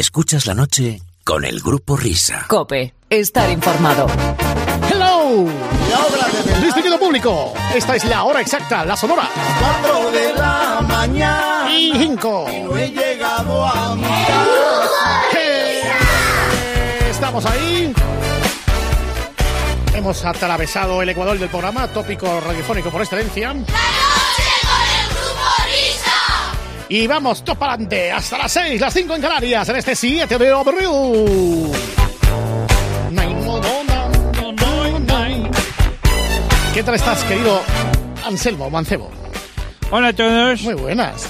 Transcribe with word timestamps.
Escuchas 0.00 0.46
la 0.46 0.54
noche 0.54 1.02
con 1.24 1.44
el 1.44 1.60
grupo 1.60 1.94
Risa. 1.94 2.46
Cope, 2.48 2.94
estar 3.10 3.50
informado. 3.50 4.06
Hello. 4.90 5.44
Distinguido 6.62 6.98
público, 6.98 7.52
esta 7.74 7.96
es 7.96 8.04
la 8.06 8.24
hora 8.24 8.40
exacta, 8.40 8.82
la 8.86 8.96
sonora. 8.96 9.28
4 9.82 10.10
de 10.10 10.32
la 10.32 10.80
mañana. 10.88 11.70
Y 11.70 11.92
5. 11.98 12.46
No 12.64 12.78
he 12.78 12.88
llegado 12.88 13.66
a 13.66 13.94
mi 13.94 14.04
Estamos 17.10 17.44
ahí. 17.44 17.92
Hemos 19.92 20.24
atravesado 20.24 21.02
el 21.02 21.10
ecuador 21.10 21.38
del 21.38 21.50
programa, 21.50 21.88
tópico 21.88 22.40
radiofónico 22.40 22.88
por 22.88 23.02
excelencia. 23.02 23.54
Y 26.92 27.06
vamos, 27.06 27.44
top 27.44 27.56
para 27.56 27.74
adelante, 27.74 28.10
hasta 28.10 28.36
las 28.36 28.50
6, 28.52 28.80
las 28.80 28.92
5 28.92 29.14
en 29.14 29.22
Canarias, 29.22 29.68
en 29.68 29.76
este 29.76 29.94
7 29.94 30.38
de 30.38 30.50
abril. 30.52 31.70
¿Qué 36.74 36.82
tal 36.82 36.94
estás, 36.96 37.22
querido 37.24 37.62
Anselmo 38.26 38.70
Mancebo? 38.70 39.10
Hola 39.90 40.08
a 40.08 40.12
todos. 40.12 40.62
Muy 40.62 40.74
buenas. 40.74 41.28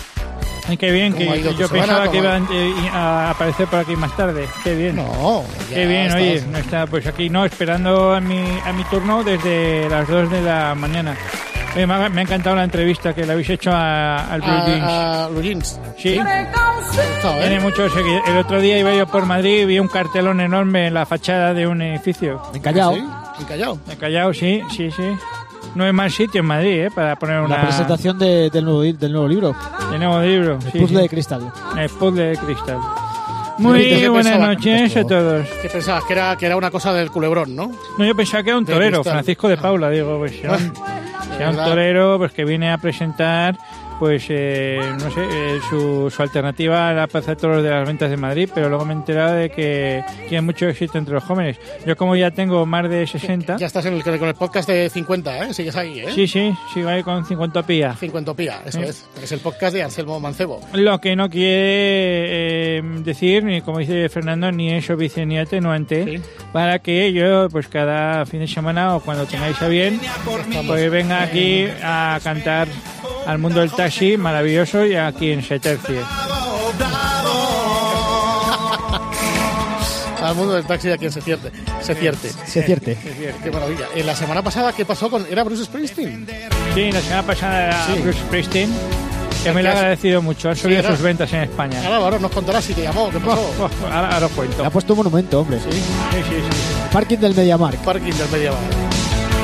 Ay, 0.69 0.77
qué 0.77 0.93
bien, 0.93 1.13
¿Cómo 1.13 1.33
ha 1.33 1.35
que 1.35 1.43
yo 1.55 1.69
semana? 1.69 1.71
pensaba 1.71 2.11
que 2.11 2.19
¿Cómo 2.19 2.29
ha- 2.31 2.37
iban 2.39 2.49
eh, 2.53 2.91
a 2.93 3.31
aparecer 3.31 3.67
por 3.67 3.81
aquí 3.81 3.97
más 3.97 4.17
tarde. 4.17 4.49
Qué 4.65 4.75
bien. 4.75 4.97
No, 4.97 5.45
Qué 5.69 5.87
bien, 5.87 6.13
oye, 6.13 6.43
no 6.51 6.59
está, 6.59 6.87
pues 6.87 7.07
aquí 7.07 7.29
no, 7.29 7.45
esperando 7.45 8.15
a 8.15 8.21
mi, 8.21 8.41
a 8.65 8.73
mi 8.73 8.85
turno 8.85 9.25
desde 9.25 9.89
las 9.91 10.07
2 10.09 10.31
de 10.31 10.41
la 10.43 10.75
mañana. 10.75 11.17
Oye, 11.75 11.87
me, 11.87 11.95
ha, 11.95 12.09
me 12.09 12.21
ha 12.21 12.25
encantado 12.25 12.57
la 12.57 12.65
entrevista 12.65 13.15
que 13.15 13.25
le 13.25 13.33
habéis 13.33 13.49
hecho 13.51 13.71
a- 13.73 14.25
al 14.33 14.41
Blue 14.41 14.51
Jeans. 14.67 14.83
A, 14.85 15.25
a 15.25 15.29
Blue 15.29 15.43
Jeans. 15.43 15.81
Sí, 15.99 16.09
¿eh? 16.19 16.49
tiene 17.41 17.61
muchos 17.61 17.93
seguidores. 17.93 18.29
El 18.29 18.39
otro 18.39 18.61
día 18.61 18.79
iba 18.79 18.93
yo 18.95 19.07
por 19.07 19.25
Madrid 19.25 19.61
y 19.61 19.65
vi 19.67 19.79
un 19.79 19.87
cartelón 19.89 20.41
enorme 20.41 20.89
en 20.89 20.95
la 20.95 21.07
fachada 21.07 21.55
de 21.55 21.67
un 21.69 21.81
edificio. 21.83 22.43
En 22.55 22.61
Callao. 22.61 22.95
¿Sí? 22.95 23.05
En 23.41 23.45
Callao. 23.47 23.79
En 23.89 23.97
Callao, 23.97 24.35
sí, 24.35 24.63
sí, 24.77 24.91
sí. 24.91 25.17
No 25.77 25.85
hay 25.85 25.93
más 25.93 26.13
sitio 26.13 26.41
en 26.41 26.47
Madrid, 26.47 26.87
¿eh? 26.87 26.91
Para 26.93 27.15
poner 27.17 27.41
una... 27.41 27.59
La 27.59 27.63
presentación 27.63 28.19
de- 28.19 28.51
del, 28.51 28.65
nuevo, 28.65 28.83
del 28.83 29.13
nuevo 29.13 29.29
libro. 29.29 29.55
de 29.93 29.99
nuevo 29.99 30.21
libro. 30.21 30.55
El 30.55 30.73
sí, 30.73 30.79
puzzle 30.81 30.97
sí. 30.97 31.03
de 31.03 31.09
cristal. 31.09 31.53
El 31.79 31.89
puzzle 31.91 32.25
de 32.31 32.37
cristal. 32.39 32.79
¿Qué 33.61 33.67
Muy 33.67 34.09
buenas 34.09 34.41
noches 34.41 34.97
a 34.97 35.05
todos. 35.05 35.47
¿Qué 35.61 35.69
pensabas? 35.69 36.05
Que 36.05 36.15
era, 36.15 36.35
que 36.37 36.47
era 36.47 36.57
una 36.57 36.71
cosa 36.71 36.95
del 36.95 37.11
culebrón, 37.11 37.55
¿no? 37.55 37.71
No, 37.99 38.07
yo 38.07 38.15
pensaba 38.15 38.43
que 38.43 38.49
era 38.49 38.59
un 38.59 38.65
torero. 38.65 39.05
Francisco 39.05 39.49
de 39.49 39.59
Paula, 39.59 39.91
digo, 39.91 40.17
pues 40.19 40.33
será 41.37 41.51
un, 41.51 41.57
torero 41.57 42.17
pues 42.17 42.33
que 42.33 42.47
viene 42.47 42.73
a 42.73 42.79
presentar 42.79 43.59
pues 44.01 44.25
eh, 44.31 44.81
no 44.99 45.11
sé, 45.11 45.21
eh, 45.31 45.61
su, 45.69 46.11
su 46.11 46.23
alternativa 46.23 46.89
a 46.89 46.93
la 46.95 47.07
Plaza 47.07 47.33
de 47.33 47.37
Toros 47.37 47.63
de 47.63 47.69
las 47.71 47.87
Ventas 47.87 48.09
de 48.11 48.17
Madrid, 48.17 48.49
pero 48.53 48.69
luego 48.71 48.85
me 48.87 48.95
he 48.95 48.97
enterado 48.97 49.35
de 49.35 49.51
que 49.51 50.03
tiene 50.29 50.41
mucho 50.41 50.67
éxito 50.67 50.99
entre 50.99 51.15
los 51.15 51.23
jóvenes. 51.23 51.59
Yo 51.87 51.97
como 51.97 52.17
ya 52.17 52.31
tengo 52.31 52.65
más 52.67 52.89
de 52.89 53.07
60, 53.07 53.59
Ya 53.59 53.67
estás 53.67 53.85
en 53.87 53.95
el, 53.95 54.03
con 54.03 54.27
el 54.29 54.35
podcast 54.35 54.69
de 54.69 54.89
50, 54.91 55.39
¿eh? 55.45 55.55
Sigues 55.55 55.77
ahí, 55.77 56.01
¿eh? 56.01 56.07
sí, 56.15 56.27
sí, 56.27 56.53
sigo 56.75 56.89
ahí 56.89 57.03
con 57.03 57.25
50 57.27 57.63
pía. 57.65 57.95
50 57.95 58.35
pía, 58.35 58.63
eso 58.65 58.79
Sí. 58.81 58.85
es. 58.89 59.07
Es 59.23 59.33
el 59.33 59.41
podcast 59.41 59.75
de 59.75 59.83
Anselmo 59.83 60.19
Mancebo. 60.19 60.61
Lo 60.73 60.99
que 60.99 61.15
no 61.15 61.29
quiere 61.29 62.79
eh, 62.79 62.83
decir, 63.05 63.45
ni 63.45 63.61
como 63.61 63.79
dice 63.81 64.09
Fernando, 64.09 64.51
ni 64.51 64.73
es 64.73 64.89
obvice 64.91 65.27
ni 65.27 65.39
atenuante, 65.39 66.05
Sí. 66.05 66.23
para 66.53 66.79
que 66.79 67.13
yo, 67.13 67.49
pues 67.51 67.69
cada 67.69 68.25
fin 68.25 68.41
de 68.41 68.49
semana 68.49 68.97
o 68.97 69.01
cuando 69.01 69.27
tengáis 69.27 69.61
a 69.61 69.69
bien, 69.69 70.01
pues 70.67 70.91
venga 70.91 71.23
aquí 71.23 71.67
a 71.83 72.19
cantar 72.25 72.67
al 73.31 73.39
mundo 73.39 73.61
del 73.61 73.71
taxi 73.71 74.17
maravilloso 74.17 74.85
y 74.85 74.97
aquí 74.97 75.31
en 75.33 75.43
Setercie. 75.43 76.01
Al 80.23 80.35
mundo 80.35 80.53
del 80.55 80.65
taxi 80.67 80.91
a 80.91 80.99
quien 80.99 81.11
se 81.11 81.23
cierte. 81.23 81.51
Se 81.81 81.95
cierte. 81.95 82.31
Se 82.45 82.63
cierte. 82.63 82.99
Qué 83.43 83.51
maravilla. 83.51 83.87
En 83.95 84.05
la 84.05 84.15
semana 84.15 84.43
pasada, 84.43 84.71
¿qué 84.75 84.85
pasó 84.85 85.11
con...? 85.11 85.25
¿Era 85.31 85.43
Bruce 85.45 85.65
Springsteen? 85.65 86.27
Sí, 86.75 86.93
la 86.93 87.01
semana 87.01 87.23
pasada 87.23 87.65
era 87.69 87.87
Sí. 87.87 87.93
Bruce 88.03 88.19
Springsteen, 88.19 88.71
que 89.43 89.53
me 89.53 89.63
lo 89.63 89.71
ha 89.71 89.73
agradecido 89.73 90.21
mucho, 90.21 90.51
ha 90.51 90.55
subido 90.55 90.81
era. 90.81 90.91
sus 90.91 91.01
ventas 91.01 91.33
en 91.33 91.41
España. 91.45 91.81
Ahora, 91.85 91.97
ahora 91.97 92.19
nos 92.19 92.31
contarás 92.33 92.63
si 92.65 92.75
te 92.75 92.83
llamó, 92.83 93.09
¿qué 93.11 93.19
pasó? 93.19 93.51
Oh, 93.61 93.87
ahora, 93.91 94.11
ahora 94.13 94.27
os 94.27 94.33
cuento. 94.33 94.59
Le 94.61 94.67
ha 94.67 94.71
puesto 94.71 94.93
un 94.93 94.99
monumento, 94.99 95.41
hombre. 95.41 95.59
Sí, 95.59 95.71
sí, 95.73 95.79
sí. 96.29 96.35
Parking 96.93 97.17
del 97.19 97.35
Mediamark. 97.35 97.79
Parking 97.79 98.13
del 98.13 98.29
Medieval. 98.31 98.59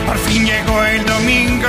Por 0.06 0.18
fin 0.18 0.44
llegó 0.44 0.84
el 0.84 1.04
domingo 1.06 1.68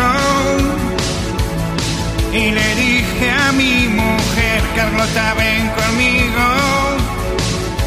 y 2.33 2.51
le 2.51 2.75
dije 2.75 3.31
a 3.31 3.51
mi 3.53 3.87
mujer, 3.87 4.61
Carlota, 4.75 5.33
ven 5.35 5.69
conmigo. 5.69 6.45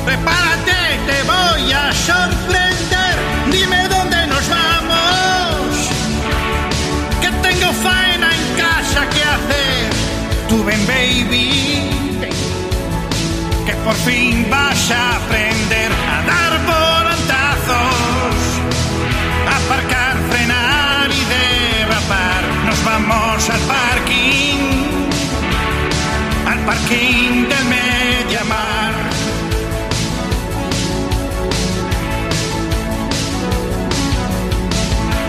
Prepárate, 0.05 0.81
te 1.07 1.23
voy 1.25 1.73
a 1.73 1.93
sorprender. 1.93 3.15
Dime 3.53 3.89
dónde 3.89 4.27
nos 4.27 4.49
vamos. 4.49 5.91
Que 7.21 7.31
tengo 7.49 7.73
faena 7.73 8.29
en 8.35 8.45
casa 8.57 9.09
que 9.11 9.23
hacer. 9.23 9.91
Tú 10.49 10.65
ven, 10.65 10.87
baby. 10.87 11.91
Que 13.67 13.73
por 13.85 13.95
fin 13.95 14.47
vas 14.51 14.91
a 14.91 15.17
aprender 15.17 15.91
a 15.93 16.23
dar 16.33 16.53
volantazos 16.67 17.11
aparcar, 19.57 20.17
frenar. 20.31 20.70
Vamos 22.85 23.51
al 23.51 23.61
parking, 23.61 24.59
al 26.47 26.59
parking 26.61 27.49
del 27.49 27.65
Mediamar. 27.67 28.95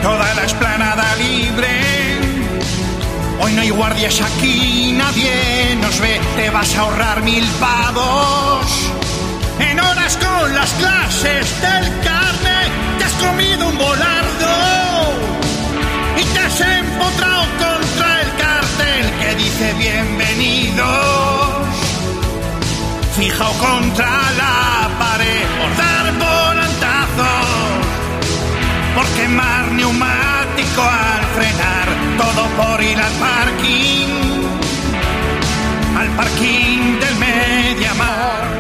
Toda 0.02 0.34
la 0.34 0.44
esplanada 0.46 1.16
libre. 1.18 2.20
Hoy 3.40 3.54
no 3.54 3.62
hay 3.62 3.70
guardias 3.70 4.22
aquí, 4.22 4.94
nadie 4.94 5.76
nos 5.82 6.00
ve. 6.00 6.20
Te 6.36 6.50
vas 6.50 6.76
a 6.76 6.82
ahorrar 6.82 7.22
mil 7.22 7.46
pavos. 7.60 8.66
En 9.60 9.80
horas 9.80 10.18
con 10.18 10.56
las 10.56 10.72
clases 10.74 11.62
del 11.62 12.00
carne, 12.00 12.72
te 12.98 13.04
has 13.04 13.14
comido 13.14 13.68
un 13.68 13.78
volardo 13.78 14.81
y 16.32 16.34
te 16.34 16.40
has 16.40 16.62
empotrado 16.62 17.44
contra 17.60 18.22
el 18.22 18.36
cartel 18.36 19.12
que 19.20 19.36
dice 19.36 19.74
bienvenidos. 19.74 20.88
Fijao 23.16 23.54
contra 23.54 24.10
la 24.38 24.90
pared 25.00 25.46
por 25.60 25.76
dar 25.78 26.14
volantazos, 26.14 27.48
por 28.96 29.06
quemar 29.18 29.72
neumático 29.72 30.82
al 30.82 31.24
frenar, 31.36 31.88
todo 32.18 32.48
por 32.58 32.84
ir 32.84 33.00
al 33.00 33.14
parking, 33.14 34.10
al 35.98 36.08
parking 36.10 37.00
del 37.00 37.16
Mediamar. 37.16 38.51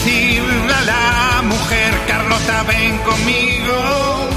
El 0.00 0.06
decirle 0.06 0.72
a 0.72 0.82
la 0.82 1.42
mujer, 1.42 1.92
Carlota, 2.06 2.62
ven 2.64 2.98
conmigo. 2.98 4.28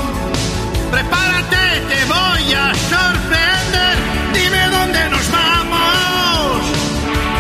Prepárate, 0.92 1.82
te 1.90 2.06
voy 2.06 2.54
a 2.54 2.74
sorprender. 2.92 3.96
Dime 4.34 4.68
dónde 4.70 5.10
nos 5.10 5.32
vamos. 5.32 6.62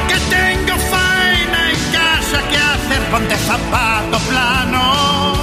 Que 0.07 0.15
tengo 0.35 0.77
faena 0.91 1.69
en 1.69 1.79
casa 1.91 2.39
que 2.49 2.57
hacer. 2.57 3.01
Ponte 3.11 3.35
zapato 3.37 4.17
plano. 4.29 5.33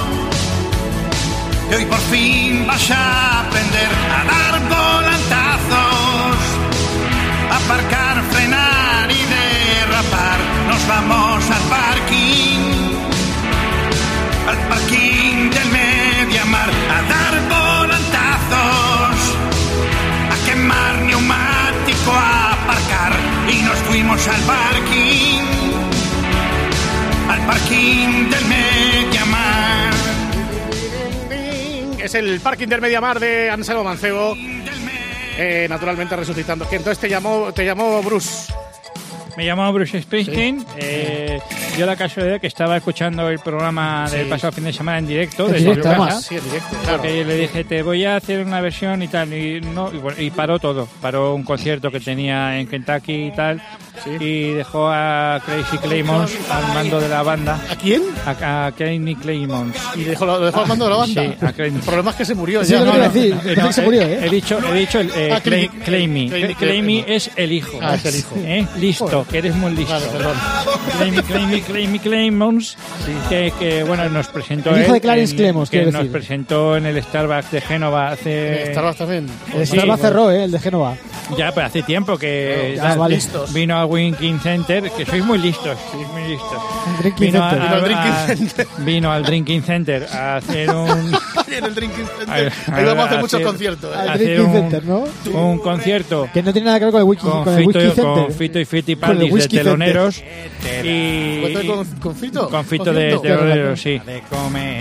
Y 1.69 1.73
hoy 1.75 1.85
por 1.85 1.99
fin 2.11 2.65
vas 2.67 2.91
a 2.91 3.41
aprender 3.41 3.91
a 4.17 4.23
dar 4.25 4.59
volantazos. 4.75 6.37
Aparcar, 7.63 8.23
frenar 8.31 9.11
y 9.11 9.21
derrapar. 9.35 10.39
Nos 10.67 10.87
vamos 10.87 11.49
al 11.49 11.61
parking 11.69 12.30
del 14.91 15.71
Mediamar 15.71 16.69
a 16.69 17.01
dar 17.03 17.35
volantazos, 17.49 19.35
a 20.29 20.45
quemar 20.45 21.01
neumático, 21.03 22.11
a 22.11 22.53
aparcar 22.53 23.13
y 23.49 23.61
nos 23.61 23.77
fuimos 23.79 24.27
al 24.27 24.41
parking, 24.41 25.43
al 27.29 27.45
parking 27.45 28.29
del 28.29 28.45
Mediamar. 28.45 29.93
Es 31.97 32.13
el 32.15 32.39
parking 32.41 32.67
del 32.67 32.81
Mediamar 32.81 33.19
de 33.19 33.49
Anselmo 33.49 33.83
Mancebo. 33.83 34.35
Eh, 35.37 35.67
naturalmente 35.69 36.15
resucitando. 36.15 36.67
Que 36.67 36.75
entonces 36.75 36.99
te 36.99 37.07
llamó, 37.07 37.53
te 37.53 37.63
llamó 37.63 38.03
Bruce. 38.03 38.50
Me 39.37 39.45
llamo 39.45 39.71
Bruce 39.71 40.01
Springsteen. 40.01 40.65
Eh, 40.77 41.39
yo 41.77 41.85
la 41.85 41.95
casualidad 41.95 42.39
que 42.41 42.47
estaba 42.47 42.77
escuchando 42.77 43.29
el 43.29 43.39
programa 43.39 44.09
del 44.09 44.25
Sí. 44.25 44.29
pasado 44.29 44.51
fin 44.51 44.65
de 44.65 44.73
semana 44.73 44.99
en 44.99 45.07
directo, 45.07 45.45
En 45.47 45.53
desde 45.53 45.65
directo, 45.69 45.83
su 45.83 45.89
casa. 45.89 46.03
además. 46.03 46.25
Sí, 46.25 46.35
en 46.37 46.43
directo, 46.43 46.69
claro. 46.83 46.97
Porque 46.97 47.25
le 47.25 47.35
dije, 47.35 47.63
te 47.63 47.81
voy 47.81 48.05
a 48.05 48.15
hacer 48.17 48.45
una 48.45 48.61
versión 48.61 49.01
y 49.03 49.07
tal. 49.07 49.33
Y, 49.33 49.61
no, 49.61 49.91
y, 49.93 49.97
bueno, 49.97 50.21
y 50.21 50.29
paró 50.31 50.59
todo. 50.59 50.87
Paró 51.01 51.33
un 51.33 51.43
concierto 51.43 51.91
que 51.91 51.99
tenía 51.99 52.59
en 52.59 52.67
Kentucky 52.67 53.27
y 53.27 53.31
tal. 53.31 53.61
Y 54.19 54.51
dejó 54.51 54.89
a 54.89 55.39
Crazy 55.45 55.77
Claymons 55.77 56.31
al 56.49 56.73
mando 56.73 56.99
de 56.99 57.07
la 57.09 57.21
banda. 57.23 57.59
¿A 57.69 57.75
quién? 57.75 58.01
A, 58.25 58.65
a 58.67 58.71
Crazy 58.71 59.15
Claymons. 59.15 59.75
Y 59.95 60.03
dejó, 60.03 60.25
lo 60.25 60.39
dejó 60.39 60.61
al 60.61 60.67
mando 60.67 60.85
de 60.85 60.91
la 60.91 60.97
banda. 60.97 61.21
Sí, 61.23 61.45
a 61.45 61.51
Clay- 61.53 61.73
El 61.75 61.81
problema 61.81 62.11
es 62.11 62.17
que 62.17 62.25
se 62.25 62.33
murió 62.35 62.63
Sí, 62.65 62.71
ya. 62.71 62.79
lo 62.79 62.85
¿no? 62.85 62.93
a 62.93 63.09
decir. 63.09 63.37
Eh, 63.45 63.55
que 63.55 63.73
se 63.73 63.81
he- 63.81 63.85
murió, 63.85 64.01
¿eh? 64.01 64.19
He 64.25 64.29
dicho, 64.29 64.59
he 64.73 64.79
dicho 64.79 64.99
el, 64.99 65.09
eh, 65.15 65.29
Ah, 65.33 65.39
Clay- 65.43 65.67
Clay- 65.69 65.83
Clayme. 65.83 66.27
Clay- 66.29 66.55
Clayme 66.55 67.03
Clay- 67.05 67.15
es 67.15 67.31
el 67.35 67.51
hijo. 67.51 67.79
Ah, 67.81 67.95
es 67.95 68.05
el 68.05 68.15
hijo. 68.15 68.35
¿Eh? 68.37 68.67
Listo, 68.79 69.25
que 69.29 69.37
eres 69.37 69.55
muy 69.55 69.71
listo. 69.75 69.93
Vale, 69.93 70.05
perdón. 70.07 70.37
Clayme, 70.97 71.23
Clayme, 71.23 71.61
Clayme, 71.61 71.99
Claymons, 71.99 72.77
que, 73.29 73.53
que, 73.59 73.83
bueno, 73.83 74.09
nos 74.09 74.27
presentó 74.27 74.75
El 74.75 74.83
hijo 74.83 74.93
de 74.93 75.01
Clarence 75.01 75.31
en- 75.33 75.37
Clemons, 75.37 75.69
que 75.69 75.83
nos 75.85 75.93
decir. 75.93 76.11
presentó 76.11 76.77
en 76.77 76.85
el 76.85 77.01
Starbucks 77.03 77.51
de 77.51 77.61
Génova 77.61 78.07
hace... 78.09 78.67
Starbucks 78.71 78.97
también. 78.97 79.27
El 79.53 79.67
Sí, 79.67 79.73
Starbucks 79.75 80.01
cerró, 80.01 80.31
¿eh? 80.31 80.43
El 80.45 80.51
de 80.51 80.59
Génova. 80.59 80.95
Ya, 81.37 81.51
pero 81.53 81.67
hace 81.67 81.81
tiempo 81.83 82.17
que 82.17 82.73
Ya, 82.75 82.95
vale. 82.95 83.15
listos. 83.15 83.53
vino 83.53 83.80
al 83.81 83.87
Winking 83.87 84.39
Center, 84.39 84.89
que 84.91 85.05
sois 85.05 85.23
muy 85.25 85.37
listos, 85.37 85.77
sois 85.91 86.07
muy 86.09 86.23
listos. 86.29 86.57
Vino, 87.19 87.43
a- 87.43 87.51
center. 87.51 87.65
Vino 87.65 87.73
al 87.73 87.81
Drinking 87.83 88.11
a- 88.11 88.27
Center. 88.27 88.67
vino 88.79 89.11
al 89.11 89.23
Drinking 89.23 89.63
Center 89.63 90.07
a 90.11 90.35
hacer 90.37 90.69
un... 90.71 90.89
en 91.51 91.63
el 91.65 91.75
Drinking 91.75 92.05
a- 92.05 92.17
Center. 92.37 92.53
Ahí 92.73 92.85
vamos 92.85 93.03
a 93.03 93.05
hacer 93.05 93.17
a 93.17 93.21
muchos 93.21 93.41
conciertos. 93.41 93.95
¿eh? 93.95 93.99
Al 94.09 94.17
Drinking 94.19 94.45
un, 94.45 94.51
Center, 94.53 94.85
¿no? 94.85 95.03
un 95.33 95.59
concierto 95.59 96.29
Que 96.33 96.41
no 96.43 96.53
tiene 96.53 96.65
nada 96.67 96.79
que 96.79 96.85
ver 96.85 96.91
con 96.93 97.01
el 97.01 97.07
wiki, 97.07 97.21
con, 97.23 97.43
con, 97.43 97.53
el 97.57 97.65
wiki 97.67 97.79
con 97.79 97.95
center. 97.95 98.31
Fito 98.33 98.59
y 98.59 98.65
Fiti 98.65 98.95
Con 98.95 99.09
el 99.11 99.17
Paldis 99.17 99.33
de 99.33 99.41
center. 99.41 99.63
teloneros 99.63 100.23
y, 100.83 101.39
¿Cuenta 101.41 101.63
y- 101.63 101.67
con, 101.67 101.85
con 101.99 102.15
Fito? 102.15 102.49
con 102.49 102.65
Fito 102.65 102.93
de 102.93 103.19
teloneros, 103.19 103.81
sí. 103.81 104.01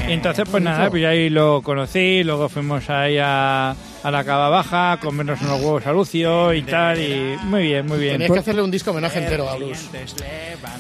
Y 0.09 0.13
entonces 0.13 0.45
pues 0.51 0.63
nada, 0.63 0.91
pues 0.91 1.05
ahí 1.05 1.31
lo 1.31 1.63
conocí, 1.63 2.23
luego 2.25 2.49
fuimos 2.49 2.89
ahí 2.91 3.19
a, 3.21 3.75
a 4.03 4.11
la 4.11 4.25
cava 4.25 4.49
baja, 4.49 4.99
comernos 5.01 5.41
unos 5.43 5.61
huevos 5.61 5.87
a 5.87 5.93
Lucio 5.93 6.53
y 6.55 6.63
tal, 6.63 6.99
y 6.99 7.37
muy 7.45 7.63
bien, 7.65 7.87
muy 7.87 7.99
bien. 7.99 8.13
Tenías 8.15 8.33
que 8.33 8.39
hacerle 8.39 8.63
un 8.63 8.71
disco 8.71 8.91
homenaje 8.93 9.19
entero 9.19 9.49
a 9.49 9.57
Bruce. 9.57 9.87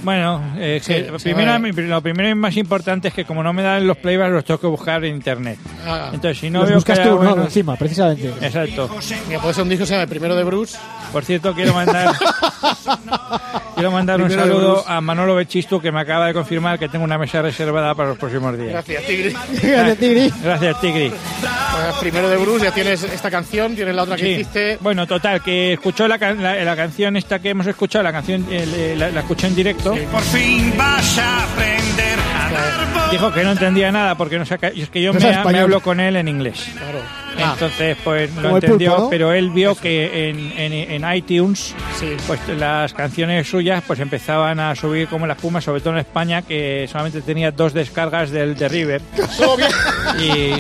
Bueno, 0.03 0.43
eh, 0.57 0.81
que 0.85 1.05
Sí, 1.19 1.25
primero, 1.25 1.53
vale. 1.53 1.73
lo 1.89 2.01
primero 2.03 2.29
y 2.31 2.35
más 2.35 2.57
importante 2.57 3.09
es 3.09 3.15
que 3.15 3.25
como 3.25 3.43
no 3.43 3.53
me 3.53 3.63
dan 3.63 3.87
los 3.87 3.97
playbacks 3.99 4.33
los 4.33 4.45
tengo 4.45 4.61
que 4.61 4.67
buscar 4.67 5.05
en 5.05 5.15
internet. 5.17 5.59
Ah, 5.87 6.11
Entonces 6.13 6.39
si 6.39 6.51
no 6.51 6.61
Los 6.61 6.69
veo 6.69 6.77
buscas 6.79 6.99
que 6.99 7.05
tú, 7.05 7.11
haya 7.11 7.23
¿no? 7.23 7.29
buenos- 7.31 7.47
Encima, 7.47 7.77
precisamente. 7.77 8.29
Exacto. 8.41 8.89
mira, 9.29 9.41
puede 9.41 9.55
ser 9.55 9.63
un 9.65 9.69
disco 9.69 9.85
se 9.87 9.93
llama 9.93 10.03
el 10.05 10.09
primero 10.09 10.35
de 10.37 10.45
Bruce. 10.45 10.79
Por 11.13 11.25
cierto, 11.25 11.55
quiero 11.55 11.75
mandar 11.75 12.15
quiero 13.75 13.91
mandar 13.91 14.21
un 14.21 14.29
Primero 14.29 14.47
de 14.47 14.53
saludo 14.53 14.85
a 14.87 15.01
Manolo 15.01 15.35
Bechistu 15.35 15.81
que 15.81 15.91
me 15.93 16.01
acaba 16.01 16.27
de 16.27 16.35
confirmar 16.35 16.79
que 16.79 16.89
tengo 16.89 17.05
una 17.05 17.19
mesa 17.19 17.43
reservada 17.43 17.95
para 17.95 18.11
los 18.11 18.19
próximos 18.19 18.57
días. 18.57 18.71
Gracias, 18.73 19.05
Tigri. 19.05 19.33
Gracias, 19.63 19.99
Tigri. 19.99 20.33
Gracias, 20.43 20.81
Tigri. 20.81 21.11
Pues 21.11 21.97
primero 22.01 22.29
de 22.29 22.37
Bruce, 22.37 22.65
ya 22.65 22.73
tienes 22.73 23.03
esta 23.13 23.31
canción, 23.31 23.75
tienes 23.75 23.95
la 23.95 24.03
otra 24.03 24.17
que 24.17 24.23
Sí. 24.23 24.29
hiciste. 24.33 24.79
Bueno, 24.81 25.07
total, 25.07 25.43
que 25.43 25.73
escuchó 25.75 26.07
la, 26.09 26.17
la, 26.19 26.55
la 26.65 26.77
canción 26.77 27.17
esta 27.17 27.39
que 27.39 27.51
hemos 27.51 27.67
escuchado, 27.67 28.03
la 28.03 28.13
canción 28.13 28.47
eh, 28.51 28.95
la, 28.97 29.11
la 29.11 29.21
escuchó 29.21 29.47
en 29.47 29.55
directo. 29.55 29.95
Por 30.11 30.23
fin 30.23 30.73
vas 30.77 31.19
a 31.19 31.45
aprender 31.45 32.19
a 32.35 32.51
dar 32.53 32.95
voz. 32.95 33.11
Dijo 33.11 33.33
que 33.33 33.43
no 33.45 33.53
entendía 33.53 33.91
nada 33.93 34.15
porque 34.17 34.39
no 34.39 34.45
saca, 34.47 34.71
y 34.75 34.83
es 34.83 34.91
que 34.91 35.03
yo 35.03 35.13
No 35.13 35.21
me, 35.51 35.59
hablo 35.59 35.81
con 35.81 36.01
él 36.01 36.17
en 36.17 36.29
inglés. 36.29 36.67
Claro. 36.77 36.99
Ah, 37.43 37.53
Entonces, 37.55 37.97
pues 38.05 38.35
lo 38.37 38.57
entendió, 38.57 38.91
pulpo, 38.91 39.05
¿no? 39.05 39.11
pero 39.11 39.33
él 39.33 39.51
vio 39.51 39.75
que 39.75 40.29
en, 40.29 40.53
en, 40.59 40.73
en 41.05 41.15
iTunes, 41.15 41.75
sí. 41.99 42.09
pues 42.27 42.39
las 42.59 42.93
canciones 42.93 43.49
suyas 43.49 43.83
pues 43.87 43.99
empezaban 44.01 44.61
a 44.61 44.75
subir 44.75 45.09
como 45.09 45.27
la 45.27 45.33
espuma, 45.35 45.61
sobre 45.61 45.81
todo 45.81 45.95
en 45.95 46.01
España, 46.01 46.43
que 46.43 46.87
solamente 46.91 47.23
tenía 47.23 47.51
dos 47.51 47.73
descargas 47.73 48.31
del 48.31 48.57
de 48.57 48.69
River. 48.69 49.01
Todo 49.39 49.57
bien. 49.57 49.71
y, 50.21 50.53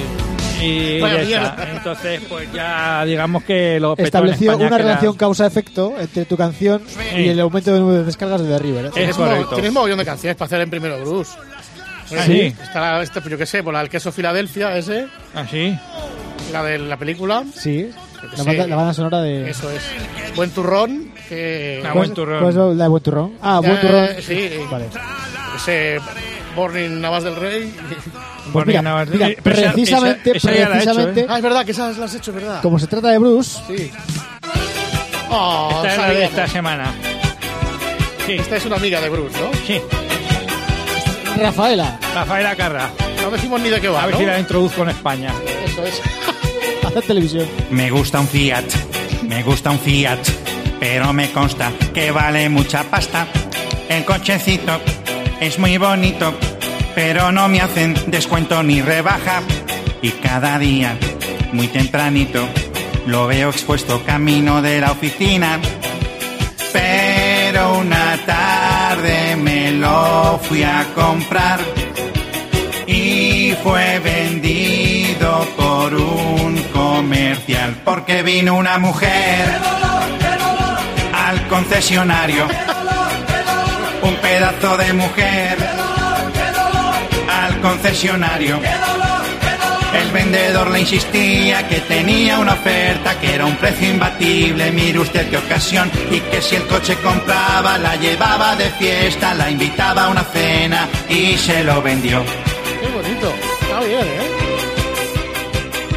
y 0.60 0.98
ya 1.00 1.20
está. 1.22 1.68
Entonces, 1.72 2.20
pues 2.28 2.52
ya 2.52 3.04
digamos 3.04 3.42
que 3.44 3.78
lo 3.80 3.96
Estableció 3.96 4.56
una 4.56 4.76
relación 4.78 5.16
causa-efecto 5.16 5.94
entre 5.98 6.24
tu 6.24 6.36
canción 6.36 6.82
y 7.16 7.28
el 7.28 7.40
aumento 7.40 7.72
de 7.72 7.80
número 7.80 7.98
de 8.00 8.04
descargas 8.04 8.42
de 8.42 8.48
The 8.48 8.58
River. 8.58 8.84
¿eh? 8.86 8.88
Es 8.88 8.94
Tienes, 8.94 9.18
mo- 9.18 9.24
correcto. 9.26 9.54
tienes 9.54 9.72
mogollón 9.72 9.98
de 9.98 10.04
canciones 10.04 10.36
para 10.36 10.46
hacer 10.46 10.60
en 10.60 10.70
primero 10.70 11.00
Bruce. 11.00 11.32
Ah, 12.16 12.22
sí. 12.26 12.40
Está 12.62 12.80
la, 12.80 13.02
este, 13.02 13.20
pues 13.20 13.30
yo 13.30 13.38
qué 13.38 13.46
sé, 13.46 13.62
por 13.62 13.72
la 13.72 13.80
del 13.80 13.88
queso 13.88 14.10
Filadelfia, 14.10 14.76
ese, 14.76 15.06
Así. 15.34 15.78
la 16.52 16.62
de 16.64 16.78
la 16.78 16.96
película. 16.96 17.44
Sí. 17.54 17.90
La 18.36 18.42
banda, 18.44 18.66
la 18.66 18.76
banda 18.76 18.92
sonora 18.94 19.22
de... 19.22 19.48
Eso 19.48 19.70
es. 19.70 19.80
Buen 20.36 20.50
turrón, 20.50 21.12
que. 21.28 21.80
Ah, 21.84 21.88
¿Cómo 21.90 22.00
Buen 22.02 22.14
turrón. 22.14 22.76
la 22.78 22.84
de 22.84 22.88
Buen 22.90 23.02
Turrón? 23.02 23.32
Ah, 23.40 23.60
Buen 23.60 23.80
Turrón. 23.80 24.08
sí. 24.20 24.50
Vale. 24.70 24.86
Ese 25.56 25.98
Born 26.56 27.00
Navas 27.00 27.24
del 27.24 27.36
Rey. 27.36 27.74
Pues 28.52 28.66
mira, 28.66 28.82
Navas- 28.82 29.08
mira, 29.08 29.28
Eh, 29.28 29.38
pero 29.42 29.56
esa- 29.60 29.72
precisamente, 29.72 30.36
esa- 30.36 30.50
esa 30.50 30.58
ya 30.60 30.68
la 30.68 30.74
he 30.74 30.78
hecho, 30.78 30.84
precisamente, 30.90 31.20
¿eh? 31.20 31.26
Ah, 31.28 31.36
es 31.36 31.42
verdad, 31.42 31.64
que 31.64 31.70
esas 31.70 31.96
las 31.98 32.10
has 32.10 32.16
hecho, 32.16 32.30
es 32.32 32.34
verdad. 32.34 32.60
como 32.62 32.78
se 32.80 32.86
trata 32.88 33.08
de 33.10 33.18
Bruce, 33.18 33.60
Sí. 33.68 33.92
Oh, 35.30 35.70
Esta 35.76 35.92
es 35.92 35.98
la 35.98 36.08
de 36.10 36.24
esta 36.24 36.46
semana. 36.48 36.92
Sí, 38.26 38.32
Esta 38.32 38.56
es 38.56 38.64
una 38.66 38.76
amiga 38.76 39.00
de 39.00 39.08
Bruce, 39.08 39.38
¿no? 39.40 39.50
sí. 39.66 39.80
Rafaela, 41.38 41.98
Rafaela 42.14 42.56
Carra. 42.56 42.90
No 43.22 43.30
decimos 43.30 43.60
ni 43.60 43.68
de 43.68 43.80
qué 43.80 43.88
va, 43.88 44.02
A 44.02 44.06
ver 44.06 44.14
¿no? 44.14 44.20
si 44.20 44.26
la 44.26 44.38
introduzco 44.40 44.82
en 44.82 44.88
España. 44.90 45.32
Eso 45.64 45.84
es. 45.84 46.00
hace 46.84 47.02
televisión. 47.02 47.46
Me 47.70 47.90
gusta 47.90 48.18
un 48.20 48.26
Fiat, 48.26 48.64
me 49.22 49.42
gusta 49.44 49.70
un 49.70 49.78
Fiat, 49.78 50.18
pero 50.80 51.12
me 51.12 51.30
consta 51.30 51.70
que 51.94 52.10
vale 52.10 52.48
mucha 52.48 52.82
pasta. 52.84 53.26
El 53.88 54.04
cochecito 54.04 54.80
es 55.40 55.58
muy 55.58 55.78
bonito, 55.78 56.34
pero 56.94 57.32
no 57.32 57.48
me 57.48 57.60
hacen 57.60 57.94
descuento 58.06 58.62
ni 58.62 58.82
rebaja. 58.82 59.42
Y 60.02 60.10
cada 60.10 60.58
día, 60.58 60.96
muy 61.52 61.68
tempranito, 61.68 62.46
lo 63.06 63.26
veo 63.26 63.50
expuesto 63.50 64.02
camino 64.04 64.62
de 64.62 64.80
la 64.80 64.92
oficina. 64.92 65.58
Pero 66.72 67.78
una 67.78 68.18
tarde 68.24 69.36
me 69.36 69.72
lo 69.72 70.38
fui 70.42 70.62
a 70.62 70.86
comprar 70.94 71.60
y 72.86 73.54
fue 73.62 73.98
vendido 73.98 75.46
por 75.56 75.94
un 75.94 76.62
comercial 76.72 77.76
porque 77.84 78.22
vino 78.22 78.54
una 78.54 78.78
mujer 78.78 79.48
al 81.12 81.48
concesionario 81.48 82.46
un 84.02 84.14
pedazo 84.16 84.76
de 84.76 84.92
mujer 84.92 85.58
al 87.28 87.60
concesionario 87.60 88.60
el 89.94 90.10
vendedor 90.12 90.70
le 90.70 90.80
insistía 90.80 91.66
que 91.68 91.80
tenía 91.80 92.38
una 92.38 92.52
oferta, 92.54 93.18
que 93.18 93.34
era 93.34 93.44
un 93.44 93.56
precio 93.56 93.90
imbatible, 93.90 94.70
mire 94.70 95.00
usted 95.00 95.28
qué 95.28 95.36
ocasión, 95.36 95.90
y 96.10 96.20
que 96.20 96.40
si 96.40 96.56
el 96.56 96.66
coche 96.66 96.96
compraba, 97.02 97.76
la 97.78 97.96
llevaba 97.96 98.54
de 98.56 98.70
fiesta, 98.70 99.34
la 99.34 99.50
invitaba 99.50 100.04
a 100.04 100.08
una 100.08 100.22
cena 100.24 100.88
y 101.08 101.36
se 101.36 101.64
lo 101.64 101.82
vendió. 101.82 102.22
Qué 102.80 102.88
bonito. 102.88 103.34
Está 103.62 103.80
bien, 103.80 104.00
¿eh? 104.00 104.30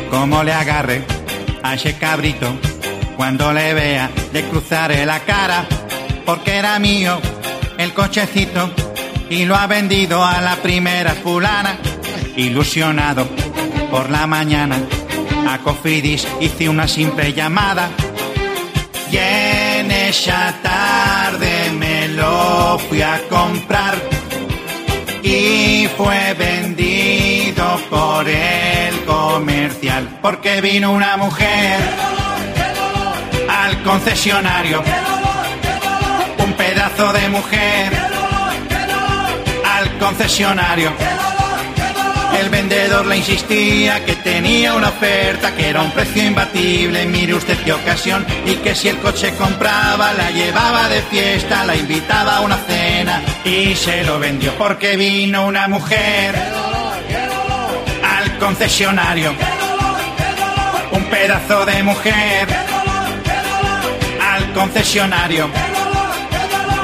Como 0.10 0.44
le 0.44 0.54
agarre 0.54 1.04
a 1.62 1.76
ese 1.76 1.98
cabrito 1.98 2.48
cuando 3.16 3.54
le 3.54 3.74
vea 3.74 4.10
le 4.32 4.44
cruzaré 4.50 5.06
la 5.06 5.20
cara 5.20 5.66
porque 6.26 6.58
era 6.58 6.78
mío 6.78 7.20
el 7.78 7.94
cochecito 7.94 8.72
y 9.30 9.46
lo 9.46 9.56
ha 9.56 9.68
vendido 9.68 10.24
a 10.24 10.42
la 10.42 10.56
primera 10.58 11.14
fulana. 11.14 11.78
Ilusionado 12.36 13.28
por 13.92 14.10
la 14.10 14.28
mañana 14.28 14.78
a 15.48 15.60
Cofidis 15.60 16.28
hice 16.40 16.70
una 16.70 16.88
simple 16.88 17.34
llamada. 17.34 17.90
Y 19.12 19.18
en 19.18 19.92
esa 19.92 20.54
tarde 20.64 21.72
me 21.78 22.08
lo 22.10 22.80
fui 22.90 23.02
a 23.02 23.22
comprar 23.30 23.96
y 25.22 25.88
fue 25.96 26.34
vendido 26.34 27.80
por 27.90 28.28
el 28.28 29.06
comercial 29.06 30.20
porque 30.22 30.62
vino 30.62 30.92
una 30.92 31.16
mujer 31.18 31.80
al 33.48 33.84
concesionario 33.84 34.84
de 37.12 37.28
mujer 37.28 37.92
al 39.66 39.98
concesionario. 39.98 40.92
El 42.40 42.50
vendedor 42.50 43.06
le 43.06 43.18
insistía 43.18 44.06
que 44.06 44.16
tenía 44.16 44.74
una 44.74 44.90
oferta, 44.90 45.54
que 45.54 45.70
era 45.70 45.82
un 45.82 45.92
precio 45.92 46.24
imbatible, 46.24 47.06
mire 47.06 47.34
usted 47.34 47.58
qué 47.64 47.74
ocasión, 47.74 48.26
y 48.46 48.56
que 48.56 48.74
si 48.74 48.88
el 48.88 48.98
coche 49.00 49.34
compraba, 49.36 50.14
la 50.14 50.32
llevaba 50.32 50.88
de 50.88 51.02
fiesta, 51.02 51.66
la 51.66 51.76
invitaba 51.76 52.38
a 52.38 52.42
una 52.42 52.58
cena 52.58 53.22
y 53.44 53.76
se 53.76 54.04
lo 54.04 54.18
vendió. 54.20 54.54
Porque 54.56 54.96
vino 54.96 55.46
una 55.46 55.68
mujer 55.68 56.36
al 58.18 58.38
concesionario, 58.38 59.34
un 60.92 61.04
pedazo 61.06 61.66
de 61.66 61.84
mujer 61.84 62.48
al 64.22 64.54
concesionario. 64.54 65.73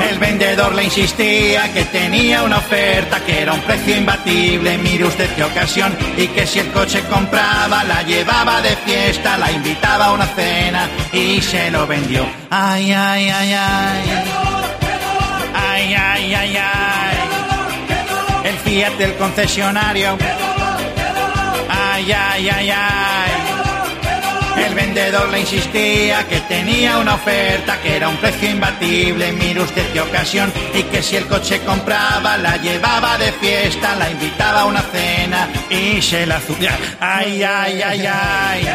El 0.10 0.18
vendedor 0.18 0.74
le 0.74 0.86
insistía 0.86 1.72
que 1.72 1.84
tenía 1.86 2.42
una 2.42 2.58
oferta, 2.58 3.20
que 3.24 3.42
era 3.42 3.54
un 3.54 3.62
precio 3.62 3.96
imbatible, 3.96 4.78
mire 4.80 5.06
usted 5.06 5.30
qué 5.36 5.44
ocasión, 5.44 5.96
y 6.18 6.28
que 6.28 6.48
si 6.48 6.60
el 6.60 6.72
coche 6.72 7.02
compraba, 7.10 7.84
la 7.84 8.02
llevaba 8.02 8.60
de 8.62 8.76
fiesta, 8.78 9.38
la 9.38 9.52
invitaba 9.52 10.06
a 10.06 10.12
una 10.14 10.26
cena 10.26 10.90
y 11.14 11.40
se 11.42 11.70
lo 11.70 11.86
vendió. 11.86 12.26
Ay, 12.50 12.92
ay, 12.92 13.30
ay, 13.30 13.54
ay. 13.54 14.24
Ay, 15.54 15.94
ay, 15.94 16.34
ay, 16.34 16.58
ay. 16.58 17.18
El 18.46 18.58
Fiat 18.58 18.94
del 18.94 19.16
concesionario. 19.16 20.18
Ay, 21.70 22.12
ay, 22.12 22.50
ay, 22.50 22.70
ay. 22.72 23.39
El 24.66 24.76
vendedor 24.76 25.30
le 25.30 25.40
insistía 25.42 26.28
que 26.28 26.42
tenía 26.42 26.98
una 26.98 27.16
oferta, 27.16 27.80
que 27.82 27.96
era 27.96 28.10
un 28.10 28.18
precio 28.18 28.50
imbatible, 28.50 29.32
mire 29.32 29.62
usted 29.62 29.92
qué 29.94 30.02
ocasión, 30.02 30.52
y 30.74 30.84
que 30.84 31.02
si 31.02 31.16
el 31.16 31.28
coche 31.28 31.62
compraba, 31.62 32.38
la 32.38 32.58
llevaba 32.58 33.18
de 33.18 33.32
fiesta, 33.34 33.96
la 33.96 34.10
invitaba 34.10 34.62
a 34.62 34.66
una 34.66 34.82
cena 34.82 35.48
y 35.70 36.02
se 36.02 36.26
la 36.26 36.38
azulaba. 36.38 36.78
Ay, 37.00 37.44
ay, 37.44 37.82
ay, 37.82 38.06
ay. 38.06 38.68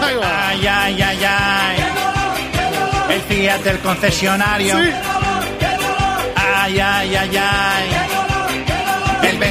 Ay, 0.00 0.66
ay, 0.66 1.02
ay, 1.02 1.24
ay. 1.24 1.76
El 3.10 3.20
Fiat 3.22 3.60
del 3.62 3.78
concesionario. 3.80 4.76
Ay, 6.36 6.78
ay, 6.78 7.16
ay, 7.16 7.36
ay. 7.36 7.97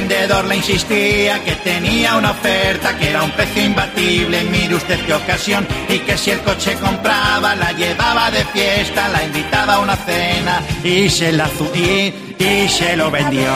Vendedor 0.08 0.46
le 0.46 0.56
insistía 0.56 1.44
que 1.44 1.52
tenía 1.56 2.16
una 2.16 2.30
oferta, 2.30 2.96
que 2.96 3.10
era 3.10 3.22
un 3.22 3.30
precio 3.32 3.62
imbatible, 3.62 4.42
mire 4.44 4.74
usted 4.74 4.98
qué 5.04 5.12
ocasión, 5.12 5.66
y 5.86 5.98
que 5.98 6.16
si 6.16 6.30
el 6.30 6.40
coche 6.40 6.74
compraba, 6.76 7.54
la 7.54 7.72
llevaba 7.72 8.30
de 8.30 8.42
fiesta, 8.46 9.06
la 9.08 9.22
invitaba 9.22 9.74
a 9.74 9.80
una 9.80 9.96
cena, 9.96 10.62
y 10.82 11.10
se 11.10 11.30
la 11.32 11.50
y, 11.74 12.14
y 12.42 12.68
se 12.70 12.96
lo 12.96 13.10
vendió. 13.10 13.52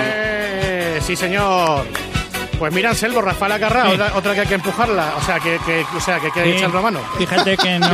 Eh, 0.00 1.00
sí, 1.00 1.16
señor. 1.16 1.86
Pues 2.60 2.72
mira, 2.74 2.90
Anselmo, 2.90 3.22
Rafael 3.22 3.52
Acarra, 3.52 3.86
Sí. 3.86 3.92
otra, 3.94 4.12
otra 4.14 4.34
que 4.34 4.40
hay 4.42 4.46
que 4.46 4.54
empujarla. 4.54 5.14
O 5.16 5.22
sea, 5.22 5.40
que, 5.40 5.58
que, 5.64 5.84
o 5.96 6.00
sea, 6.00 6.20
que 6.20 6.26
hay 6.26 6.32
que 6.32 6.44
Sí, 6.44 6.50
echarle 6.50 6.74
la 6.76 6.82
mano. 6.82 7.00
Fíjate 7.18 7.56
que 7.56 7.78
no, 7.80 7.88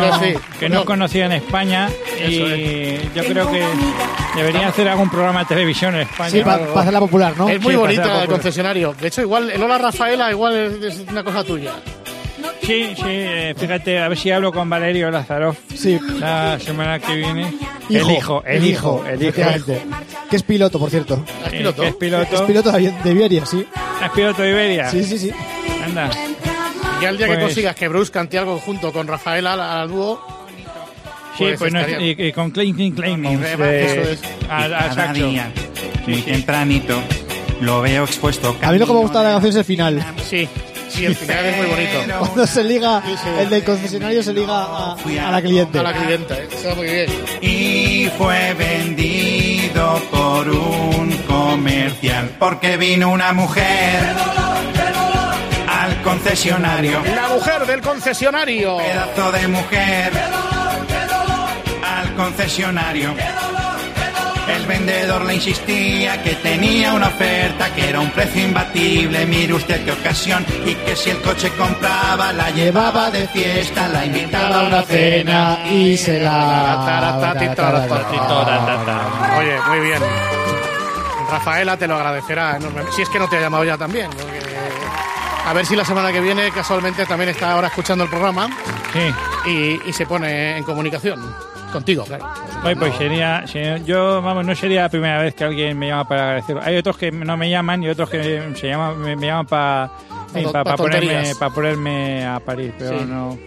que 0.58 0.68
no 0.68 0.74
no. 0.80 0.84
conocía 0.84 1.26
en 1.26 1.32
España 1.32 1.88
y 2.28 2.98
yo 3.14 3.24
creo 3.24 3.50
que 3.50 3.64
debería 4.34 4.66
hacer 4.68 4.88
algún 4.88 5.08
programa 5.08 5.40
de 5.40 5.46
televisión 5.46 5.94
en 5.94 6.00
España. 6.02 6.30
Sí, 6.30 6.40
para 6.42 6.64
algo. 6.64 6.78
hacerla 6.78 6.98
popular, 7.00 7.32
¿no? 7.38 7.48
Es 7.48 7.60
muy 7.62 7.76
pasea 7.76 8.22
el 8.22 8.28
concesionario. 8.28 8.92
De 9.00 9.06
hecho, 9.08 9.22
igual, 9.22 9.50
el 9.50 9.62
Hola 9.62 9.78
Rafaela 9.78 10.30
igual 10.32 10.56
es, 10.56 10.82
es 10.82 11.08
una 11.08 11.22
cosa 11.22 11.44
tuya. 11.44 11.72
Sí, 12.66 12.94
sí, 12.96 13.02
eh, 13.06 13.54
fíjate, 13.56 14.00
a 14.00 14.08
ver 14.08 14.18
si 14.18 14.30
hablo 14.32 14.52
con 14.52 14.68
Valerio 14.68 15.08
Lázaro 15.10 15.54
Sí. 15.74 15.98
la 16.18 16.58
semana 16.58 16.98
que 16.98 17.14
viene. 17.14 17.54
Hijo, 17.88 18.10
el 18.10 18.16
hijo, 18.16 18.42
el 18.44 18.66
hijo, 18.66 19.04
el 19.06 19.22
hijo. 19.22 19.28
efectivamente. 19.30 19.82
Que 20.28 20.36
es 20.36 20.42
piloto, 20.42 20.78
por 20.80 20.90
cierto. 20.90 21.24
¿Es 21.46 21.52
Eh, 21.52 21.56
piloto? 21.58 21.82
que 21.82 21.88
es 21.88 21.94
piloto. 21.94 22.34
Es 22.34 22.42
piloto 22.42 22.72
de 22.72 22.90
de 23.04 23.10
Iberia, 23.12 23.46
sí. 23.46 23.64
¿Es 24.04 24.10
piloto 24.10 24.42
de 24.42 24.50
Iberia? 24.50 24.90
Sí, 24.90 25.04
sí, 25.04 25.16
sí. 25.18 25.30
Anda. 25.84 26.10
Y 27.00 27.04
al 27.04 27.16
día 27.16 27.26
que 27.28 27.34
Pues- 27.34 27.44
consigas 27.44 27.76
que 27.76 27.86
Bruce 27.86 28.10
cante 28.10 28.36
algo 28.38 28.58
junto 28.58 28.92
con 28.92 29.06
Rafaela 29.06 29.52
al, 29.52 29.60
al 29.60 29.88
dúo, 29.88 30.20
Sí, 31.38 31.44
Pues 31.44 31.58
pues 31.58 31.72
no, 31.74 31.80
y, 32.00 32.16
y 32.18 32.32
con 32.32 32.50
Clinton 32.50 32.92
Claymont. 32.92 33.44
Eso 33.44 33.62
es. 33.64 34.22
A, 34.48 34.64
a 34.64 34.68
Cada 34.70 34.94
saxo. 34.94 35.12
día, 35.28 35.52
muy 36.06 36.16
sí. 36.16 36.22
tempranito, 36.22 36.98
lo 37.60 37.82
veo 37.82 38.04
expuesto. 38.04 38.56
A 38.62 38.72
mí 38.72 38.78
lo 38.78 38.86
que 38.86 38.92
me 38.94 38.98
gusta 39.00 39.18
de 39.18 39.24
la 39.26 39.30
canción 39.32 39.50
es 39.50 39.56
el 39.56 39.64
final. 39.66 40.02
sí, 40.24 40.48
sí, 40.96 41.04
el 41.04 41.14
final 41.16 41.44
es 41.46 41.56
muy 41.58 41.66
bonito. 41.66 41.98
Cuando 42.18 42.46
se 42.46 42.64
liga, 42.64 43.02
el 43.38 43.50
del 43.50 43.64
concesionario 43.64 44.22
se 44.22 44.32
liga 44.32 44.54
a, 44.54 44.92
a 44.94 45.30
la 45.30 45.42
cliente. 45.42 45.78
A 45.78 45.82
la 45.82 45.92
clienta, 45.92 46.34
¿eh? 46.38 46.48
Eso 46.52 46.74
muy 46.76 46.86
bien. 46.86 47.06
y 47.40 48.08
fue 48.18 48.54
vendido 48.54 50.00
por 50.10 50.48
un 50.50 51.10
comercial 51.28 52.30
porque 52.38 52.76
vino 52.76 53.10
una 53.10 53.32
mujer 53.32 54.14
al 55.68 56.02
concesionario 56.02 57.02
La 57.14 57.28
mujer 57.28 57.66
del 57.66 57.80
concesionario. 57.80 58.78
pedazo 58.78 59.32
de 59.32 59.48
mujer 59.48 60.12
al 61.84 62.14
concesionario 62.14 63.14
el 64.48 64.66
vendedor 64.66 65.24
le 65.24 65.34
insistía 65.34 66.22
que 66.22 66.34
tenía 66.36 66.92
una 66.92 67.08
oferta, 67.08 67.74
que 67.74 67.88
era 67.88 68.00
un 68.00 68.10
precio 68.10 68.42
imbatible, 68.44 69.26
mire 69.26 69.54
usted 69.54 69.84
qué 69.84 69.92
ocasión, 69.92 70.44
y 70.64 70.74
que 70.74 70.94
si 70.96 71.10
el 71.10 71.20
coche 71.22 71.50
compraba, 71.58 72.32
la 72.32 72.50
llevaba 72.50 73.10
de 73.10 73.26
fiesta, 73.28 73.88
la 73.88 74.04
invitaba 74.06 74.60
a 74.60 74.62
una 74.64 74.82
cena 74.82 75.58
y 75.70 75.96
se 75.96 76.20
la... 76.20 76.30
Oye, 79.38 79.56
muy 79.68 79.80
bien. 79.80 80.02
Rafaela 81.30 81.76
te 81.76 81.86
lo 81.86 81.96
agradecerá 81.96 82.56
enormemente. 82.56 82.92
Si 82.92 83.02
es 83.02 83.08
que 83.08 83.18
no 83.18 83.28
te 83.28 83.36
ha 83.36 83.40
llamado 83.40 83.64
ya 83.64 83.76
también. 83.76 84.08
porque- 84.10 84.36
A 85.46 85.52
ver 85.52 85.64
si 85.66 85.76
la 85.76 85.84
semana 85.84 86.12
que 86.12 86.20
viene 86.20 86.50
casualmente 86.50 87.04
también 87.06 87.30
está 87.30 87.52
ahora 87.52 87.68
escuchando 87.68 88.04
el 88.04 88.10
programa 88.10 88.48
Sí. 88.92 89.50
y, 89.50 89.88
y 89.88 89.92
se 89.92 90.04
pone 90.06 90.56
en 90.58 90.64
comunicación 90.64 91.20
contigo, 91.72 92.04
claro. 92.04 92.26
Oye, 92.64 92.76
pues 92.76 92.94
sería, 92.96 93.46
sería- 93.46 93.78
yo, 93.78 94.20
vamos, 94.22 94.44
no 94.46 94.54
sería 94.54 94.82
la 94.82 94.88
primera 94.88 95.20
vez 95.22 95.34
que 95.34 95.44
alguien 95.44 95.78
me 95.78 95.88
llama 95.88 96.06
para 96.08 96.22
agradecer. 96.24 96.58
Hay 96.62 96.76
otros 96.76 96.96
que 96.96 97.10
no 97.12 97.36
me 97.36 97.50
llaman 97.50 97.82
y 97.82 97.88
otros 97.88 98.08
que 98.10 98.52
se 98.54 98.68
llaman, 98.68 98.98
me, 98.98 99.16
me 99.16 99.26
llaman 99.26 99.46
para 99.46 99.90
Pa- 100.32 100.52
para 100.52 100.64
pa 100.64 100.76
ponerme, 100.76 101.06
tonterías. 101.08 101.38
pa 101.38 101.50
ponerme 101.50 102.26
a 102.26 102.40
parir, 102.40 102.74
pero 102.78 102.98
Sí. 102.98 103.04
no. 103.06 103.38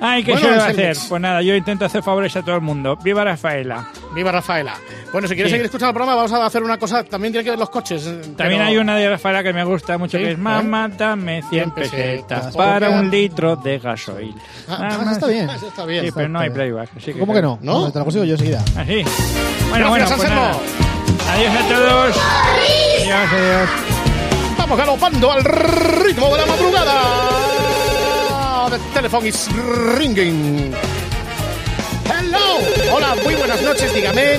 Ay, 0.00 0.22
¿qué 0.24 0.32
Bueno, 0.32 0.46
se 0.48 0.56
va 0.56 0.62
a 0.62 0.66
Anselmix. 0.68 0.98
hacer? 0.98 1.08
Pues 1.08 1.20
nada, 1.22 1.42
yo 1.42 1.54
intento 1.54 1.84
hacer 1.84 2.02
favores 2.02 2.34
a 2.36 2.42
todo 2.42 2.54
el 2.54 2.60
mundo. 2.60 2.96
¡Viva 3.02 3.24
Rafaela! 3.24 3.88
Viva 4.14 4.30
Rafaela. 4.32 4.74
Bueno, 5.12 5.26
si 5.26 5.34
quieres 5.34 5.50
Sí. 5.50 5.54
seguir 5.54 5.64
escuchando 5.66 5.88
el 5.90 5.94
programa, 5.94 6.14
vamos 6.16 6.32
a 6.32 6.44
hacer 6.46 6.62
una 6.62 6.78
cosa. 6.78 7.02
También 7.04 7.32
tiene 7.32 7.44
que 7.44 7.50
ver 7.50 7.58
los 7.58 7.70
coches. 7.70 8.06
eh, 8.06 8.20
También 8.36 8.60
pero- 8.60 8.64
hay 8.64 8.76
una 8.76 8.96
de 8.96 9.08
Rafaela 9.10 9.42
que 9.42 9.52
me 9.52 9.64
gusta 9.64 9.98
mucho 9.98 10.18
Sí, 10.18 10.24
que 10.24 10.30
es 10.32 10.38
¿eh? 10.38 10.40
Mamá, 10.40 10.88
dame 10.88 11.42
100 11.48 11.50
100 11.50 11.70
pesetas 11.72 12.46
por 12.54 12.64
para 12.64 12.88
cada- 12.88 13.00
un 13.00 13.10
litro 13.10 13.56
de 13.56 13.78
gasoil. 13.78 14.34
Ah, 14.68 14.96
Mamá- 14.98 15.12
está 15.12 15.26
bien. 15.26 15.50
Eso 15.50 15.68
está 15.68 15.84
bien. 15.84 16.04
Sí, 16.04 16.10
pero 16.14 16.28
no 16.28 16.38
hay 16.40 16.50
playback. 16.50 16.90
así 16.96 17.12
¿Cómo 17.14 17.32
que 17.34 17.42
no? 17.42 17.58
¿No? 17.62 17.90
Te 17.90 17.98
lo 17.98 18.04
consigo 18.04 18.24
yo 18.24 18.34
enseguida. 18.34 18.62
Así. 18.76 19.02
Bueno, 19.70 19.92
Gracias, 19.92 20.16
bueno, 20.18 20.52
pues. 20.58 21.28
Adiós 21.28 21.54
a 21.54 21.68
todos. 21.68 22.16
Adiós, 23.02 23.32
adiós. 23.32 23.68
Vamos 24.58 24.78
galopando 24.78 25.32
al 25.32 25.44
ritmo 25.44 26.26
de 26.34 26.36
la 26.38 26.46
madrugada. 26.46 26.94
The 28.98 29.02
telephone 29.02 29.26
is 29.28 29.48
ringing. 29.96 30.74
Hello. 32.04 32.58
Hola, 32.92 33.14
muy 33.22 33.36
buenas 33.36 33.62
noches, 33.62 33.94
dígame. 33.94 34.38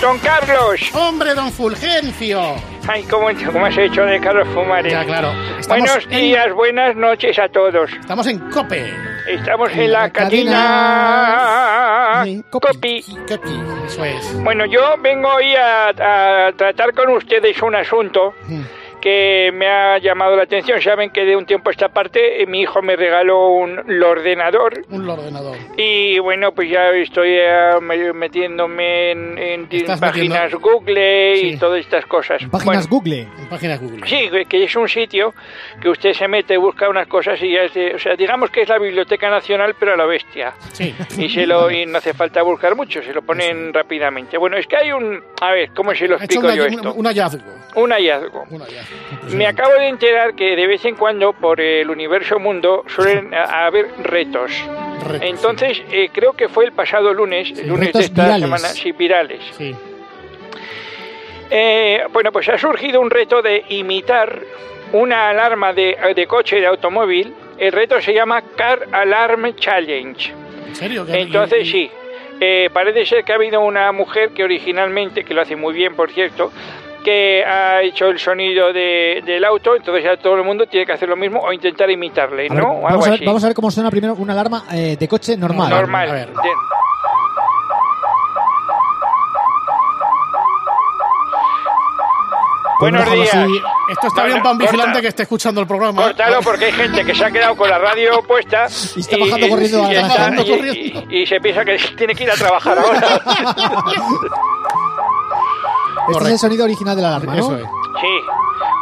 Don 0.00 0.18
Carlos. 0.20 0.80
Hombre, 0.94 1.34
don 1.34 1.52
Fulgencio. 1.52 2.40
Ay, 2.88 3.02
¿cómo, 3.02 3.26
cómo 3.52 3.66
has 3.66 3.76
hecho 3.76 4.02
de 4.06 4.18
Carlos 4.18 4.48
Fumares? 4.54 4.90
Ya, 4.90 5.04
claro. 5.04 5.30
Estamos 5.60 5.84
Buenos 5.90 6.04
en- 6.04 6.10
días, 6.10 6.54
buenas 6.54 6.96
noches 6.96 7.38
a 7.38 7.50
todos. 7.50 7.92
Estamos 7.92 8.26
en 8.28 8.38
COPE. 8.50 8.94
Estamos 9.28 9.70
en, 9.72 9.80
En 9.80 9.92
la 9.92 10.00
la 10.00 10.10
cadena 10.10 12.22
En. 12.26 12.40
Copi, 12.44 13.04
eso 13.86 14.04
es. 14.06 14.42
Bueno, 14.42 14.64
yo 14.64 14.80
vengo 15.02 15.28
hoy 15.28 15.54
a, 15.54 15.88
a 16.48 16.52
tratar 16.56 16.94
con 16.94 17.10
ustedes 17.10 17.60
un 17.60 17.74
asunto 17.74 18.32
Mm. 18.48 18.62
Que 19.04 19.50
me 19.52 19.68
ha 19.68 19.98
llamado 19.98 20.34
la 20.34 20.44
atención. 20.44 20.80
Saben 20.80 21.10
que 21.10 21.26
de 21.26 21.36
un 21.36 21.44
tiempo 21.44 21.68
a 21.68 21.72
esta 21.72 21.90
parte 21.90 22.40
eh, 22.42 22.46
mi 22.46 22.62
hijo 22.62 22.80
me 22.80 22.96
regaló 22.96 23.48
un 23.50 23.78
ordenador 24.02 24.80
Un 24.88 25.06
ordenador. 25.08 25.58
y 25.76 26.18
bueno, 26.20 26.52
pues 26.52 26.70
ya 26.70 26.88
estoy 26.88 27.28
eh, 27.34 27.74
me- 27.82 28.14
metiéndome 28.14 29.10
en, 29.10 29.68
páginas 30.00 30.00
metiendo- 30.52 30.58
Google 30.60 31.32
y 31.36 31.52
Sí. 31.52 31.58
todas 31.58 31.80
estas 31.80 32.06
cosas. 32.06 32.42
Páginas 32.50 32.64
Bueno, 32.64 32.80
Google. 32.88 33.20
En 33.38 33.48
página 33.50 33.76
Google. 33.76 34.06
Sí, 34.06 34.30
que 34.48 34.64
es 34.64 34.74
un 34.74 34.88
sitio 34.88 35.34
que 35.82 35.90
usted 35.90 36.14
se 36.14 36.26
mete, 36.26 36.56
busca 36.56 36.88
unas 36.88 37.06
cosas 37.06 37.38
y 37.42 37.52
ya 37.52 37.64
es 37.64 37.74
de, 37.74 37.94
o 37.94 37.98
sea, 37.98 38.16
digamos 38.16 38.48
que 38.50 38.62
es 38.62 38.68
la 38.70 38.78
Biblioteca 38.78 39.28
Nacional, 39.28 39.74
pero 39.78 39.92
a 39.92 39.96
la 39.98 40.06
bestia. 40.06 40.54
Sí. 40.72 40.94
Y 41.18 41.28
se 41.28 41.46
lo 41.46 41.70
y 41.70 41.84
no 41.84 41.98
hace 41.98 42.14
falta 42.14 42.40
buscar 42.42 42.74
mucho, 42.74 43.02
se 43.02 43.12
lo 43.12 43.20
ponen 43.20 43.70
rápidamente. 43.74 44.38
Bueno, 44.38 44.56
es 44.56 44.66
que 44.66 44.76
hay 44.78 44.92
un, 44.92 45.22
a 45.42 45.50
ver, 45.52 45.70
¿cómo 45.74 45.94
se 45.94 46.08
lo 46.08 46.16
explico 46.16 46.50
yo 46.54 46.64
esto? 46.64 46.94
un 46.94 47.04
hallazgo. 47.06 47.42
Un 47.76 47.90
hallazgo. 47.92 48.44
Un 48.50 48.60
hallazgo. 48.62 48.93
Me 49.32 49.46
acabo 49.46 49.72
de 49.74 49.88
enterar 49.88 50.34
que 50.34 50.56
de 50.56 50.66
vez 50.66 50.84
en 50.84 50.96
cuando 50.96 51.32
por 51.32 51.60
el 51.60 51.88
universo 51.90 52.38
mundo 52.38 52.84
suelen 52.88 53.32
haber 53.34 53.88
retos. 54.02 54.50
Retos, 55.06 55.28
Entonces, 55.28 55.82
eh, 55.90 56.08
creo 56.12 56.32
que 56.32 56.48
fue 56.48 56.64
el 56.64 56.72
pasado 56.72 57.12
lunes, 57.12 57.50
el 57.58 57.68
lunes 57.68 57.86
retos 57.88 58.00
de 58.00 58.06
esta 58.06 58.22
virales. 58.24 58.42
semana, 58.44 58.68
sí, 58.68 58.92
virales. 58.92 59.40
Sí. 59.56 59.74
Eh, 61.50 62.02
bueno, 62.12 62.32
pues 62.32 62.48
ha 62.48 62.58
surgido 62.58 63.00
un 63.00 63.10
reto 63.10 63.42
de 63.42 63.64
imitar 63.68 64.40
una 64.92 65.28
alarma 65.28 65.72
de, 65.72 65.96
de 66.14 66.26
coche 66.26 66.56
de 66.60 66.66
automóvil. 66.66 67.34
El 67.58 67.72
reto 67.72 68.00
se 68.00 68.12
llama 68.14 68.42
Car 68.56 68.88
Alarm 68.92 69.54
Challenge. 69.56 70.32
¿En 70.68 70.74
serio? 70.74 71.06
¿Que- 71.06 71.20
Entonces 71.20 71.68
sí, 71.70 71.90
eh, 72.40 72.68
parece 72.72 73.04
ser 73.06 73.24
que 73.24 73.32
ha 73.32 73.36
habido 73.36 73.60
una 73.60 73.92
mujer 73.92 74.30
que 74.30 74.42
originalmente, 74.42 75.24
que 75.24 75.34
lo 75.34 75.42
hace 75.42 75.54
muy 75.56 75.74
bien 75.74 75.94
por 75.94 76.10
cierto, 76.10 76.50
que 77.04 77.44
ha 77.44 77.82
hecho 77.82 78.06
el 78.06 78.18
sonido 78.18 78.72
de- 78.72 79.22
del 79.24 79.44
auto, 79.44 79.76
entonces 79.76 80.02
ya 80.02 80.16
todo 80.16 80.34
el 80.36 80.42
mundo 80.44 80.66
tiene 80.66 80.84
que 80.86 80.92
hacer 80.92 81.08
lo 81.08 81.16
mismo 81.16 81.38
o 81.40 81.52
intentar 81.52 81.88
imitarle, 81.90 82.48
A 82.50 82.54
ver, 82.54 82.62
¿no? 82.62 82.68
Algo 82.70 82.82
vamos, 82.82 83.06
a 83.06 83.10
ver, 83.10 83.16
así. 83.18 83.24
vamos 83.26 83.44
a 83.44 83.46
ver 83.48 83.54
cómo 83.54 83.70
suena 83.70 83.90
primero 83.90 84.14
una 84.14 84.32
alarma 84.32 84.64
eh, 84.72 84.96
de 84.98 85.06
coche 85.08 85.36
normal. 85.36 85.70
Normal. 85.70 86.10
A 86.10 86.12
ver. 86.14 86.28
De- 86.28 86.50
Buenos 92.80 93.00
déjalo 93.02 93.22
días. 93.22 93.34
así. 93.34 93.52
Esto 93.90 94.06
está 94.08 94.20
No, 94.22 94.26
bien 94.26 94.36
no, 94.38 94.42
para 94.42 94.52
un 94.52 94.58
vigilante 94.58 94.84
corta. 94.86 95.00
que 95.00 95.08
esté 95.08 95.22
escuchando 95.22 95.60
el 95.60 95.66
programa. 95.66 96.02
Córtalo 96.02 96.40
porque 96.42 96.64
hay 96.66 96.72
gente 96.72 97.04
que 97.04 97.14
se 97.14 97.24
ha 97.24 97.30
quedado 97.30 97.56
con 97.56 97.70
la 97.70 97.78
radio 97.78 98.20
puesta 98.26 98.66
Y 98.96 99.00
está 99.00 99.16
bajando 99.16 99.48
corriendo 99.48 99.84
a 99.84 99.92
la 99.92 100.42
y, 100.42 100.50
corriendo. 100.50 101.02
y- 101.10 101.22
y 101.22 101.26
se 101.26 101.40
piensa 101.40 101.64
que 101.64 101.78
tiene 101.96 102.14
que 102.14 102.24
ir 102.24 102.30
a 102.30 102.34
trabajar 102.34 102.78
ahora. 102.78 103.20
Este 106.10 106.24
es 106.24 106.30
el 106.32 106.38
sonido 106.38 106.64
original 106.64 106.96
de 106.96 107.02
la 107.02 107.08
alarma, 107.08 107.34
¿no? 107.34 107.40
Eso 107.40 107.56
es. 107.56 107.62
Sí, 108.00 108.20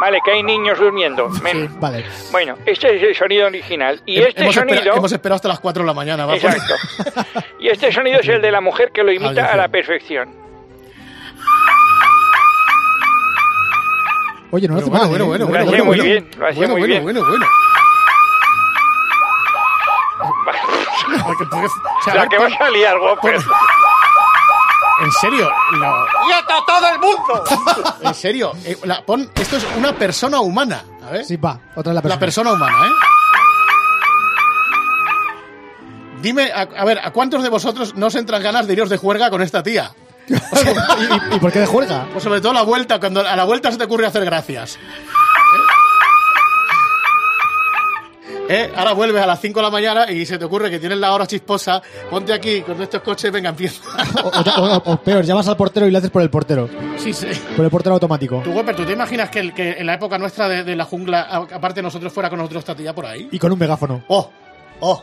vale, 0.01 0.19
que 0.25 0.33
hay 0.33 0.43
niños 0.43 0.79
durmiendo. 0.79 1.29
Men. 1.43 1.69
Vale. 1.81 2.05
Bueno, 2.33 2.57
este 2.67 2.97
es 2.97 3.03
el 3.03 3.15
sonido 3.15 3.47
original. 3.47 4.01
Y 4.07 4.21
este 4.21 4.43
hemos, 4.43 4.57
espera- 4.57 4.75
sonido... 4.77 4.95
hemos 4.97 5.13
esperado 5.13 5.37
hasta 5.37 5.49
las 5.49 5.61
4 5.61 5.83
de 5.83 5.87
la 5.87 5.95
mañana. 5.95 6.27
va 6.27 6.35
Exacto. 6.35 6.75
Y 7.61 7.69
este 7.69 7.93
sonido 7.93 8.19
es 8.21 8.29
el 8.29 8.43
de 8.43 8.51
la 8.51 8.61
mujer 8.61 8.91
que 8.93 9.03
lo 9.05 9.13
imita 9.13 9.47
a 9.53 9.57
la 9.57 9.69
perfección. 9.69 10.35
Oye, 14.51 14.67
no 14.69 14.75
lo 14.75 14.81
hace 14.81 14.91
Bueno, 14.91 15.05
mal, 15.05 15.09
bueno, 15.09 15.25
¿eh? 15.25 15.29
bueno, 15.29 15.45
Lo 15.45 15.51
bueno, 15.51 15.65
bueno, 15.67 15.85
muy 15.85 15.97
bueno. 15.97 16.03
bien, 16.05 16.31
lo 16.37 16.47
hacía 16.47 16.57
Bueno, 16.59 16.73
muy 16.73 16.81
bueno, 16.81 16.93
bien. 16.93 17.03
bueno, 17.05 17.25
bueno. 17.27 17.47
Porque- 21.25 21.45
porque- 21.51 21.67
o 21.67 22.03
sea, 22.05 22.13
a 22.13 22.17
La 22.17 22.29
que 22.29 22.39
vas 22.39 22.53
a 22.61 22.71
liar, 22.71 22.99
Whopper. 22.99 23.37
En 25.03 25.11
serio, 25.21 25.51
no. 25.79 25.95
¡Quieto 26.27 26.65
todo 26.67 26.89
el 26.89 26.99
mundo! 27.01 27.45
En 28.03 28.15
serio, 28.15 28.53
eh, 28.65 28.77
la- 28.85 29.05
pon, 29.05 29.31
esto 29.35 29.57
es 29.57 29.67
una 29.77 29.93
persona 29.93 30.41
humana. 30.41 30.85
A 31.07 31.11
ver. 31.11 31.25
Sí, 31.25 31.37
va. 31.37 31.59
Otra 31.75 31.93
es 31.93 31.95
la 31.97 32.03
persona. 32.03 32.15
La 32.15 32.21
persona 32.21 32.53
humana, 32.53 32.77
¿eh? 32.87 32.91
Dime, 36.21 36.53
a, 36.53 36.61
a 36.61 36.85
ver, 36.85 37.01
¿a 37.03 37.11
cuántos 37.11 37.43
de 37.43 37.49
vosotros 37.49 37.95
no 37.97 38.07
os 38.07 38.15
entran 38.15 38.43
ganas 38.43 38.67
de 38.69 38.73
iros 38.75 38.89
de 38.91 38.97
juerga 38.97 39.29
con 39.31 39.43
esta 39.43 39.63
tía? 39.63 39.93
¿Y, 40.29 40.35
y- 40.35 41.37
y 41.37 41.39
por 41.41 41.51
qué 41.51 41.59
de 41.61 41.67
juerga? 41.67 42.07
Pues 42.13 42.23
sobre 42.23 42.41
todo 42.41 42.53
a 42.53 42.55
la 42.55 42.63
vuelta, 42.63 43.01
cuando 43.01 43.27
a 43.27 43.35
la 43.37 43.45
vuelta 43.45 43.73
se 43.73 43.79
te 43.79 43.85
ocurre 43.85 44.07
hacer 44.07 44.25
gracias. 44.25 44.79
¿Eh? 48.55 48.71
Ahora 48.77 48.93
vuelves 48.93 49.23
a 49.23 49.27
las 49.27 49.41
5 49.41 49.59
de 49.61 49.63
la 49.65 49.71
mañana 49.71 50.11
y 50.11 50.27
se 50.27 50.37
te 50.39 50.45
ocurre 50.45 50.71
que 50.71 50.79
tienes 50.79 50.99
la 50.99 51.13
hora 51.15 51.27
chisposa, 51.27 51.81
ponte 52.11 52.33
aquí 52.35 52.61
con 52.63 52.81
estos 52.83 53.01
coches, 53.01 53.33
venga, 53.33 53.49
empieza. 53.49 53.83
O, 54.23 54.29
o- 54.29 54.77
o- 54.77 54.93
o 54.93 54.97
peor, 54.99 55.25
llamas 55.25 55.49
al 55.49 55.57
portero 55.57 55.87
y 55.87 55.91
le 55.91 55.97
haces 55.99 56.11
por 56.11 56.21
el 56.21 56.29
portero. 56.29 56.69
Sí, 56.99 57.13
sí. 57.15 57.29
Por 57.57 57.65
el 57.65 57.71
portero 57.71 57.95
automático. 57.95 58.43
Tú, 58.45 58.51
Wepper, 58.53 58.77
¿tú 58.77 58.85
te 58.85 58.93
imaginas 58.93 59.31
que, 59.31 59.39
el- 59.41 59.55
que 59.55 59.71
en 59.79 59.87
la 59.87 59.95
época 59.95 60.19
nuestra 60.19 60.49
de, 60.49 60.65
de 60.65 60.77
la 60.77 60.85
jungla, 60.85 61.23
aparte 61.23 61.77
de 61.77 61.83
nosotros, 61.83 62.13
fuera 62.13 62.29
con 62.29 62.39
nosotros 62.39 62.77
tía 62.77 62.95
por 62.95 63.07
ahí? 63.07 63.29
Y 63.33 63.39
con 63.39 63.51
un 63.53 63.59
megáfono. 63.59 64.05
¡Oh! 64.09 64.31
¡Oh! 64.81 65.03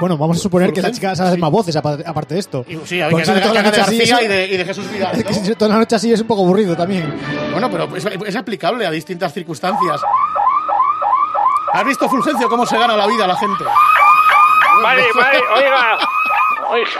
Bueno, 0.00 0.18
vamos 0.18 0.36
a 0.38 0.40
suponer 0.40 0.72
que 0.72 0.82
la 0.82 0.90
chica 0.92 1.14
sabe 1.16 1.28
hacer 1.30 1.40
más 1.40 1.50
voces 1.50 1.74
apa- 1.76 1.98
aparte 2.04 2.34
de 2.34 2.40
esto. 2.40 2.64
Y, 2.68 2.76
sí, 2.84 3.00
a 3.00 3.08
ver, 3.08 3.16
que 3.16 3.22
toda 3.24 3.40
que 3.40 3.54
la 3.54 3.62
noche 3.62 3.80
así, 3.80 3.96
y 4.02 4.26
de, 4.28 4.46
y 4.46 4.56
de 4.56 4.64
Jesús 4.64 4.90
Vidal. 4.90 5.24
Toda 5.58 5.70
la 5.72 5.78
noche 5.78 5.96
así 5.96 6.12
es 6.12 6.20
un 6.20 6.26
poco 6.26 6.42
aburrido 6.42 6.76
también. 6.76 7.14
Bueno, 7.52 7.70
pero 7.70 7.96
es, 7.96 8.04
es 8.04 8.36
aplicable 8.36 8.84
a 8.86 8.90
distintas 8.90 9.32
circunstancias. 9.32 10.00
¿Has 11.72 11.84
visto, 11.84 12.08
Fulgencio, 12.08 12.48
cómo 12.48 12.66
se 12.66 12.78
gana 12.78 12.96
la 12.96 13.06
vida 13.06 13.26
la 13.26 13.36
gente? 13.36 13.64
Vale, 14.82 15.02
vale, 15.14 15.38
oiga. 15.54 15.98
Oiga. 16.68 16.90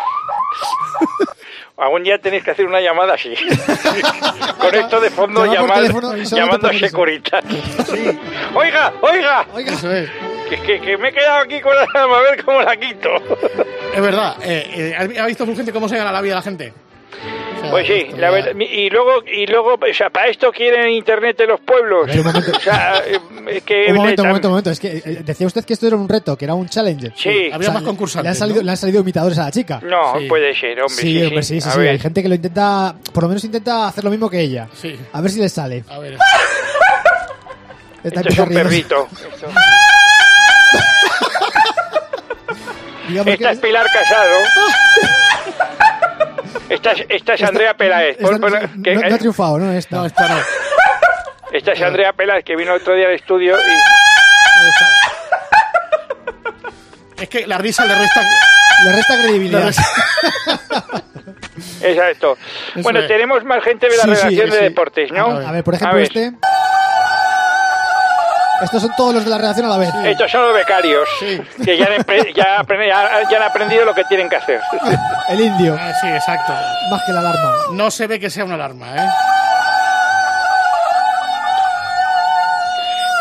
Algún 1.78 2.04
día 2.04 2.18
tenéis 2.18 2.42
que 2.44 2.52
hacer 2.52 2.64
una 2.66 2.80
llamada 2.80 3.14
así. 3.14 3.34
Con 4.58 4.74
esto 4.74 5.00
de 5.00 5.10
fondo 5.10 5.44
llamar- 5.44 6.24
llamando 6.24 6.68
a. 6.68 6.72
Securitas. 6.72 7.44
Oiga, 8.54 8.92
oiga. 9.02 9.46
Oiga, 9.52 9.72
Eso 9.72 9.92
es. 9.92 10.08
Que, 10.48 10.60
que- 10.62 10.80
que 10.80 10.96
me 10.96 11.08
he 11.08 11.12
quedado 11.12 11.42
aquí 11.44 11.60
con 11.60 11.74
la 11.74 11.86
llama, 11.94 12.18
a 12.18 12.22
ver 12.22 12.44
cómo 12.44 12.60
la 12.62 12.76
quito. 12.76 13.08
Es 13.94 14.00
verdad. 14.00 14.36
Eh, 14.42 14.94
eh, 14.98 15.18
¿Has 15.18 15.26
visto, 15.26 15.44
Fulgencio, 15.46 15.72
cómo 15.74 15.88
se 15.88 15.96
gana 15.96 16.12
la 16.12 16.20
vida 16.20 16.34
la 16.36 16.42
gente? 16.42 16.72
O 17.56 17.60
sea, 17.62 17.70
Pues 17.70 17.86
sí, 17.86 18.06
la 18.18 18.30
verdad. 18.30 18.52
Y 18.54 18.90
luego, 18.90 19.24
y 19.26 19.46
luego, 19.46 19.74
o 19.74 19.94
sea, 19.94 20.10
para 20.10 20.28
esto 20.28 20.52
quieren 20.52 20.90
internet 20.90 21.38
de 21.38 21.46
los 21.46 21.58
pueblos. 21.60 22.14
Un 22.14 22.22
momento. 22.22 22.52
O 22.54 22.60
sea, 22.60 23.02
eh, 23.06 23.60
que 23.64 23.86
un 23.88 23.96
momento, 23.96 24.22
un 24.22 24.28
momento, 24.28 24.48
un 24.48 24.52
momento. 24.52 24.70
Es 24.70 24.78
que 24.78 24.98
eh, 24.98 25.22
decía 25.24 25.46
usted 25.46 25.64
que 25.64 25.72
esto 25.72 25.86
era 25.86 25.96
un 25.96 26.08
reto, 26.08 26.36
que 26.36 26.44
era 26.44 26.54
un 26.54 26.68
challenge. 26.68 27.12
Sí. 27.16 27.50
Había 27.52 27.70
más 27.70 27.82
le- 27.82 27.86
concursantes, 27.88 28.24
Le 28.24 28.28
han 28.28 28.34
salido, 28.36 28.58
¿no? 28.60 28.64
le 28.66 28.70
han 28.70 28.76
salido 28.76 29.00
imitadores 29.00 29.38
a 29.38 29.44
la 29.44 29.50
chica. 29.50 29.80
No, 29.82 30.18
Sí. 30.18 30.26
puede 30.28 30.54
ser, 30.54 30.80
hombre. 30.80 30.94
Sí, 30.96 31.22
hombre, 31.24 31.42
sí, 31.42 31.60
sí, 31.60 31.68
A 31.68 31.72
sí. 31.72 31.78
ver. 31.80 31.88
Hay 31.90 31.98
gente 31.98 32.22
que 32.22 32.28
lo 32.28 32.34
intenta, 32.34 32.94
por 33.12 33.22
lo 33.24 33.28
menos 33.30 33.42
intenta 33.44 33.88
hacer 33.88 34.04
lo 34.04 34.10
mismo 34.10 34.28
que 34.30 34.40
ella. 34.40 34.68
Sí. 34.74 34.94
A 35.12 35.20
ver 35.20 35.30
si 35.30 35.40
le 35.40 35.48
sale. 35.48 35.82
A 35.88 35.98
ver. 35.98 36.18
Esta 38.04 38.20
Esto 38.20 38.32
es 38.32 38.38
un 38.38 38.48
perrito. 38.54 39.08
Esto. 39.34 39.48
Digamos 43.08 43.34
Esta 43.34 43.50
es 43.52 43.58
Pilar 43.60 43.86
Casado. 43.92 44.36
Esta 46.68 46.92
es, 46.92 47.06
esta 47.08 47.34
es 47.34 47.42
Andrea 47.42 47.74
Peláez. 47.74 48.16
esta 48.18 48.38
Pon- 48.38 48.40
no, 48.52 48.82
que- 48.82 48.94
no- 48.94 49.00
no 49.08 49.14
ha 49.14 49.18
triunfado, 49.18 49.58
¿no? 49.58 49.72
Esta. 49.72 49.96
No, 49.96 50.06
esta 50.06 50.28
no. 50.28 50.40
esta 51.52 51.72
es 51.72 51.82
Andrea 51.82 52.12
Peláez 52.12 52.44
que 52.44 52.56
vino 52.56 52.74
el 52.74 52.80
otro 52.80 52.94
día 52.94 53.06
al 53.06 53.14
estudio 53.14 53.56
y 53.56 53.72
Es 57.22 57.28
que 57.28 57.46
la 57.46 57.58
risa 57.58 57.84
le 57.86 57.94
resta. 57.94 58.22
Le 58.84 58.92
resta 58.92 59.16
le 59.16 59.22
credibilidad. 59.22 59.62
resta- 59.68 61.02
exacto. 61.82 62.36
Bueno, 62.76 63.00
es. 63.00 63.08
tenemos 63.08 63.42
más 63.44 63.62
gente 63.64 63.88
de 63.88 63.96
la 63.96 64.02
Sí, 64.02 64.08
sí, 64.10 64.14
redacción 64.16 64.50
de 64.50 64.56
sí. 64.58 64.62
deportes, 64.64 65.12
¿no? 65.12 65.26
A 65.30 65.48
A 65.48 65.52
ver, 65.52 65.64
por 65.64 65.74
ejemplo, 65.74 65.92
A 65.94 65.94
ver. 66.00 66.04
este. 66.04 66.32
Estos 68.62 68.80
son 68.82 68.90
todos 68.96 69.14
los 69.14 69.24
de 69.24 69.30
la 69.30 69.38
redacción 69.38 69.66
a 69.66 69.68
la 69.70 69.78
vez. 69.78 69.90
Estos 70.04 70.30
son 70.30 70.42
los 70.42 70.54
becarios 70.54 71.06
Sí. 71.20 71.40
que 71.64 71.76
ya 71.76 71.86
han, 71.86 71.92
empre- 71.92 72.32
ya, 72.34 72.58
aprend- 72.58 72.86
ya- 72.88 73.28
ya 73.30 73.36
han 73.36 73.42
aprendido 73.42 73.84
lo 73.84 73.94
que 73.94 74.04
tienen 74.04 74.28
que 74.30 74.36
hacer. 74.36 74.60
El 75.28 75.40
indio. 75.40 75.76
Ah, 75.78 75.92
sí, 76.00 76.08
exacto. 76.08 76.52
Más 76.90 77.02
que 77.04 77.12
la 77.12 77.20
alarma. 77.20 77.52
No 77.72 77.90
se 77.90 78.06
ve 78.06 78.18
que 78.18 78.30
sea 78.30 78.44
una 78.44 78.54
alarma, 78.54 78.86
¿eh? 78.96 79.08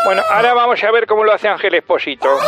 Bueno, 0.06 0.22
ahora 0.30 0.54
vamos 0.54 0.82
a 0.82 0.90
ver 0.92 1.06
cómo 1.06 1.24
lo 1.24 1.32
hace 1.34 1.48
Ángel 1.48 1.74
Espósito. 1.74 2.28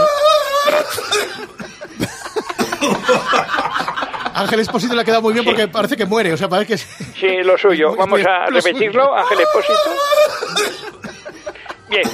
Ángel 4.35 4.61
Esposito 4.61 4.95
le 4.95 5.03
ha 5.03 5.05
quedado 5.05 5.23
muy 5.23 5.33
bien 5.33 5.45
porque 5.45 5.67
parece 5.67 5.97
que 5.97 6.07
muere. 6.07 6.33
O 6.33 6.37
sea, 6.37 6.49
parece 6.49 6.69
que. 6.75 6.79
Sí, 6.79 7.43
lo 7.43 7.59
suyo. 7.59 7.97
Vamos 7.99 8.21
a 8.25 8.47
repetirlo, 8.47 9.13
Ángel 9.17 9.41
Espósito. 9.41 9.91
Bien. 11.89 12.05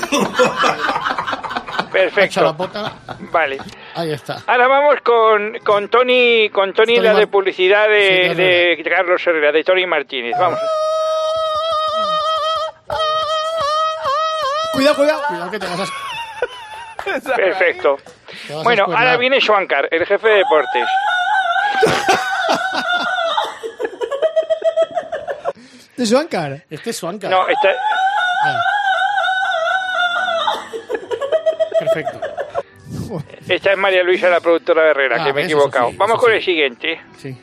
Ha 1.95 2.25
hecho 2.25 2.43
la 2.43 2.57
Perfecto. 2.57 2.93
Vale. 3.33 3.59
Ahí 3.95 4.13
está. 4.13 4.39
Ahora 4.47 4.67
vamos 4.67 4.97
con, 5.03 5.59
con 5.61 5.89
Tony, 5.89 6.49
con 6.51 6.73
Tony, 6.73 6.99
la 6.99 7.15
de 7.15 7.27
publicidad 7.29 7.87
Sí, 7.87 8.35
de, 8.35 8.83
Carlos 8.89 9.25
Herrera, 9.27 9.53
de 9.53 9.63
Tony 9.63 9.87
Martínez. 9.87 10.37
Vamos. 10.39 10.59
Cuidado, 14.73 14.97
cuidado. 14.97 15.23
Cuidado 15.29 15.51
que 15.51 15.59
te 15.61 15.67
vas 15.67 15.81
a. 15.81 17.37
Perfecto. 17.37 17.99
te 18.47 18.53
vas 18.55 18.61
a 18.61 18.65
Bueno, 18.65 18.85
ahora 18.87 19.17
viene 19.17 19.41
Schwankar, 19.41 19.89
el 19.91 20.05
jefe 20.05 20.29
de 20.29 20.35
deportes. 20.39 20.89
De 25.97 26.07
Swankar. 26.07 26.65
Este 26.69 26.91
es 26.91 26.97
Swanka. 26.97 27.29
No, 27.29 27.47
está, 27.49 27.71
Ah. 28.47 28.61
Perfecto. 31.95 32.21
esta 33.49 33.73
es 33.73 33.79
María 33.79 34.03
Luisa, 34.03 34.29
la 34.29 34.41
productora 34.41 34.83
de 34.85 34.91
Herrera, 34.91 35.17
Ah, 35.21 35.25
que 35.25 35.33
me 35.33 35.43
he 35.43 35.45
equivocado. 35.45 35.91
sí, 35.91 35.97
Vamos 35.97 36.19
con 36.21 36.31
sí. 36.31 36.37
el 36.37 36.43
siguiente. 36.45 37.01
Sí. 37.19 37.39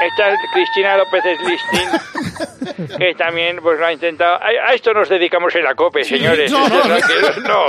Esta 0.00 0.30
es 0.30 0.38
Cristina 0.52 0.96
López 0.96 1.22
Listing, 1.46 2.88
que 2.98 3.14
también 3.14 3.60
pues 3.62 3.78
lo 3.78 3.86
ha 3.86 3.92
intentado. 3.92 4.34
A, 4.34 4.46
a 4.70 4.74
esto 4.74 4.92
nos 4.92 5.08
dedicamos 5.08 5.54
en 5.54 5.62
la 5.62 5.74
COPE, 5.76 6.02
señores. 6.04 6.50
no, 6.50 6.68
no, 6.68 6.78
no. 7.42 7.66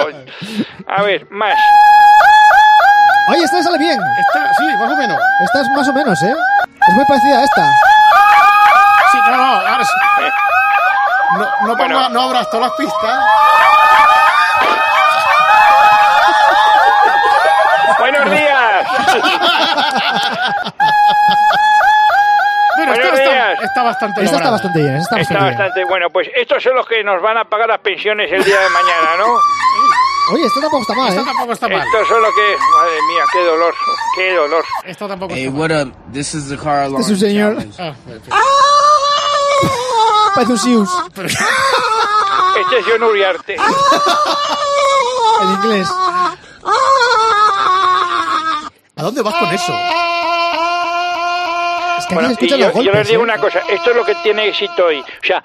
A 0.88 1.04
ver, 1.04 1.28
más. 1.30 1.56
Oye, 3.30 3.44
esta 3.44 3.58
le 3.58 3.64
sale 3.64 3.78
bien. 3.78 4.00
Esta, 4.20 4.54
sí, 4.56 4.64
más 4.80 4.92
o 4.92 4.98
menos. 4.98 5.18
Esta 5.46 5.62
es 5.62 5.70
más 5.70 5.88
o 5.88 5.94
menos, 5.94 6.24
¿eh? 6.24 6.34
Es 6.88 6.94
muy 6.96 7.06
parecida 7.06 7.40
a 7.40 7.44
esta. 7.44 7.72
Sí, 9.12 9.18
no, 9.30 9.38
no, 9.38 9.44
ahora 9.44 9.86
sí. 9.86 9.94
No, 11.38 11.68
no, 11.68 11.76
Bueno. 11.76 11.96
ponga- 12.00 12.10
no 12.10 12.22
abras 12.22 12.50
todas 12.50 12.68
las 12.70 12.78
pistas. 12.78 13.24
Buenos 18.00 18.32
días. 18.32 18.88
Esta, 22.76 23.54
está, 23.64 23.84
bastante 23.84 24.24
Esta 24.24 24.36
está 24.38 24.50
bastante 24.52 24.80
bien. 24.80 24.96
Esta 24.96 25.20
está 25.20 25.34
Está 25.36 25.46
bastante 25.46 25.80
bien. 25.80 25.88
bueno. 25.88 26.10
Pues 26.10 26.28
estos 26.36 26.62
son 26.62 26.76
los 26.76 26.86
que 26.88 27.04
nos 27.04 27.22
van 27.22 27.38
a 27.38 27.46
pagar 27.46 27.68
las 27.70 27.80
pensiones 27.80 28.32
el 28.32 28.44
día 28.44 28.60
de 28.60 28.70
mañana, 28.70 29.18
¿no? 29.18 29.26
Oye, 30.34 30.46
esto 30.46 30.62
tampoco 30.62 30.82
está 30.82 30.94
mal, 30.96 31.10
Esto 31.10 31.22
¿eh? 31.22 31.26
tampoco 31.26 31.52
está 31.54 31.68
mal. 31.68 31.86
Esto 31.86 32.06
solo 32.06 32.28
que... 32.34 32.56
Madre 32.78 33.02
mía, 33.10 33.24
qué 33.34 33.44
dolor, 33.44 33.74
qué 34.16 34.34
dolor. 34.34 34.64
Esto 34.86 35.08
tampoco 35.08 35.34
Hey, 35.36 35.46
está 35.48 35.58
what 35.60 35.70
mal. 35.70 35.88
up? 35.88 35.94
This 36.14 36.34
is 36.34 36.48
the 36.50 36.58
car 36.58 36.84
alarm. 36.84 37.02
Este 37.02 37.14
es 37.14 37.22
un 37.22 37.28
señor. 37.28 37.54
challenge. 37.56 37.82
Ah, 37.82 37.94
en 38.08 38.22
fin. 38.22 38.34
Parece 40.36 40.52
un 40.52 40.58
Sius. 40.60 40.90
Este 41.16 42.80
es 42.80 42.86
John 42.90 43.04
Uriarte. 43.04 43.56
En 45.42 45.50
inglés. 45.52 45.90
¿A 48.96 49.02
dónde 49.04 49.22
vas 49.22 49.36
con 49.36 49.50
eso? 49.50 49.74
Es 51.98 52.06
que 52.08 52.16
Bueno, 52.16 52.30
aquí 52.30 52.38
se 52.38 52.46
y 52.46 52.48
escuchan 52.48 52.60
yo, 52.60 52.66
los 52.68 52.74
yo 52.74 52.74
golpes. 52.84 52.96
les 52.96 53.08
digo 53.08 53.22
¿eh? 53.22 53.24
una 53.24 53.38
cosa, 53.38 53.60
esto 53.70 53.90
es 53.92 53.96
lo 53.96 54.06
que 54.06 54.16
tiene 54.16 54.48
éxito 54.48 54.86
hoy. 54.86 55.02
O 55.02 55.26
sea, 55.26 55.44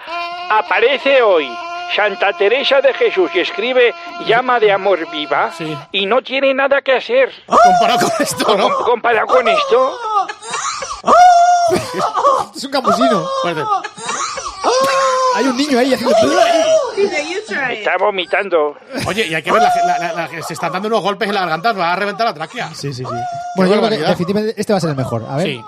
aparece 0.50 1.22
hoy 1.22 1.48
Santa 1.94 2.32
Teresa 2.34 2.80
de 2.80 2.92
Jesús 2.94 3.30
y 3.34 3.40
escribe 3.40 3.94
llama 4.26 4.60
de 4.60 4.72
amor 4.72 5.08
viva 5.10 5.50
Sí. 5.56 5.76
y 5.92 6.06
no 6.06 6.22
tiene 6.22 6.52
nada 6.54 6.82
que 6.82 6.96
hacer. 6.96 7.32
Comparado 7.46 8.08
con 8.10 8.22
esto, 8.26 8.56
¿no? 8.56 8.70
Com- 8.70 8.84
Comparado 8.84 9.26
con 9.26 9.48
esto, 9.48 9.98
Es 12.54 12.64
un 12.64 12.70
campusino. 12.70 13.26
Fuerte. 13.42 13.62
Hay 15.36 15.44
un 15.46 15.56
niño 15.56 15.78
ahí 15.78 15.92
haciendo... 15.94 16.14
está 17.70 17.96
vomitando. 17.98 18.76
Oye, 19.06 19.26
y 19.26 19.34
hay 19.34 19.42
que 19.42 19.52
ver, 19.52 19.62
la, 19.62 19.98
la- 19.98 20.12
la- 20.12 20.42
se 20.42 20.54
están 20.54 20.72
dando 20.72 20.88
unos 20.88 21.02
golpes 21.02 21.28
en 21.28 21.34
la 21.34 21.40
garganta, 21.42 21.72
va 21.72 21.92
a 21.92 21.96
reventar 21.96 22.26
la 22.26 22.34
tráquea. 22.34 22.68
Sí, 22.74 22.92
sí, 22.92 23.04
sí. 23.04 23.04
Bueno, 23.56 23.74
yo 23.74 23.80
creo 23.86 23.90
que 23.90 23.96
definitivamente 24.06 24.54
este 24.60 24.72
va 24.72 24.78
a 24.78 24.80
ser 24.80 24.90
el 24.90 24.96
mejor. 24.96 25.24
A 25.28 25.36
ver. 25.36 25.46
Sí. 25.46 25.62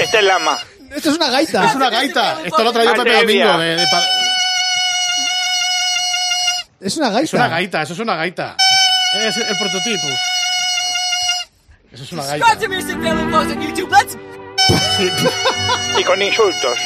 Este 0.00 0.18
es 0.18 0.24
Lama. 0.24 0.58
Esto 0.94 1.10
es 1.10 1.16
una 1.16 1.30
gaita. 1.30 1.64
Es 1.66 1.74
una 1.74 1.90
gaita. 1.90 2.38
Esto 2.44 2.64
lo 2.64 2.72
traía 2.72 2.94
Pepe. 2.94 3.12
Domingo. 3.20 3.58
de- 3.58 3.76
de 3.76 3.86
pa- 3.86 4.02
Es 6.80 6.96
una 6.96 7.10
gaita. 7.10 7.24
Es 7.24 7.32
una 7.34 7.48
gaita, 7.48 7.82
eso 7.82 7.92
es 7.94 7.98
una 8.00 8.16
gaita. 8.16 8.56
Es 9.20 9.36
el 9.36 9.56
prototipo. 9.56 10.06
Eso 11.92 12.02
es 12.04 12.12
una 12.12 12.22
gaita. 12.24 12.46
Sí. 14.96 15.10
Y 15.98 16.04
con 16.04 16.20
insultos. 16.20 16.78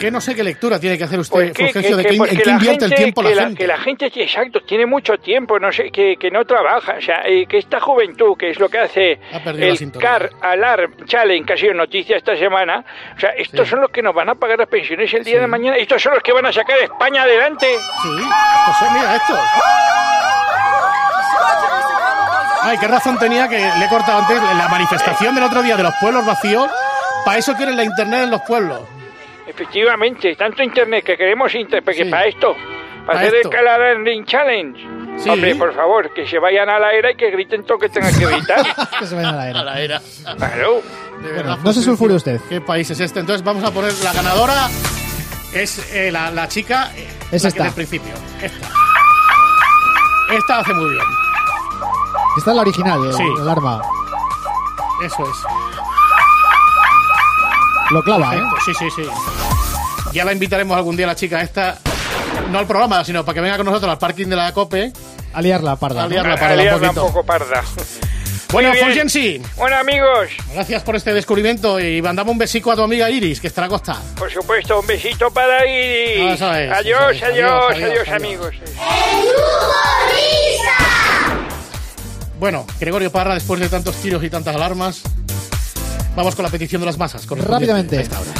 Que 0.00 0.10
no 0.10 0.20
sé 0.20 0.34
qué 0.34 0.42
lectura 0.44 0.78
tiene 0.78 0.98
que 0.98 1.04
hacer 1.04 1.18
usted, 1.20 1.32
Pues 1.32 1.52
que, 1.52 1.64
Fulgencio, 1.66 1.96
que- 1.96 2.02
de 2.02 2.08
que 2.08 2.08
qué, 2.18 2.30
en 2.34 2.38
qué 2.42 2.50
invierte 2.50 2.84
el 2.84 2.90
gente- 2.90 2.96
tiempo 2.96 3.22
que 3.22 3.28
la 3.30 3.34
la, 3.36 3.42
gente. 3.46 3.58
que 3.58 3.66
la 3.66 3.78
gente, 3.78 4.10
sí, 4.12 4.20
exacto, 4.22 4.60
tiene 4.62 4.84
mucho 4.86 5.16
tiempo, 5.18 5.58
no 5.58 5.72
sé, 5.72 5.90
que, 5.90 6.16
que 6.18 6.30
no 6.30 6.44
trabaja. 6.44 6.96
O 6.98 7.00
sea, 7.00 7.22
eh, 7.24 7.46
que 7.48 7.58
esta 7.58 7.80
juventud, 7.80 8.36
que 8.36 8.50
es 8.50 8.58
lo 8.58 8.68
que 8.68 8.78
hace 8.80 9.20
Ha 9.32 9.38
perdido 9.42 9.68
la 9.68 9.72
el. 9.74 9.92
CAR 9.92 10.30
Alarm 10.42 11.06
Challenge, 11.06 11.46
que 11.46 11.52
ha 11.52 11.56
sido 11.56 11.74
noticia 11.74 12.16
esta 12.16 12.36
semana, 12.36 12.84
o 13.16 13.20
sea, 13.20 13.30
estos 13.30 13.66
son 13.68 13.80
los 13.80 13.90
que 13.90 14.02
nos 14.02 14.14
van 14.14 14.28
a 14.28 14.34
pagar 14.34 14.58
las 14.58 14.68
pensiones 14.68 15.14
el 15.14 15.24
día 15.24 15.40
de 15.40 15.46
mañana. 15.46 15.76
Estos 15.76 16.02
son 16.02 16.12
los 16.14 16.22
que 16.22 16.32
van 16.32 16.44
a 16.46 16.52
sacar 16.52 16.76
a 16.78 16.84
España 16.84 17.22
adelante. 17.22 17.66
Sí, 18.02 18.08
José, 18.66 18.84
mira 18.92 19.16
esto. 19.16 19.38
Ay, 22.62 22.78
qué 22.78 22.88
razón 22.88 23.18
tenía 23.18 23.48
que 23.48 23.58
le 23.58 23.84
he 23.84 23.88
cortado 23.88 24.18
antes 24.20 24.42
la 24.42 24.68
manifestación 24.68 25.34
del 25.34 25.44
otro 25.44 25.62
día 25.62 25.76
de 25.76 25.82
los 25.82 25.94
pueblos 26.00 26.26
vacíos. 26.26 26.68
Para 27.24 27.38
eso 27.38 27.54
quieren 27.54 27.76
la 27.76 27.84
internet 27.84 28.24
en 28.24 28.30
los 28.30 28.40
pueblos. 28.42 28.80
Efectivamente, 29.46 30.34
tanto 30.36 30.62
internet 30.62 31.04
que 31.04 31.16
queremos 31.16 31.54
internet, 31.54 31.84
porque 31.84 32.04
Sí. 32.04 32.10
para 32.10 32.24
esto, 32.26 32.54
para 33.06 33.18
Pa' 33.20 33.24
hacer 33.26 33.34
esto. 33.36 33.48
el 33.50 33.54
CAR 33.54 33.66
Alarm 33.68 34.24
Challenge. 34.24 34.80
Sí. 35.18 35.28
Hombre, 35.30 35.54
por 35.54 35.74
favor, 35.74 36.12
que 36.12 36.26
se 36.26 36.38
vayan 36.38 36.68
a 36.68 36.78
la 36.78 36.92
era 36.92 37.12
y 37.12 37.16
que 37.16 37.30
griten 37.30 37.62
todo 37.64 37.74
lo 37.74 37.78
que 37.80 37.88
tengan 37.88 38.12
que 38.18 38.26
gritar. 38.26 38.64
Que 38.98 39.06
se 39.06 39.14
vayan 39.14 39.34
a 39.34 39.36
la 39.36 39.48
era. 39.50 39.62
la 39.62 39.80
era. 39.80 40.00
claro. 40.36 40.82
De 41.22 41.30
verdad, 41.32 41.58
no 41.58 41.72
se 41.72 41.80
Fulgencio, 41.80 41.82
sulfure 41.82 42.14
usted. 42.14 42.40
¿Qué 42.48 42.60
país 42.60 42.90
es 42.90 42.98
este? 43.00 43.20
Entonces 43.20 43.44
vamos 43.44 43.62
a 43.64 43.70
poner 43.70 43.92
la 44.02 44.12
ganadora. 44.12 44.66
Es 45.52 45.94
eh, 45.94 46.10
la, 46.10 46.30
la 46.32 46.48
chica. 46.48 46.90
eh, 46.96 47.06
Es 47.30 47.44
la 47.44 47.50
que 47.50 47.58
esta. 47.58 47.64
del 47.64 47.72
principio. 47.74 48.12
Esta. 48.42 48.68
Esta 50.36 50.58
hace 50.60 50.74
muy 50.74 50.90
bien. 50.90 51.04
Esta 52.38 52.50
es 52.50 52.56
la 52.56 52.62
original, 52.62 53.04
el, 53.06 53.12
Sí. 53.12 53.22
el 53.40 53.48
arma. 53.48 53.80
Eso 55.04 55.22
es. 55.30 55.36
Lo 57.94 58.02
clava, 58.02 58.34
¿eh? 58.34 58.40
Sí, 58.64 58.72
sí, 58.76 58.86
sí. 58.96 59.02
Ya 60.12 60.24
la 60.24 60.32
invitaremos 60.32 60.76
algún 60.76 60.96
día 60.96 61.06
a 61.06 61.10
la 61.10 61.14
chica 61.14 61.40
esta. 61.40 61.78
No 62.50 62.58
al 62.58 62.66
programa, 62.66 63.04
sino 63.04 63.24
para 63.24 63.34
que 63.34 63.40
venga 63.40 63.56
con 63.56 63.66
nosotros 63.66 63.88
al 63.92 63.98
parking 63.98 64.26
de 64.26 64.34
la 64.34 64.52
COPE. 64.52 64.92
A 65.32 65.40
liarla, 65.40 65.76
parda. 65.76 66.02
A 66.02 66.08
liarla. 66.08 66.34
A 66.34 66.36
parda 66.36 66.54
un 66.56 66.60
liarla 66.60 66.88
un 66.88 66.94
poquito. 66.96 67.06
poco 67.06 67.24
parda. 67.24 67.62
Bueno. 68.50 68.72
Fulgenci, 68.74 69.40
Bueno, 69.56 69.76
amigos, 69.76 70.30
gracias 70.52 70.82
por 70.82 70.96
este 70.96 71.12
descubrimiento 71.14 71.78
y 71.80 72.02
mandamos 72.02 72.32
un 72.32 72.38
besico 72.38 72.72
a 72.72 72.76
tu 72.76 72.82
amiga 72.82 73.08
Iris, 73.10 73.40
que 73.40 73.46
estará 73.46 73.68
acostada. 73.68 74.00
por 74.16 74.28
supuesto, 74.30 74.80
un 74.80 74.86
besito 74.88 75.30
para 75.30 75.64
Iris. 75.64 76.34
Es, 76.34 76.42
adiós, 76.42 76.56
es. 76.62 76.72
adiós, 76.72 77.00
Adiós, 77.20 77.22
adiós, 77.22 77.74
adiós, 77.76 78.08
amigos. 78.08 78.54
Bueno, 82.40 82.66
Gregorio 82.80 83.10
Parra, 83.12 83.34
después 83.34 83.60
de 83.60 83.68
tantos 83.68 83.94
tiros 83.96 84.22
y 84.24 84.30
tantas 84.30 84.54
alarmas, 84.56 85.02
vamos 86.16 86.34
con 86.34 86.44
la 86.44 86.50
petición 86.50 86.80
de 86.80 86.86
las 86.86 86.98
masas. 86.98 87.26
Rápidamente. 87.28 87.98
a 87.98 88.00
esta 88.00 88.20
hora. 88.20 88.30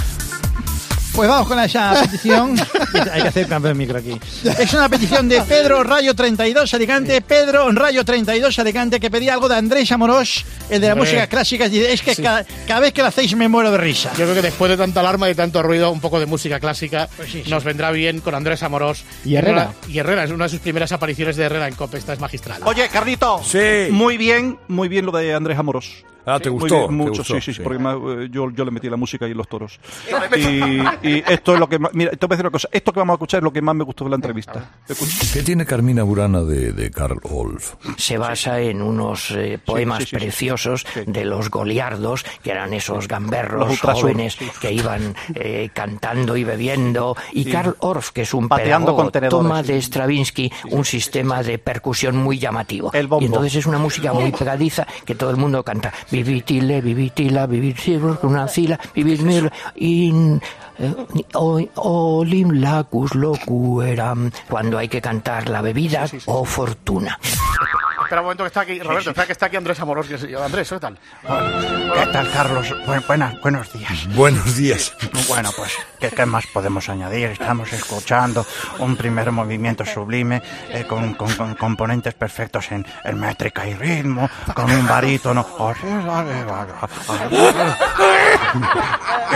Pues 1.15 1.29
vamos 1.29 1.47
con 1.47 1.61
esa 1.61 1.95
petición. 2.03 2.57
Hay 3.13 3.23
que 3.23 3.29
hacer 3.29 3.47
cambio 3.47 3.69
de 3.69 3.75
micro 3.75 3.97
aquí. 3.99 4.19
Es 4.59 4.75
una 4.75 4.89
petición 4.89 5.29
de 5.29 5.43
Pedro 5.43 5.85
Rayo 5.85 6.13
32 6.13 6.75
Alicante. 6.75 7.21
Pedro 7.21 7.71
Rayo 7.71 8.05
32 8.05 8.59
Alicante 8.59 8.99
que 8.99 9.13
pedía 9.13 9.35
algo 9.35 9.49
de 9.49 9.55
Andrés 9.55 9.93
Amorós, 9.93 10.45
el 10.71 10.81
de 10.81 10.89
la 10.89 10.95
Hombre. 10.95 11.09
música 11.11 11.29
clásica. 11.29 11.69
y 11.69 11.79
Es 11.79 12.03
que 12.03 12.17
Sí. 12.17 12.23
cada, 12.23 12.45
cada 12.67 12.81
vez 12.81 12.93
que 12.93 13.03
lo 13.03 13.07
hacéis 13.09 13.37
me 13.37 13.47
muero 13.49 13.71
de 13.71 13.79
risa. 13.79 14.11
Yo 14.19 14.25
creo 14.25 14.35
que 14.35 14.43
después 14.43 14.69
de 14.73 14.77
tanta 14.77 14.99
alarma 14.99 15.31
y 15.31 15.37
tanto 15.37 15.63
ruido, 15.63 15.93
un 15.93 16.01
poco 16.01 16.19
de 16.19 16.27
música 16.27 16.59
clásica 16.59 17.09
Pues 17.17 17.31
sí, 17.31 17.43
sí. 17.45 17.51
nos 17.51 17.63
vendrá 17.63 17.93
bien 17.93 18.19
con 18.19 18.35
Andrés 18.35 18.65
Amorós. 18.65 19.05
Y 19.25 19.37
Herrera. 19.37 19.71
Una- 19.85 19.93
Y 19.93 19.99
Herrera, 20.01 20.25
es 20.25 20.33
una 20.33 20.47
de 20.47 20.51
sus 20.51 20.59
primeras 20.61 20.91
apariciones 20.91 21.37
de 21.37 21.45
Herrera 21.45 21.69
en 21.69 21.75
COPE, 21.77 21.99
esta 21.99 22.13
es 22.15 22.19
magistral. 22.19 22.61
Oye, 22.65 22.89
Carlito. 22.89 23.41
Sí. 23.45 23.87
Muy 23.93 24.17
bien, 24.17 24.59
muy 24.67 24.89
bien 24.89 25.07
lo 25.07 25.13
de 25.13 25.33
Andrés 25.33 25.57
Amorós. 25.61 26.05
Ah, 26.27 26.39
¿te 26.41 26.49
gustó? 26.49 26.75
bien, 26.75 26.87
¿Te 26.89 26.93
mucho, 26.95 27.11
gustó? 27.19 27.35
sí, 27.35 27.41
sí, 27.41 27.53
sí, 27.53 27.55
Sí. 27.55 27.61
porque 27.63 27.79
me- 27.79 28.25
eh, 28.25 28.29
yo, 28.31 28.51
yo 28.51 28.65
le 28.65 28.71
metí 28.71 28.89
la 28.89 28.97
música 28.97 29.27
y 29.29 29.35
los 29.35 29.47
toros. 29.49 29.79
Y, 30.37 31.09
y 31.09 31.25
esto 31.29 31.55
es 31.55 31.61
lo 31.61 31.69
que 31.69 31.79
más, 31.79 31.93
mira, 31.95 32.11
te 32.13 32.27
voy 32.27 32.35
a 32.35 32.37
decir 32.37 32.45
una 32.47 32.51
cosa, 32.53 32.69
esto 32.73 32.93
que 32.93 32.99
vamos 33.01 33.15
a 33.15 33.17
escuchar 33.17 33.39
es 33.39 33.45
lo 33.45 33.53
que 33.53 33.63
más 33.63 33.75
me 33.75 33.85
gustó 33.85 34.05
de 34.05 34.11
la 34.11 34.17
entrevista. 34.17 34.71
¿Qué 35.33 35.43
tiene 35.43 35.67
Carmina 35.67 36.03
Burana 36.03 36.43
de, 36.43 36.73
de 36.73 36.91
Karl 36.91 37.19
Wolf? 37.23 37.75
se 37.97 38.19
basa 38.19 38.61
en 38.61 38.83
unos 38.83 39.31
eh, 39.33 39.59
poemas 39.65 39.99
sí, 39.99 40.05
sí, 40.05 40.11
sí. 40.11 40.17
preciosos 40.17 40.87
Sí. 40.95 41.01
de 41.07 41.25
los 41.25 41.51
goliardos, 41.51 42.25
que 42.43 42.51
eran 42.51 42.73
esos 42.75 43.09
gamberros 43.09 43.81
jóvenes 43.81 44.35
sí. 44.39 44.47
que 44.61 44.73
iban 44.73 45.15
eh, 45.35 45.71
cantando 45.73 46.37
y 46.37 46.45
bebiendo. 46.45 47.17
Y 47.33 47.45
Sí. 47.45 47.51
Karl 47.53 47.77
Orff, 47.81 48.11
que 48.11 48.23
es 48.23 48.35
un 48.35 48.49
Pateando 48.49 48.97
pedagogo, 49.11 49.29
toma 49.43 49.63
sí. 49.63 49.73
de 49.73 49.83
Stravinsky 49.83 50.53
un 50.71 50.85
sistema 50.85 51.43
de 51.43 51.59
percusión 51.59 52.17
muy 52.17 52.39
llamativo. 52.39 52.91
El 52.93 53.07
bombo. 53.07 53.23
Y 53.23 53.27
entonces 53.27 53.55
es 53.57 53.67
una 53.67 53.79
música 53.79 54.13
muy 54.13 54.31
pegadiza 54.39 54.87
que 55.05 55.15
todo 55.15 55.31
el 55.31 55.37
mundo 55.37 55.63
canta. 55.63 55.93
Vivitile, 56.15 56.81
vivitila, 56.81 57.47
vivir 57.47 57.75
una 58.23 58.47
fila, 58.47 58.79
vivir 58.95 59.23
mil, 59.23 59.51
in... 59.75 60.41
eh, 60.79 60.95
Olim 61.75 62.53
lacus 62.61 63.17
locueram, 63.17 64.31
cuando 64.49 64.79
hay 64.79 64.87
que 64.89 65.01
cantar 65.01 65.49
la 65.49 65.61
bebida 65.61 66.07
o 66.27 66.45
fortuna. 66.45 67.19
Espera 68.05 68.21
un 68.21 68.27
momento 68.27 68.45
que 68.45 68.49
está 68.49 68.61
aquí, 68.61 68.79
Roberto, 68.81 69.11
espera 69.11 69.27
que 69.27 69.33
está 69.33 69.47
aquí 69.47 69.57
Andrés 69.57 69.81
Amorós. 69.81 70.07
Que 70.07 70.19
se- 70.19 70.37
Andrés, 70.37 70.69
¿qué 70.69 70.79
tal? 70.79 70.99
¿Qué 71.95 72.07
tal, 72.13 72.31
Carlos? 72.33 72.75
Bu- 72.87 73.07
buenas, 73.07 73.41
buenos 73.41 73.73
días. 73.73 74.07
Buenos 74.15 74.57
días. 74.57 74.95
Bueno, 75.29 75.51
pues, 75.57 75.73
¿qué, 75.99 76.11
qué 76.11 76.27
más 76.27 76.47
podemos 76.49 76.89
añadir? 76.89 77.31
Estamos 77.31 77.73
escuchando 77.73 78.45
un 78.79 78.97
primer 78.97 79.33
movimiento 79.33 79.85
sublime 79.87 80.43
eh, 80.69 80.85
con, 80.87 81.15
con- 81.15 81.35
con 81.35 81.55
componentes 81.55 82.15
perfectos 82.15 82.71
en, 82.73 82.87
en 83.05 83.19
métrica 83.19 83.67
y 83.67 83.75
ritmo, 83.75 84.29
con 84.55 84.71
un 84.71 84.87
barítono. 84.87 85.47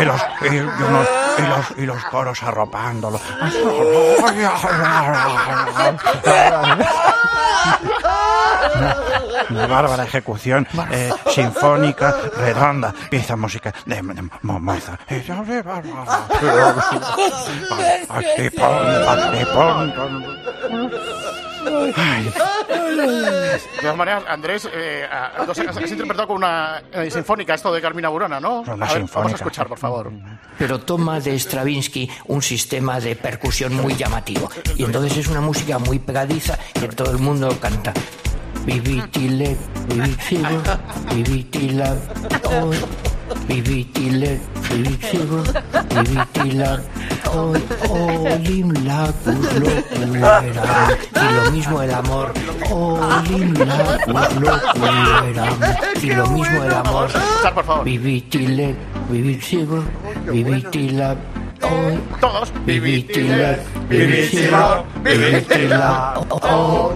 Y 0.00 0.04
los, 0.04 0.20
y, 0.42 0.54
y 0.54 0.58
unos- 0.58 1.08
y 1.38 1.42
los, 1.42 1.78
y 1.78 1.86
los 1.86 2.04
coros 2.04 2.42
arropándolo. 2.42 3.18
Una 9.50 9.66
bárbara 9.66 10.04
ejecución 10.04 10.66
eh, 10.90 11.10
sinfónica, 11.30 12.14
redonda, 12.36 12.92
pieza 13.10 13.36
música 13.36 13.72
de, 13.86 14.02
de. 14.02 14.28
Y. 15.12 15.22
Ay, 21.96 22.32
De 22.68 23.58
todas 23.82 23.96
maneras, 23.96 24.22
Andrés, 24.28 24.68
eh, 24.72 25.06
a- 25.10 25.26
has, 25.42 25.58
has 25.58 25.90
interpretado 25.90 26.26
con 26.28 26.36
una 26.38 26.82
eh, 26.92 27.10
sinfónica 27.10 27.54
esto 27.54 27.72
de 27.72 27.80
Carmina 27.80 28.08
Burana, 28.08 28.40
¿no? 28.40 28.60
Una 28.60 28.72
A 28.72 28.76
ver, 28.76 28.78
Vamos 28.78 28.90
a 28.90 28.98
sinfónica. 28.98 29.36
escuchar, 29.36 29.66
por 29.68 29.78
favor. 29.78 30.10
pero 30.58 30.80
toma 30.80 31.20
de 31.20 31.38
Stravinsky 31.38 32.10
un 32.26 32.42
sistema 32.42 33.00
de 33.00 33.16
percusión 33.16 33.74
muy 33.74 33.94
llamativo. 33.96 34.50
Y 34.76 34.84
entonces 34.84 35.16
es 35.16 35.28
una 35.28 35.40
música 35.40 35.78
muy 35.78 35.98
pegadiza 35.98 36.58
que 36.78 36.88
todo 36.88 37.10
el 37.10 37.18
mundo 37.18 37.48
canta. 37.60 37.92
Vivitile, 38.68 39.56
vivitile, 39.88 40.60
vivitila, 41.14 41.96
oh, 42.44 42.70
vivitile, 43.48 44.38
vivitile, 44.68 45.40
vivitila, 45.94 46.78
Hoy, 47.32 47.60
olim 47.88 48.72
lacus 48.84 49.36
locueram. 49.60 50.90
Y 51.14 51.34
lo 51.34 51.50
mismo 51.50 51.82
el 51.82 51.94
amor. 51.94 52.32
Olim 52.70 53.54
lacus 53.54 54.40
locueram. 54.40 55.56
Y 56.02 56.10
lo 56.12 56.26
mismo 56.26 56.64
el 56.64 56.74
amor. 56.74 57.08
Vivitile, 57.84 58.74
vivitile, 59.10 59.82
vivitila. 60.30 61.16
Hoy. 61.62 61.98
Todos. 62.20 62.52
Vivitile, 62.66 63.58
vivitila, 63.88 64.84
vivitila. 65.02 66.14
Oh, 66.28 66.92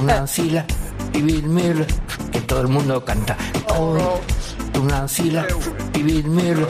una 0.00 0.18
ancila, 0.18 0.64
vivir 1.12 1.44
mil. 1.46 1.86
Que 2.30 2.40
todo 2.40 2.62
el 2.62 2.68
mundo 2.68 3.04
canta. 3.04 3.36
Hoy. 3.76 4.00
Una 4.80 5.00
ancila, 5.00 5.46
vivir 5.92 6.26
mil. 6.26 6.66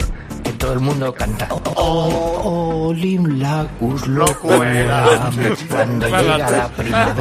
Todo 0.63 0.73
el 0.73 0.79
mundo 0.79 1.13
canta. 1.13 1.45
Oh, 1.75 2.87
olim 2.87 3.37
lacus 3.37 4.07
locueram. 4.07 5.09
Cuando 5.69 6.07
llega 6.07 6.49
la 6.49 6.67
primavera. 6.69 7.13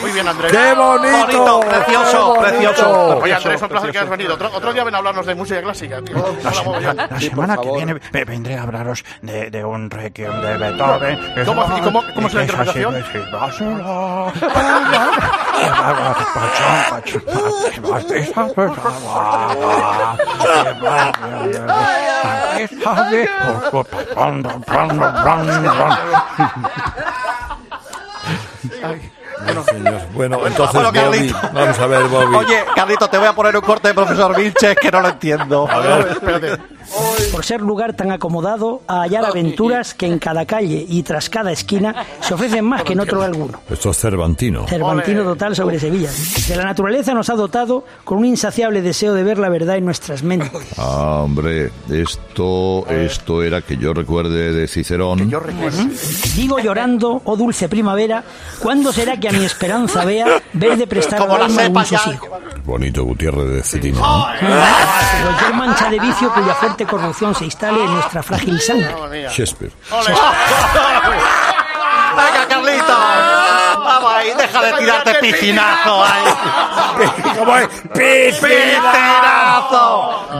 Muy 0.00 0.12
bien, 0.12 0.28
Andrés. 0.28 0.52
¡Qué 0.52 0.74
bonito! 0.74 1.60
precioso, 1.60 2.34
¡Qué 2.34 2.40
precioso. 2.40 3.18
Oye, 3.20 3.34
Andrés, 3.34 3.62
un 3.62 3.68
placer 3.68 3.90
que 3.90 3.98
has 3.98 4.08
venido. 4.08 4.34
Otro, 4.34 4.48
otro 4.54 4.72
día 4.72 4.84
ven 4.84 4.94
a 4.94 4.98
hablarnos 4.98 5.26
de 5.26 5.34
música 5.34 5.60
clásica, 5.60 6.00
tío. 6.02 6.24
La 6.44 6.52
semana, 6.52 6.94
la 7.10 7.20
semana 7.20 7.56
que 7.56 7.72
viene 7.72 7.94
ve- 8.12 8.24
vendré 8.24 8.56
a 8.56 8.62
hablaros 8.62 9.04
de, 9.20 9.50
de 9.50 9.64
un 9.64 9.90
requiem 9.90 10.40
de 10.40 10.56
Beethoven. 10.58 11.18
¿Cómo- 11.44 11.64
y 11.76 11.80
cómo- 11.80 12.02
cómo 12.14 12.26
es 12.28 12.34
la 12.34 12.42
interpretación? 12.42 12.94
Sí, 28.62 29.11
Señor. 29.64 30.00
Bueno, 30.14 30.46
entonces, 30.46 30.74
Bueno, 30.74 30.90
Bobby, 30.92 31.28
Carlito. 31.30 31.38
vamos 31.52 31.78
a 31.78 31.86
ver, 31.86 32.04
Bobby. 32.08 32.34
Oye, 32.36 32.58
Carlito, 32.74 33.08
te 33.08 33.18
voy 33.18 33.26
a 33.26 33.32
poner 33.34 33.56
un 33.56 33.62
corte 33.62 33.88
de 33.88 33.94
profesor 33.94 34.36
Vilches 34.36 34.76
que 34.80 34.90
no 34.90 35.00
lo 35.00 35.08
entiendo. 35.08 35.68
A 35.70 35.78
ver, 35.80 36.60
Por 37.32 37.44
ser 37.44 37.60
lugar 37.60 37.94
tan 37.94 38.10
acomodado 38.12 38.82
a 38.86 39.02
hallar 39.02 39.24
aventuras 39.24 39.94
que 39.94 40.06
en 40.06 40.18
cada 40.18 40.44
calle 40.46 40.84
y 40.86 41.02
tras 41.02 41.30
cada 41.30 41.50
esquina 41.52 41.94
se 42.20 42.34
ofrecen 42.34 42.64
más 42.64 42.82
que 42.82 42.92
en 42.92 43.00
otro 43.00 43.22
alguno. 43.22 43.60
Esto 43.70 43.90
es 43.90 43.98
Cervantino. 43.98 44.66
Cervantino 44.66 45.22
total 45.24 45.56
sobre 45.56 45.78
Sevilla. 45.78 46.10
De 46.48 46.56
la 46.56 46.64
naturaleza 46.64 47.14
nos 47.14 47.30
ha 47.30 47.34
dotado 47.34 47.84
con 48.04 48.18
un 48.18 48.26
insaciable 48.26 48.82
deseo 48.82 49.14
de 49.14 49.22
ver 49.22 49.38
la 49.38 49.48
verdad 49.48 49.76
en 49.76 49.84
nuestras 49.84 50.22
mentes. 50.22 50.50
Ah, 50.76 51.20
hombre, 51.24 51.70
esto, 51.90 52.86
esto 52.88 53.42
era 53.42 53.62
que 53.62 53.76
yo 53.76 53.94
recuerde 53.94 54.52
de 54.52 54.68
Cicerón. 54.68 55.30
Digo 56.36 56.58
llorando, 56.58 57.22
oh 57.24 57.36
dulce 57.36 57.68
primavera, 57.68 58.22
¿cuándo 58.60 58.92
será 58.92 59.16
que 59.18 59.28
a 59.32 59.38
mi 59.38 59.44
esperanza 59.44 60.04
vea 60.04 60.42
ver 60.52 60.76
de 60.76 60.86
prestar 60.86 61.18
Como 61.18 61.38
la 61.38 61.46
alma? 61.46 61.84
Bonito 62.64 63.04
Gutiérrez 63.04 63.48
de 63.48 63.62
Cetina. 63.62 63.98
Cualquier 64.00 65.54
mancha 65.54 65.90
de 65.90 65.98
vicio 65.98 66.32
cuya 66.32 66.54
fuerte 66.54 66.86
corrupción 66.86 67.34
se 67.34 67.44
instale 67.44 67.82
en 67.84 67.94
nuestra 67.94 68.22
frágil 68.22 68.60
sangre. 68.60 68.94
Shakespeare. 69.30 69.72
Venga, 72.16 72.48
Carlito. 72.48 73.31
Deja 74.36 74.62
de 74.62 74.72
tirarte 74.78 75.14
piscinazo 75.16 76.04
ahí. 76.04 76.24
¿Cómo 77.38 77.56
es? 77.56 77.68
¡Piscinazo! 77.94 78.52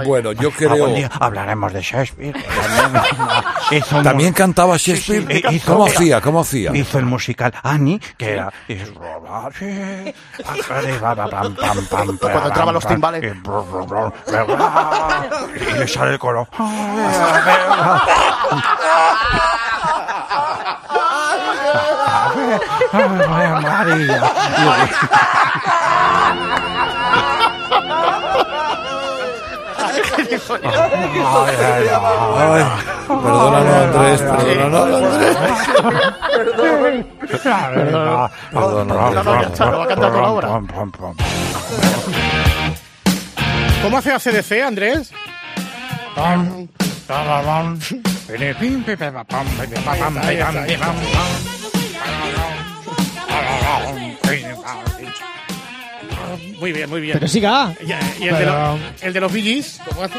Bueno, 0.07 0.33
yo 0.33 0.49
Algún 0.49 0.53
creo. 0.69 0.87
día 0.89 1.11
hablaremos 1.21 1.73
de 1.73 1.83
Shakespeare. 1.83 2.33
También, 2.45 3.03
hizo 3.71 3.97
un- 3.97 4.03
¿También 4.05 4.33
cantaba 4.33 4.77
Shakespeare? 4.77 5.27
Sí, 5.27 5.43
hizo- 5.51 5.73
¿Cómo 5.73 5.87
hacía? 5.87 6.21
¿Cómo 6.21 6.41
hacía? 6.41 6.71
Hizo 6.75 6.99
el 6.99 7.07
musical 7.07 7.53
Annie, 7.63 8.01
que 8.17 8.33
era... 8.33 8.53
Cuando 12.21 12.47
entraban 12.47 12.75
los 12.75 12.87
timbales. 12.87 13.35
Y 15.55 15.79
le 15.79 15.89
sale 15.89 16.13
el 16.13 16.19
coro. 16.19 16.49
Ay, 22.93 23.49
María. 23.63 24.23
Ay, 29.79 31.55
ay, 31.61 31.89
ay. 31.89 31.89
Ay, 32.39 32.65
perdónanos, 33.09 33.75
Andrés, 33.75 34.21
perdónanos, 34.23 35.03
Andrés. 35.03 35.37
Toda 39.55 40.11
la 40.11 40.29
obra. 40.29 40.49
¿Cómo 43.83 43.99
hace 43.99 44.13
ACDC, 44.13 44.53
Andrés? 44.65 45.11
Muy 56.59 56.73
bien, 56.73 56.89
muy 56.89 57.01
bien. 57.01 57.15
Pero 57.15 57.29
siga. 57.29 57.75
Y, 57.81 58.25
y 58.25 58.29
el, 58.29 58.39
de 58.39 58.47
los, 58.47 58.81
el 59.03 59.13
de 59.13 59.21
los 59.21 59.33
Gees, 59.33 59.81
¿cómo 59.85 60.05
hace? 60.05 60.15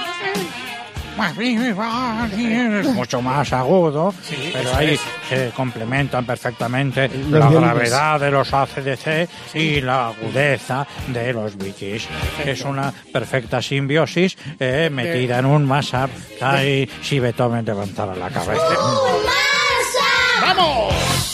Es 2.81 2.87
mucho 2.93 3.21
más 3.21 3.51
agudo, 3.53 4.13
pero 4.51 4.75
ahí 4.75 4.93
es. 4.95 5.01
se 5.29 5.51
complementan 5.55 6.25
perfectamente 6.25 7.07
Los 7.09 7.39
la 7.39 7.49
violines. 7.49 7.61
gravedad 7.91 8.19
de 8.19 8.31
los 8.31 8.53
ACDC 8.53 9.29
y 9.55 9.81
la 9.81 10.07
agudeza 10.07 10.85
de 11.07 11.33
los 11.33 11.57
Bee 11.57 11.73
Gees. 11.77 12.07
Es 12.43 12.61
una 12.61 12.91
perfecta 13.11 13.61
simbiosis 13.61 14.37
eh, 14.59 14.89
metida 14.91 15.39
en 15.39 15.45
un 15.45 15.65
mashup 15.65 16.09
que 16.39 16.43
hay 16.45 16.89
si 17.01 17.19
Beethoven 17.19 17.63
levantara 17.65 18.15
la 18.15 18.29
cabeza. 18.29 18.63
¡Vamos! 20.41 21.32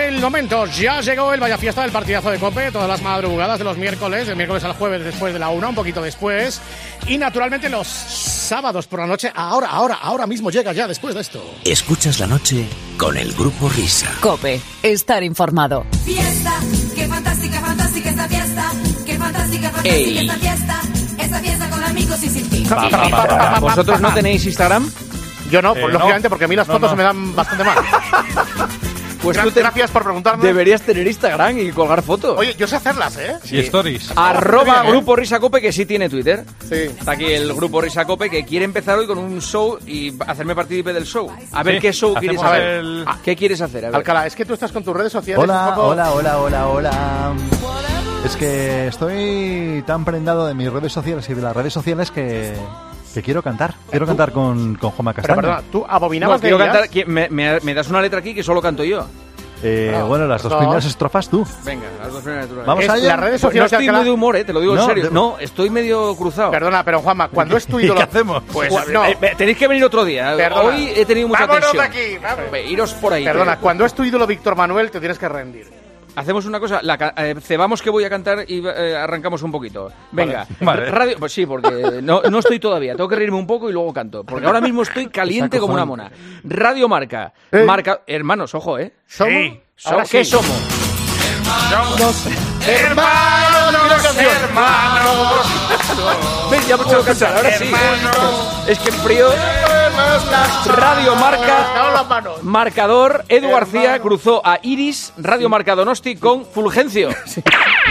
Es 0.00 0.08
el 0.14 0.20
momento. 0.20 0.66
Ya 0.66 1.00
llegó 1.00 1.32
el 1.32 1.40
Vaya 1.40 1.58
Fiesta 1.58 1.82
del 1.82 1.90
partidazo 1.92 2.30
de 2.30 2.38
Cope, 2.38 2.70
todas 2.72 2.88
las 2.88 3.02
madrugadas 3.02 3.58
de 3.58 3.64
los 3.64 3.76
miércoles, 3.76 4.26
del 4.26 4.36
miércoles 4.36 4.64
al 4.64 4.72
jueves 4.72 5.04
después 5.04 5.32
de 5.32 5.38
la 5.38 5.48
una, 5.50 5.68
un 5.68 5.74
poquito 5.74 6.00
después. 6.02 6.60
Y 7.06 7.18
naturalmente 7.18 7.68
los 7.68 7.86
sábados 7.86 8.86
por 8.86 9.00
la 9.00 9.06
noche, 9.06 9.30
ahora, 9.34 9.68
ahora, 9.68 9.94
ahora 10.02 10.26
mismo 10.26 10.50
llega 10.50 10.72
ya 10.72 10.86
después 10.88 11.14
de 11.14 11.20
esto. 11.20 11.42
Escuchas 11.64 12.18
la 12.18 12.26
noche 12.26 12.66
con 12.96 13.16
el 13.16 13.32
Grupo 13.34 13.68
Risa. 13.68 14.08
Cope, 14.20 14.60
estar 14.82 15.22
informado. 15.22 15.84
Fiesta, 16.04 16.52
qué 16.94 17.06
fantástica, 17.06 17.60
fantástica 17.60 18.10
esta 18.10 18.28
fiesta. 18.28 18.72
Qué 19.06 19.18
fantástica, 19.18 19.70
fantástica 19.70 19.94
Ey. 19.96 20.18
esta 20.18 20.34
fiesta. 20.38 20.80
Esta 21.18 21.38
fiesta 21.40 21.70
con 21.70 21.84
amigos 21.84 22.22
y 22.22 22.28
sin 22.30 22.48
ti. 22.50 22.66
¿Vosotros 23.60 24.00
no 24.00 24.12
tenéis 24.14 24.44
Instagram? 24.46 24.90
Yo 25.50 25.62
no, 25.62 25.70
Eh, 25.76 25.80
pues, 25.80 25.92
no. 25.92 25.98
lógicamente, 25.98 26.28
porque 26.28 26.44
a 26.46 26.48
mí 26.48 26.56
las 26.56 26.66
No, 26.66 26.74
fotos 26.74 26.90
no. 26.90 26.96
me 26.96 27.02
dan 27.02 27.34
bastante 27.36 27.64
mal. 27.64 27.76
Pues 29.24 29.36
Gra- 29.38 29.42
tú 29.44 29.50
te- 29.52 29.60
Gracias 29.60 29.90
por 29.90 30.04
preguntarme. 30.04 30.44
Deberías 30.46 30.82
tener 30.82 31.06
Instagram 31.06 31.58
y 31.58 31.72
colgar 31.72 32.02
fotos. 32.02 32.38
Oye, 32.38 32.54
yo 32.56 32.66
sé 32.66 32.76
hacerlas, 32.76 33.16
¿eh? 33.16 33.36
Sí. 33.42 33.70
Arroba 34.14 34.64
Bien, 34.82 34.86
¿eh? 34.86 34.90
Grupo 34.90 35.16
Risa 35.16 35.40
Cope, 35.40 35.60
que 35.60 35.72
sí 35.72 35.86
tiene 35.86 36.08
Twitter. 36.08 36.44
Sí. 36.68 36.74
Está 36.74 37.12
aquí 37.12 37.24
el 37.24 37.52
Grupo 37.54 37.80
Risa 37.80 38.04
Cope, 38.04 38.28
que 38.30 38.44
quiere 38.44 38.64
empezar 38.64 38.98
hoy 38.98 39.06
con 39.06 39.18
un 39.18 39.40
show 39.40 39.78
y 39.86 40.12
hacerme 40.26 40.54
partícipe 40.54 40.92
del 40.92 41.04
show. 41.06 41.30
A 41.52 41.62
ver 41.62 41.76
Sí. 41.76 41.80
qué 41.80 41.92
show 41.92 42.14
quieres 42.14 42.42
hacer. 42.42 42.60
el- 42.62 43.04
Ah, 43.06 43.18
¿Qué 43.24 43.34
quieres 43.34 43.60
hacer? 43.60 43.86
A 43.86 43.88
ver. 43.88 43.96
Alcalá, 43.96 44.26
es 44.26 44.34
que 44.36 44.44
tú 44.44 44.54
estás 44.54 44.70
con 44.70 44.84
tus 44.84 44.94
redes 44.94 45.12
sociales. 45.12 45.42
Hola, 45.42 45.68
un 45.70 45.74
poco- 45.74 45.86
hola, 45.88 46.12
hola, 46.12 46.38
hola, 46.38 46.66
hola. 46.68 47.32
Es 48.24 48.36
que 48.36 48.88
estoy 48.88 49.82
tan 49.86 50.04
prendado 50.04 50.46
de 50.46 50.54
mis 50.54 50.72
redes 50.72 50.92
sociales 50.92 51.28
y 51.28 51.34
de 51.34 51.42
las 51.42 51.54
redes 51.54 51.72
sociales 51.72 52.10
que, 52.10 52.54
que 53.14 53.22
quiero 53.22 53.42
cantar. 53.42 53.74
Quiero 53.90 54.04
cantar 54.06 54.32
con, 54.32 54.74
con 54.74 54.90
Joma 54.90 55.12
Pero 55.12 55.22
Castaño. 55.26 55.40
perdona, 55.40 55.62
tú 55.72 55.78
No, 55.80 55.86
abominabas 55.88 56.40
de 56.40 56.48
quiero 56.48 56.62
ellas? 56.62 56.76
cantar. 56.76 56.90
qui- 56.90 57.06
Me, 57.06 57.28
me- 57.30 57.60
me 57.60 57.72
das 57.74 57.88
una 57.88 58.02
letra 58.02 58.18
aquí 58.18 58.34
que 58.34 58.42
solo 58.42 58.60
canto 58.60 58.84
yo. 58.84 59.06
Eh, 59.66 59.96
Ah, 59.98 60.02
bueno, 60.04 60.26
las 60.26 60.42
dos 60.42 60.52
no. 60.52 60.58
primeras 60.58 60.84
estrofas 60.84 61.26
tú. 61.30 61.46
Venga, 61.64 61.86
las 62.02 62.12
dos 62.12 62.22
primeras 62.22 62.48
letras. 62.50 62.66
Vamos 62.66 62.84
Es 62.84 62.90
allá. 62.90 63.06
las 63.08 63.20
redes 63.20 63.42
no 63.42 63.48
sociales 63.48 63.70
de 63.70 63.76
estoy 63.76 63.86
Alcalá- 63.88 63.98
muy 63.98 64.04
de 64.04 64.10
humor, 64.10 64.36
eh, 64.36 64.44
te 64.44 64.52
lo 64.52 64.60
digo 64.60 64.74
No, 64.74 64.82
en 64.82 64.86
serio. 64.88 65.04
de- 65.04 65.10
No, 65.10 65.38
estoy 65.38 65.70
medio 65.70 66.14
cruzado. 66.16 66.50
Perdona, 66.50 66.84
pero 66.84 67.00
Juanma, 67.00 67.28
cuando 67.28 67.56
es 67.56 67.64
tu 67.66 67.80
ídolo... 67.80 67.94
¿Qué 67.94 68.02
hacemos? 68.02 68.42
Pues 68.52 68.68
Pues, 68.70 68.88
no. 68.88 69.04
eh, 69.06 69.16
eh, 69.22 69.34
tenéis 69.38 69.56
que 69.56 69.66
venir 69.68 69.84
otro 69.84 70.04
día. 70.04 70.34
Perdona. 70.36 70.62
Hoy 70.68 70.92
he 70.94 71.06
tenido 71.06 71.28
mucha 71.28 71.46
Vámonos 71.46 71.72
tensión. 71.72 71.90
de 71.92 71.98
aquí, 71.98 72.18
vamos. 72.22 72.50
Ve, 72.50 72.66
Iros 72.66 72.92
por 72.94 73.12
ahí. 73.14 73.24
Perdona, 73.24 73.58
cuando 73.58 73.86
es 73.86 73.94
tu 73.94 74.04
ídolo 74.04 74.26
Víctor 74.26 74.54
Manuel, 74.54 74.90
te 74.90 74.98
tienes 74.98 75.18
que 75.18 75.28
rendir. 75.30 75.83
Hacemos 76.16 76.46
una 76.46 76.60
cosa, 76.60 76.80
la, 76.82 76.96
ca- 76.96 77.14
eh, 77.16 77.34
cebamos 77.40 77.82
que 77.82 77.90
voy 77.90 78.04
a 78.04 78.10
cantar 78.10 78.44
y 78.48 78.64
eh, 78.66 78.96
arrancamos 78.96 79.42
un 79.42 79.50
poquito. 79.50 79.90
Venga, 80.12 80.46
Vale. 80.60 80.90
radio, 80.90 81.16
pues 81.18 81.32
sí, 81.32 81.44
porque 81.46 82.00
no, 82.02 82.22
no 82.22 82.38
estoy 82.38 82.58
todavía, 82.60 82.94
tengo 82.94 83.08
que 83.08 83.16
reírme 83.16 83.36
un 83.38 83.46
poco 83.46 83.68
y 83.68 83.72
luego 83.72 83.92
canto, 83.92 84.22
porque 84.24 84.46
ahora 84.46 84.60
mismo 84.60 84.82
estoy 84.82 85.08
caliente 85.08 85.58
como 85.58 85.74
una 85.74 85.84
mona. 85.84 86.10
Radio 86.44 86.88
Marca, 86.88 87.32
marca, 87.66 88.02
hermanos, 88.06 88.54
ojo, 88.54 88.78
¿eh? 88.78 88.92
¿Somos? 89.06 89.32
So- 89.76 89.90
Ahora 89.90 90.04
¿Qué 90.08 90.24
sí. 90.24 90.30
somos? 90.30 90.46
Somos 91.70 92.26
hermanos, 92.66 94.16
hermanos. 94.16 95.63
¿Ves? 96.50 96.68
Ya 96.68 96.76
me 96.76 96.84
tengo 96.84 97.00
que 97.00 97.06
cantar, 97.06 97.36
ahora 97.36 97.50
sí. 97.58 97.70
Es 98.68 98.78
que 98.78 98.88
en 98.90 98.94
frío. 98.96 99.28
Radio 100.66 101.14
Marca. 101.16 101.66
Marcador, 102.42 103.24
Edu 103.28 103.50
García 103.50 103.98
cruzó 104.00 104.42
a 104.44 104.58
Iris, 104.62 105.12
Radio 105.18 105.48
Marca 105.48 105.74
Donosti 105.74 106.16
con 106.16 106.44
Fulgencio. 106.46 107.10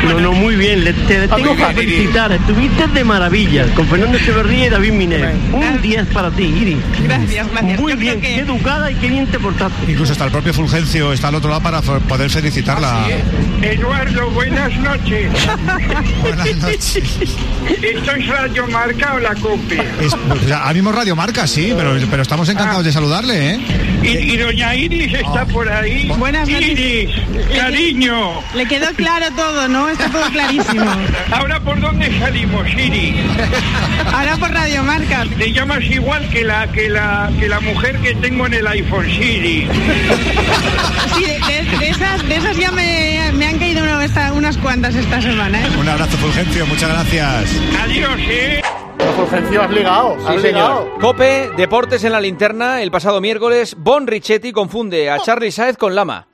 No, 0.04 0.20
no, 0.20 0.32
muy 0.34 0.56
bien. 0.56 0.84
Le, 0.84 0.92
te 0.92 1.28
tengo 1.30 1.56
que 1.56 1.66
felicitar. 1.68 2.30
Estuviste 2.34 2.88
de 2.88 3.04
maravilla 3.06 3.66
con 3.74 3.88
Fernando 3.88 4.18
Echeverría 4.18 4.66
y 4.66 4.70
David 4.70 4.92
Miner. 4.92 5.34
Un 5.54 5.82
10 5.82 6.08
para 6.08 6.30
ti, 6.32 6.44
Iris. 6.44 6.78
Gracias, 7.04 7.50
gracias. 7.52 7.80
Muy 7.80 7.94
bien, 7.94 8.20
que- 8.20 8.28
qué 8.28 8.40
educada 8.40 8.92
y 8.92 8.96
qué 8.96 9.08
bien 9.08 9.28
te 9.28 9.40
portaste. 9.40 9.90
Incluso 9.90 10.12
hasta 10.12 10.26
el 10.26 10.32
propio 10.32 10.54
Fulgencio 10.54 11.14
está 11.14 11.30
al 11.30 11.36
otro 11.36 11.52
lado 11.52 11.62
para 11.62 11.82
poder 11.82 12.30
felicitarla. 12.32 13.06
Eduardo, 13.62 14.30
buenas 14.32 14.76
noches. 14.80 15.32
Buenas 16.22 16.56
noches. 16.58 17.38
¿Esto 17.82 18.12
es 18.12 18.28
Radio 18.28 18.68
Marca 18.68 19.14
o 19.16 19.20
la 19.20 19.34
COPE? 19.36 19.78
Es, 20.02 20.16
pues, 20.28 20.52
ahora 20.52 20.74
mismo 20.74 20.92
Radio 20.92 21.16
Marca, 21.16 21.48
sí, 21.48 21.74
pero, 21.76 21.96
pero 22.10 22.22
estamos 22.22 22.48
encantados 22.50 22.84
de 22.86 22.92
saludarle, 22.92 23.52
¿eh? 23.56 23.60
¿Y, 24.04 24.34
y 24.34 24.38
doña 24.38 24.76
Iris 24.76 25.14
está 25.14 25.46
por 25.46 25.68
ahí? 25.70 26.08
Buenas 26.18 26.48
noches. 26.48 26.70
Iris, 26.72 27.10
cariño. 27.58 28.42
Le 28.54 28.66
quedó 28.68 28.88
claro 28.96 29.28
todo, 29.36 29.68
¿no? 29.68 29.90
Está 29.90 30.10
todo 30.10 30.30
clarísimo. 30.30 30.86
¿Ahora 31.32 31.60
por 31.62 31.80
dónde 31.80 32.18
salimos, 32.20 32.68
Iris? 32.74 33.16
Ahora 34.14 34.36
por 34.38 34.52
Radio 34.52 34.84
Marca. 34.84 35.26
Te 35.38 35.52
llamas 35.52 35.84
igual 35.86 36.28
que 36.30 36.44
la, 36.44 36.68
que 36.72 36.90
la, 36.90 37.30
que 37.40 37.48
la 37.48 37.60
mujer 37.62 37.98
que 38.00 38.14
tengo 38.16 38.46
en 38.48 38.54
el 38.56 38.68
iPhone, 38.68 39.06
Siri. 39.06 39.68
Sí, 41.16 41.24
de, 41.24 41.40
de- 41.40 41.78
de 41.80 41.90
esas, 41.90 42.28
de 42.28 42.36
esas 42.36 42.58
ya 42.58 42.72
me, 42.72 43.32
me 43.34 43.46
han 43.48 43.58
caído 43.58 43.84
una- 43.84 44.04
esta- 44.04 44.34
unas 44.34 44.58
cuantas 44.58 44.96
esta 44.96 45.22
semana, 45.22 45.60
¿eh? 45.62 45.70
Un 45.80 45.88
abrazo, 45.88 46.18
Fulgencio, 46.18 46.66
muchas 46.66 46.90
gracias. 46.90 47.50
Adiós, 47.82 48.20
¿eh? 48.20 48.62
Fulgencio, 49.16 49.62
has 49.62 49.72
ligado. 49.72 50.18
Sí, 50.28 50.40
señor. 50.40 51.00
Cope, 51.00 51.52
Deportes 51.56 52.04
en 52.04 52.12
la 52.12 52.22
linterna. 52.22 52.82
El 52.82 52.92
pasado 52.92 53.22
miércoles, 53.22 53.76
Bon 53.78 54.08
Richetti 54.08 54.52
confunde 54.52 55.10
a 55.10 55.20
Charlie 55.20 55.52
Saez 55.52 55.78
con 55.78 55.94
Lama. 55.94 56.28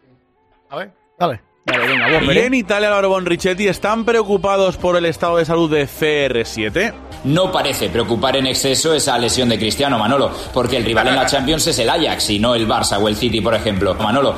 A 0.69 0.75
ver, 0.77 0.91
dale. 1.19 1.41
Dale, 1.65 1.87
venga, 1.87 2.33
Y 2.33 2.37
en 2.39 2.53
Italia, 2.53 2.89
Lauro 2.89 3.09
Bonrichetti, 3.09 3.67
¿están 3.67 4.05
preocupados 4.05 4.77
por 4.77 4.95
el 4.95 5.05
estado 5.05 5.37
de 5.37 5.45
salud 5.45 5.69
de 5.69 5.87
CR7? 5.87 6.93
No 7.25 7.51
parece 7.51 7.89
preocupar 7.89 8.37
en 8.37 8.47
exceso 8.47 8.93
esa 8.93 9.17
lesión 9.17 9.49
de 9.49 9.59
Cristiano 9.59 9.99
Manolo, 9.99 10.31
porque 10.53 10.77
el 10.77 10.85
rival 10.85 11.09
en 11.09 11.15
la 11.15 11.25
Champions 11.25 11.67
es 11.67 11.77
el 11.79 11.89
Ajax 11.89 12.29
y 12.31 12.39
no 12.39 12.55
el 12.55 12.67
Barça 12.67 12.97
o 12.99 13.07
el 13.07 13.15
City, 13.15 13.41
por 13.41 13.53
ejemplo. 13.53 13.93
Manolo, 13.95 14.35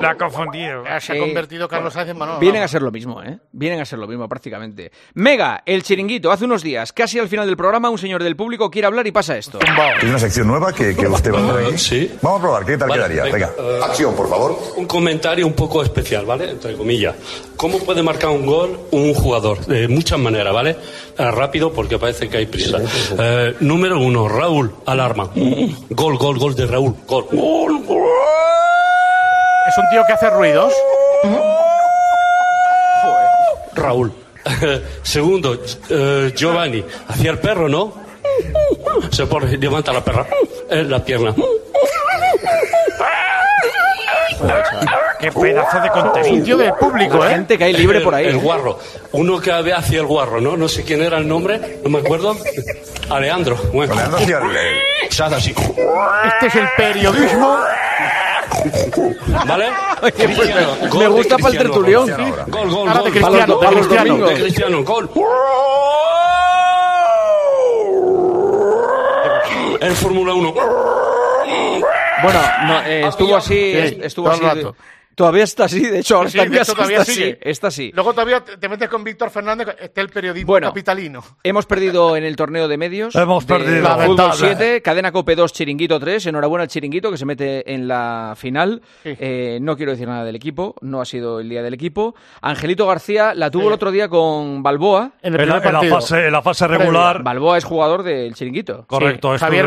La 0.00 0.10
ha 0.10 0.16
confundido. 0.16 0.84
Se 0.84 0.90
ha 0.90 1.00
Sí. 1.00 1.18
convertido 1.18 1.68
Carlos 1.68 1.92
Sáenz 1.92 2.10
en 2.10 2.18
Manolo. 2.18 2.38
Vienen 2.40 2.62
a 2.62 2.68
ser 2.68 2.82
lo 2.82 2.90
mismo, 2.90 3.22
¿eh? 3.22 3.38
Vienen 3.52 3.80
a 3.80 3.84
ser 3.84 3.98
lo 3.98 4.06
mismo 4.06 4.28
prácticamente. 4.28 4.90
Mega, 5.14 5.62
el 5.66 5.82
chiringuito. 5.82 6.30
Hace 6.32 6.44
unos 6.44 6.62
días, 6.62 6.92
casi 6.92 7.18
al 7.18 7.28
final 7.28 7.46
del 7.46 7.56
programa, 7.56 7.90
un 7.90 7.98
señor 7.98 8.22
del 8.22 8.36
público 8.36 8.70
quiere 8.70 8.86
hablar 8.86 9.06
y 9.06 9.12
pasa 9.12 9.36
esto. 9.36 9.58
Es 9.60 10.04
una 10.04 10.18
sección 10.18 10.46
nueva 10.46 10.72
que, 10.72 10.94
que 10.96 11.06
usted 11.06 11.32
va 11.32 11.38
a 11.40 11.50
hacer 11.52 11.66
aquí. 11.66 11.78
Sí. 11.78 12.12
Vamos 12.22 12.38
a 12.38 12.42
probar, 12.42 12.64
¿qué 12.64 12.78
tal 12.78 12.88
Vale, 12.88 13.02
quedaría? 13.02 13.22
Venga, 13.24 13.50
venga. 13.56 13.84
acción, 13.86 14.14
por 14.14 14.28
favor. 14.28 14.58
Un 14.76 14.86
comentario 14.86 15.46
un 15.46 15.54
poco 15.54 15.82
especial, 15.82 16.24
¿vale? 16.24 16.50
Entre 16.50 16.74
comillas. 16.76 17.14
¿Cómo 17.56 17.78
puede 17.80 18.02
marcar 18.02 18.30
un 18.30 18.46
gol 18.46 18.78
un 18.90 19.12
jugador? 19.14 19.64
De 19.66 19.86
muchas 19.88 20.18
maneras, 20.18 20.52
¿vale? 20.54 20.76
Eh, 21.18 21.30
rápido 21.30 21.72
porque 21.72 21.98
parece 21.98 22.28
que 22.28 22.38
hay 22.38 22.46
prisa. 22.46 22.78
Eh, 23.18 23.56
número 23.60 23.98
uno, 24.00 24.28
Raúl, 24.28 24.74
alarma. 24.86 25.30
Gol, 25.90 26.16
gol, 26.16 26.38
gol 26.38 26.54
de 26.54 26.66
Raúl. 26.66 26.94
Gol. 27.06 27.26
Gol, 27.32 27.84
gol. 27.84 28.00
Es 29.70 29.78
un 29.78 29.88
tío 29.88 30.02
que 30.04 30.12
hace 30.14 30.30
ruidos. 30.30 30.74
Raúl. 33.72 34.12
Segundo, 35.04 35.62
eh, 35.88 36.32
Giovanni, 36.34 36.84
hacia 37.06 37.30
el 37.30 37.38
perro, 37.38 37.68
¿no? 37.68 37.94
Se 39.12 39.26
pone, 39.26 39.56
levanta 39.56 39.92
la 39.92 40.02
perra 40.02 40.26
en 40.68 40.90
la 40.90 41.04
pierna. 41.04 41.32
Qué 45.20 45.30
pedazo 45.30 45.80
de 45.80 45.88
contenido. 45.90 46.34
Un 46.34 46.42
tío 46.42 46.56
del 46.56 46.72
público, 46.72 47.24
¿eh? 47.24 47.30
Gente 47.30 47.56
que 47.56 47.64
hay 47.64 47.72
libre 47.72 48.00
por 48.00 48.14
ahí. 48.16 48.26
El 48.26 48.36
¿eh? 48.36 48.38
guarro. 48.38 48.76
Uno 49.12 49.40
que 49.40 49.52
ve 49.62 49.72
hacia 49.72 50.00
el 50.00 50.06
guarro, 50.06 50.40
¿no? 50.40 50.56
No 50.56 50.68
sé 50.68 50.82
quién 50.82 51.00
era 51.00 51.18
el 51.18 51.28
nombre, 51.28 51.78
no 51.84 51.90
me 51.90 52.00
acuerdo. 52.00 52.36
Alejandro. 53.08 53.56
Bueno. 53.72 53.92
Alejandro 53.92 54.18
hacia 54.18 54.38
el-. 54.38 54.78
Este 56.24 56.46
es 56.48 56.54
el 56.56 56.68
periodismo. 56.76 57.60
¿Vale? 59.46 59.66
Oye, 60.02 60.12
pues, 60.36 60.54
me- 60.54 60.88
gol 60.88 60.98
me 60.98 61.08
gusta 61.08 61.36
para 61.38 61.48
el 61.50 61.58
tertulión. 61.58 62.10
Gol, 62.48 62.70
gol, 62.70 62.88
Ahora 62.88 63.00
gol. 63.00 63.04
de 63.04 63.10
Cristiano, 63.10 63.46
los- 63.46 63.60
de 63.60 63.66
Cristiano. 63.68 64.26
De 64.26 64.34
Cristiano, 64.34 64.82
gol. 64.84 65.10
En 69.80 69.94
Fórmula 69.96 70.34
1. 70.34 70.54
Bueno, 72.22 72.40
no, 72.66 72.82
eh, 72.82 73.06
estuvo 73.08 73.36
así, 73.36 73.54
Sí, 73.54 73.72
est- 73.78 74.02
estuvo 74.04 74.30
todo 74.30 74.42
el 74.52 74.58
así. 74.58 74.66
Todavía 75.20 75.44
está 75.44 75.64
así, 75.64 75.80
de 75.86 75.98
hecho, 75.98 76.16
ahora 76.16 76.30
Sí, 76.30 76.38
está 76.38 76.62
hecho, 76.62 76.72
todavía 76.74 76.98
está 77.00 77.12
así, 77.12 77.20
sigue. 77.20 77.38
está 77.42 77.66
así. 77.68 77.90
Luego 77.94 78.14
todavía 78.14 78.40
te 78.42 78.56
te 78.56 78.68
metes 78.70 78.88
con 78.88 79.04
Víctor 79.04 79.28
Fernández, 79.30 79.68
este 79.78 80.00
el 80.00 80.08
periodismo 80.08 80.46
Bueno. 80.46 80.68
capitalino. 80.68 81.22
Hemos 81.42 81.66
perdido 81.66 82.16
en 82.16 82.24
el 82.24 82.36
torneo 82.36 82.68
de 82.68 82.78
medios. 82.78 83.14
Hemos 83.14 83.46
de 83.46 83.54
perdido. 83.54 83.82
Fútbol 83.86 83.98
Lamentable. 84.16 84.36
7, 84.56 84.80
Cadena 84.82 85.12
Cope 85.12 85.36
2, 85.36 85.52
Chiringuito 85.52 86.00
3. 86.00 86.24
Enhorabuena 86.26 86.62
al 86.62 86.68
Chiringuito 86.68 87.10
que 87.10 87.18
se 87.18 87.26
mete 87.26 87.70
en 87.74 87.86
la 87.86 88.32
final. 88.36 88.80
Eh, 89.04 89.58
no 89.60 89.76
quiero 89.76 89.92
decir 89.92 90.08
nada 90.08 90.24
del 90.24 90.36
equipo, 90.36 90.74
no 90.80 91.00
ha 91.02 91.04
sido 91.04 91.40
el 91.40 91.48
día 91.50 91.62
del 91.62 91.74
equipo. 91.74 92.14
Angelito 92.40 92.86
García 92.86 93.34
la 93.34 93.50
tuvo 93.50 93.68
el 93.68 93.74
otro 93.74 93.90
día 93.90 94.08
con 94.08 94.62
Balboa. 94.62 95.12
En 95.22 95.34
el 95.34 95.40
En 95.40 95.48
la- 95.50 95.58
en 95.58 95.72
la 95.72 95.82
fase- 95.82 96.26
en 96.26 96.32
la 96.32 96.40
fase 96.42 96.66
regular. 96.66 97.22
Balboa 97.22 97.58
es 97.58 97.64
jugador 97.64 98.02
del 98.02 98.34
Chiringuito. 98.34 98.84
Correcto. 98.86 99.28
Sí. 99.30 99.34
estuve- 99.34 99.38
Javier 99.50 99.66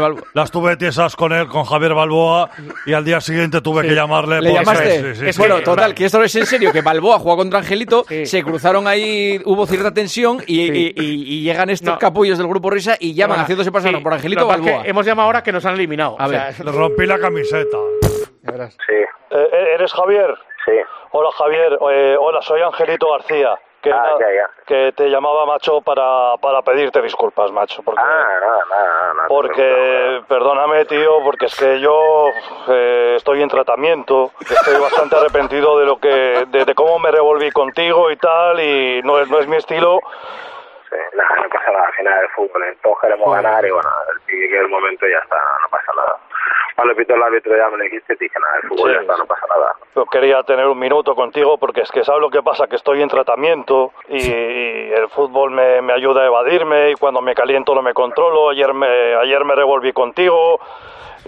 Balboa. 0.00 0.22
Las 0.34 0.50
tuve 0.50 0.76
tiesas 0.76 1.16
con 1.16 1.32
él, 1.32 1.48
con 1.48 1.64
Javier 1.64 1.94
Balboa, 1.94 2.50
y 2.86 2.92
al 2.92 3.04
día 3.04 3.20
siguiente 3.20 3.60
tuve 3.60 3.82
que 3.86 3.94
llamarle. 3.94 4.40
¿Le 4.40 4.52
llamaste? 4.72 5.14
sí, 5.14 5.20
sí, 5.26 5.32
sí. 5.32 5.38
bueno, 5.38 5.60
total, 5.62 5.94
que 5.94 6.04
esto 6.04 6.18
no 6.18 6.24
es 6.24 6.34
en 6.36 6.46
serio, 6.46 6.72
que 6.72 6.80
Balboa 6.82 7.18
jugó 7.18 7.36
contra 7.36 7.58
Angelito, 7.60 8.04
se 8.24 8.42
cruzaron 8.42 8.86
ahí, 8.86 9.40
hubo 9.44 9.66
cierta 9.66 9.92
tensión 9.92 10.42
y, 10.46 10.60
y- 10.72 10.94
y- 10.96 11.22
y 11.34 11.42
llegan 11.42 11.70
estos 11.70 11.94
No. 11.94 11.98
capullos 11.98 12.38
del 12.38 12.46
grupo 12.48 12.70
Risa 12.70 12.96
y 12.98 13.14
llaman 13.14 13.30
Bueno, 13.36 13.42
haciéndose 13.44 13.72
pasar 13.72 13.94
sí, 13.94 14.00
por 14.02 14.12
Angelito 14.14 14.44
lo 14.44 14.52
es 14.52 14.60
Balboa. 14.60 14.82
que 14.82 14.90
hemos 14.90 15.06
llamado 15.06 15.26
ahora 15.26 15.42
que 15.42 15.52
nos 15.52 15.64
han 15.64 15.74
eliminado. 15.74 16.16
A 16.18 16.26
O 16.26 16.28
sea, 16.30 16.44
ver. 16.56 16.64
Le 16.64 16.72
rompí 16.72 17.06
la 17.06 17.18
camiseta. 17.18 17.76
Sí. 18.86 18.94
Eh, 19.30 19.74
¿Eres 19.74 19.92
Javier? 19.92 20.34
Sí. 20.64 20.72
Hola 21.12 21.28
Javier, 21.38 21.78
Eh, 21.92 22.16
hola, 22.20 22.40
soy 22.42 22.60
Angelito 22.62 23.10
García. 23.12 23.50
Que, 23.80 23.92
Ah, 23.92 24.16
ya, 24.18 24.26
ya. 24.34 24.50
que 24.66 24.92
te 24.92 25.08
llamaba 25.08 25.46
macho 25.46 25.80
para, 25.82 26.36
para 26.42 26.62
pedirte 26.62 27.00
disculpas, 27.00 27.52
macho. 27.52 27.80
Porque, 27.84 28.00
Ah, 28.02 28.26
nada, 28.40 28.64
nada, 28.68 29.14
nada. 29.14 29.28
porque 29.28 30.22
perdóname, 30.28 30.84
tío, 30.86 31.22
porque 31.22 31.46
es 31.46 31.54
que 31.54 31.78
yo 31.78 32.26
eh, 32.68 33.14
estoy 33.16 33.40
en 33.40 33.48
tratamiento, 33.48 34.32
estoy 34.40 34.80
bastante 34.80 35.14
arrepentido 35.16 35.78
de 35.78 35.86
lo 35.86 35.98
que, 35.98 36.44
de, 36.48 36.64
de 36.64 36.74
cómo 36.74 36.98
me 36.98 37.12
revolví 37.12 37.52
contigo 37.52 38.10
y 38.10 38.16
tal, 38.16 38.58
y 38.60 39.00
no 39.04 39.20
es, 39.20 39.30
no 39.30 39.38
es 39.38 39.46
mi 39.46 39.56
estilo. 39.56 40.00
Sí, 40.90 40.96
nada, 41.14 41.36
no 41.42 41.48
pasa 41.48 41.70
nada. 41.70 41.86
Al 41.86 41.92
final 41.92 42.18
del 42.18 42.28
fútbol, 42.30 42.64
eh, 42.64 42.76
todos 42.82 42.98
queremos 43.00 43.32
ganar 43.32 43.64
y 43.64 43.70
bueno, 43.70 43.88
el, 44.26 44.54
el 44.54 44.68
momento 44.68 45.06
ya 45.06 45.18
está, 45.18 45.36
no 45.36 45.68
pasa 45.70 45.92
nada. 45.94 46.16
Cuando 46.78 46.94
pito 46.94 47.12
el 47.12 47.22
árbitro 47.24 47.56
ya 47.56 47.68
me 47.70 47.82
dijiste, 47.86 48.14
te 48.14 48.24
dije 48.24 48.38
nada, 48.40 48.60
el 48.62 48.68
fútbol 48.68 48.90
Sí. 48.90 48.94
ya 48.94 49.00
está, 49.00 49.16
no 49.16 49.26
pasa 49.26 49.46
nada. 49.52 49.74
Yo 49.96 50.06
quería 50.06 50.42
tener 50.44 50.64
un 50.68 50.78
minuto 50.78 51.12
contigo 51.16 51.58
porque 51.58 51.80
es 51.80 51.90
que 51.90 52.04
sabes 52.04 52.20
lo 52.20 52.30
que 52.30 52.40
pasa, 52.40 52.68
que 52.68 52.76
estoy 52.76 53.02
en 53.02 53.08
tratamiento 53.08 53.90
y, 54.08 54.16
y 54.30 54.92
el 54.92 55.08
fútbol 55.08 55.50
me, 55.50 55.82
me 55.82 55.92
ayuda 55.92 56.22
a 56.22 56.26
evadirme 56.26 56.92
y 56.92 56.94
cuando 56.94 57.20
me 57.20 57.34
caliento 57.34 57.74
no 57.74 57.82
me 57.82 57.94
controlo. 57.94 58.50
Ayer 58.50 58.72
me, 58.74 58.86
ayer 59.16 59.44
me 59.44 59.56
revolví 59.56 59.92
contigo, 59.92 60.60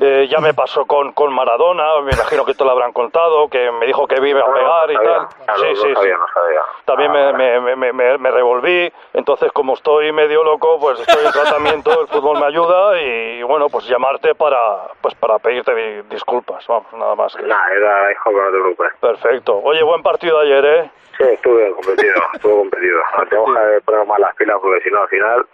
eh, 0.00 0.26
ya 0.28 0.38
me 0.40 0.54
pasó 0.54 0.86
con, 0.86 1.12
con 1.12 1.32
Maradona, 1.32 2.00
me 2.00 2.12
imagino 2.12 2.44
que 2.44 2.54
te 2.54 2.64
lo 2.64 2.70
habrán 2.70 2.92
contado, 2.92 3.48
que 3.48 3.70
me 3.70 3.86
dijo 3.86 4.06
que 4.08 4.18
vive 4.20 4.40
a 4.40 4.52
pegar 4.52 4.90
y 4.90 4.94
tal. 4.96 5.28
Ah, 5.46 5.54
Sí, 5.56 5.66
sí, 5.76 5.94
sabía, 5.94 6.16
sí. 6.16 6.32
sabía. 6.34 6.60
También 6.86 7.12
me, 7.12 7.32
me, 7.60 7.76
me, 7.76 7.92
me, 7.92 8.18
me 8.18 8.30
revolví, 8.30 8.92
entonces 9.12 9.52
como 9.52 9.74
estoy 9.74 10.10
medio 10.12 10.42
loco, 10.42 10.78
pues 10.80 11.00
estoy 11.00 11.24
en 11.26 11.32
tratamiento, 11.32 12.00
el 12.00 12.08
fútbol 12.08 12.40
me 12.40 12.46
ayuda 12.46 13.00
y 13.00 13.42
bueno, 13.42 13.68
pues 13.68 13.86
llamarte 13.88 14.34
para 14.34 14.58
pues 15.00 15.14
para 15.16 15.38
pedirte 15.38 15.74
di- 15.74 16.02
disculpas, 16.08 16.66
vamos, 16.66 16.92
nada 16.94 17.14
más. 17.14 17.34
que- 17.36 17.42
Nada, 17.42 17.62
era 17.76 18.12
hijo, 18.12 18.30
no 18.32 18.44
te 18.46 18.50
preocupes. 18.58 18.92
Perfecto. 19.00 19.60
Oye, 19.62 19.82
buen 19.82 20.02
partido 20.02 20.38
ayer, 20.40 20.64
¿eh? 20.64 20.90
Sí, 21.18 21.24
estuve 21.24 21.70
competido, 21.72 22.14
estuve 22.34 22.54
competido. 22.56 23.00
Tengo 23.28 23.44
que 23.46 23.80
poner 23.84 24.06
más 24.06 24.18
las 24.20 24.34
pilas 24.36 24.56
porque 24.62 24.80
si 24.82 24.90
no, 24.90 25.02
al 25.02 25.08
final... 25.08 25.46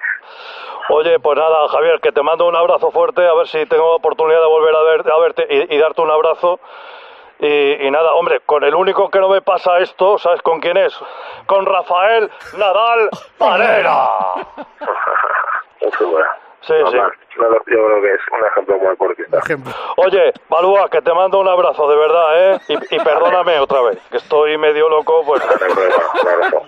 Oye, 0.89 1.19
pues 1.19 1.37
nada, 1.37 1.69
Javier, 1.69 2.01
que 2.01 2.13
te 2.13 2.23
mando 2.23 2.47
un 2.47 2.55
abrazo 2.55 2.91
fuerte, 2.91 3.27
a 3.27 3.35
ver 3.35 3.49
si 3.49 3.67
tengo 3.67 3.95
oportunidad 3.95 4.41
de 4.41 4.47
volver 4.47 4.75
a, 4.77 4.83
ver, 4.83 5.11
a 5.11 5.19
verte 5.19 5.47
y, 5.51 5.75
y 5.75 5.79
darte 5.79 6.01
un 6.03 6.11
abrazo. 6.11 6.61
Y, 7.39 7.87
y 7.87 7.91
nada, 7.91 8.15
hombre, 8.15 8.41
con 8.47 8.65
el 8.65 8.75
único 8.75 9.11
que 9.11 9.19
no 9.19 9.29
me 9.29 9.43
pasa 9.43 9.79
esto, 9.79 10.17
¿sabes 10.17 10.41
con 10.43 10.61
quién 10.61 10.77
es? 10.77 10.99
Con 11.47 11.67
Rafael 11.67 12.31
Nadal 12.57 13.11
Parera. 13.39 14.09
Sí, 16.63 16.73
Normal. 16.73 17.13
No, 17.39 17.53
yo 17.53 17.59
creo 17.67 18.03
que 18.03 18.15
es 18.15 18.21
un 18.33 18.47
ejemplo 18.51 18.79
muy 18.79 18.89
deportista. 18.89 19.39
Oye, 19.97 20.33
Balúa, 20.49 20.89
que 20.89 21.03
te 21.03 21.13
mando 21.13 21.41
un 21.41 21.49
abrazo, 21.49 21.89
de 21.89 21.97
verdad, 21.97 22.53
¿eh? 22.55 22.59
Y, 22.69 22.95
y 22.97 22.99
perdóname 23.01 23.59
otra 23.61 23.83
vez, 23.83 23.99
que 24.11 24.17
estoy 24.17 24.57
medio 24.59 24.89
loco, 24.89 25.23
pues... 25.27 25.43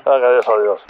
Adiós, 0.05 0.47
adiós. 0.49 0.81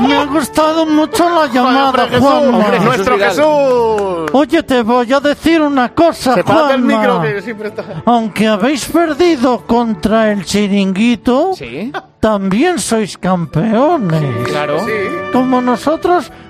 Me 0.00 0.16
ha 0.16 0.24
gustado 0.26 0.86
mucho 0.86 1.28
la 1.28 1.46
llamada, 1.46 2.08
Juanma. 2.08 2.58
Hombre, 2.58 2.80
nuestro 2.80 3.18
Jesús. 3.18 4.30
Oye, 4.32 4.62
te 4.62 4.82
voy 4.82 5.12
a 5.12 5.20
decir 5.20 5.60
una 5.60 5.92
cosa, 5.94 6.42
Juanma. 6.42 6.76
micro 6.76 7.22
que 7.22 7.42
siempre 7.42 7.68
está. 7.68 7.84
Aunque 8.04 8.46
habéis 8.46 8.86
perdido 8.86 9.66
contra 9.66 10.30
el 10.30 10.44
chiringuito, 10.44 11.52
también 12.20 12.78
sois 12.78 13.16
campeones. 13.18 14.48
Claro. 14.48 14.76
Como 15.32 15.60
nosotros 15.60 15.95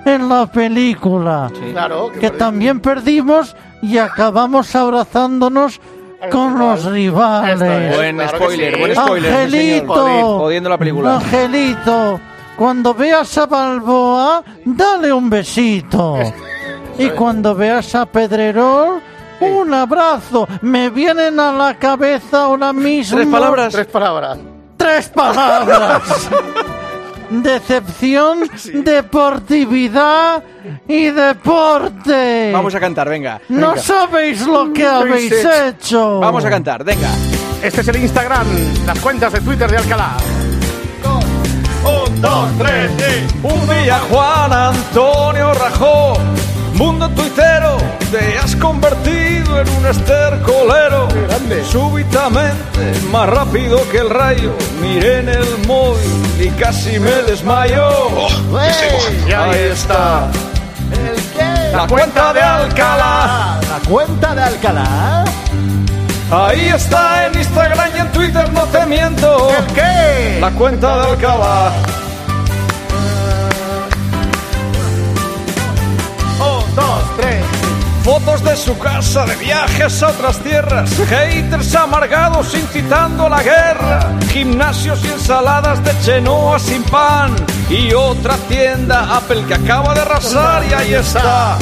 en 0.04 0.28
la 0.28 0.46
película. 0.46 1.50
Claro. 1.72 2.10
Que 2.18 2.30
también 2.30 2.80
perdimos 2.80 3.56
y 3.82 3.98
acabamos 3.98 4.74
abrazándonos 4.74 5.80
con 6.30 6.58
los 6.58 6.84
rivales. 6.84 7.96
Buen 7.96 8.28
spoiler, 8.28 8.78
buen 8.78 8.94
spoiler. 8.94 9.32
sí, 9.32 9.38
Angelito. 9.38 9.94
señor. 9.94 10.04
Joder, 10.04 10.38
Jodiendo 10.38 10.68
la 10.70 10.78
película. 10.78 11.14
Angelito, 11.16 12.20
cuando 12.56 12.94
veas 12.94 13.38
a 13.38 13.46
Balboa, 13.46 14.42
dale 14.64 15.12
un 15.12 15.30
besito. 15.30 16.18
Y 16.98 17.10
cuando 17.10 17.54
veas 17.54 17.94
a 17.94 18.06
Pedrerol, 18.06 19.00
un 19.40 19.74
abrazo. 19.74 20.48
Me 20.62 20.88
vienen 20.90 21.38
a 21.38 21.52
la 21.52 21.74
cabeza 21.78 22.44
ahora 22.44 22.72
mismo. 22.72 23.18
Tres 23.18 23.28
palabras. 23.28 23.72
Tres 23.72 23.86
palabras. 23.86 24.38
Tres 24.76 25.08
palabras. 25.10 26.02
Decepción, 27.30 28.48
deportividad 28.74 30.42
y 30.86 31.06
deporte. 31.06 32.50
Vamos 32.52 32.74
a 32.74 32.80
cantar, 32.80 33.08
venga. 33.08 33.40
No 33.48 33.76
sabéis 33.76 34.46
lo 34.46 34.72
que 34.72 34.86
habéis 34.86 35.32
hecho. 35.32 36.20
Vamos 36.20 36.44
a 36.44 36.50
cantar, 36.50 36.84
venga. 36.84 37.08
Este 37.62 37.80
es 37.80 37.88
el 37.88 37.96
Instagram, 37.96 38.46
las 38.86 38.98
cuentas 39.00 39.32
de 39.32 39.40
Twitter 39.40 39.70
de 39.70 39.78
Alcalá. 39.78 40.16
Un, 41.84 42.20
dos, 42.20 42.48
tres, 42.58 42.90
Un 43.42 43.68
día 43.68 44.00
Juan 44.10 44.52
Antonio 44.52 45.54
rajó, 45.54 46.14
mundo 46.74 47.08
tuitero, 47.10 47.76
te 48.10 48.36
has 48.38 48.45
convertido 48.45 48.45
en 49.60 49.68
un 49.68 49.86
estercolero. 49.86 51.08
Súbitamente, 51.70 52.92
más 53.10 53.28
rápido 53.28 53.80
que 53.90 53.98
el 53.98 54.10
rayo, 54.10 54.52
miré 54.80 55.20
en 55.20 55.28
el 55.28 55.58
móvil 55.66 56.40
y 56.40 56.48
casi 56.50 56.98
me 56.98 57.10
desmayo. 57.22 57.88
Y 59.26 59.32
ahí 59.32 59.70
está. 59.72 60.28
La 61.72 61.86
cuenta 61.86 62.32
de 62.32 62.40
Alcalá. 62.40 63.60
La 63.68 63.88
cuenta 63.88 64.34
de 64.34 64.42
Alcalá. 64.42 65.24
Ahí 66.30 66.68
está 66.68 67.26
en 67.26 67.38
Instagram 67.38 67.90
y 67.96 68.00
en 68.00 68.12
Twitter, 68.12 68.52
no 68.52 68.62
te 68.64 68.84
miento. 68.86 69.50
¿El 69.50 69.66
qué? 69.74 70.38
La 70.40 70.50
cuenta 70.50 70.96
de 70.96 71.10
Alcalá. 71.12 71.72
Un, 76.40 76.74
dos, 76.74 77.16
tres. 77.16 77.45
Fotos 78.06 78.44
de 78.44 78.56
su 78.56 78.78
casa, 78.78 79.26
de 79.26 79.34
viajes 79.34 80.00
a 80.00 80.10
otras 80.10 80.38
tierras, 80.38 80.88
haters 81.08 81.74
amargados 81.74 82.54
incitando 82.54 83.26
a 83.26 83.30
la 83.30 83.42
guerra, 83.42 84.12
gimnasios 84.32 85.04
y 85.04 85.08
ensaladas 85.08 85.82
de 85.82 85.90
chenoa 86.02 86.60
sin 86.60 86.84
pan, 86.84 87.34
y 87.68 87.92
otra 87.94 88.36
tienda 88.48 89.16
Apple 89.16 89.42
que 89.48 89.54
acaba 89.54 89.92
de 89.92 90.02
arrasar, 90.02 90.62
y 90.70 90.72
ahí 90.72 90.94
está. 90.94 91.58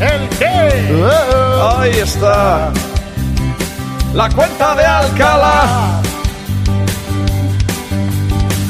¿El 0.00 0.28
qué? 0.30 1.06
Ahí 1.78 2.00
está. 2.00 2.72
La 4.14 4.28
cuenta 4.30 4.74
de 4.74 4.84
Alcalá. 4.84 6.00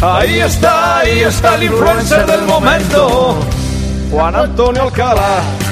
Ahí 0.03 0.41
está, 0.41 0.99
ahí 0.99 1.21
está 1.21 1.55
el 1.55 1.63
influencer 1.63 2.27
del 2.27 2.43
momento. 2.43 3.39
Juan 4.11 4.37
Antonio 4.37 4.83
Alcalá. 4.83 5.64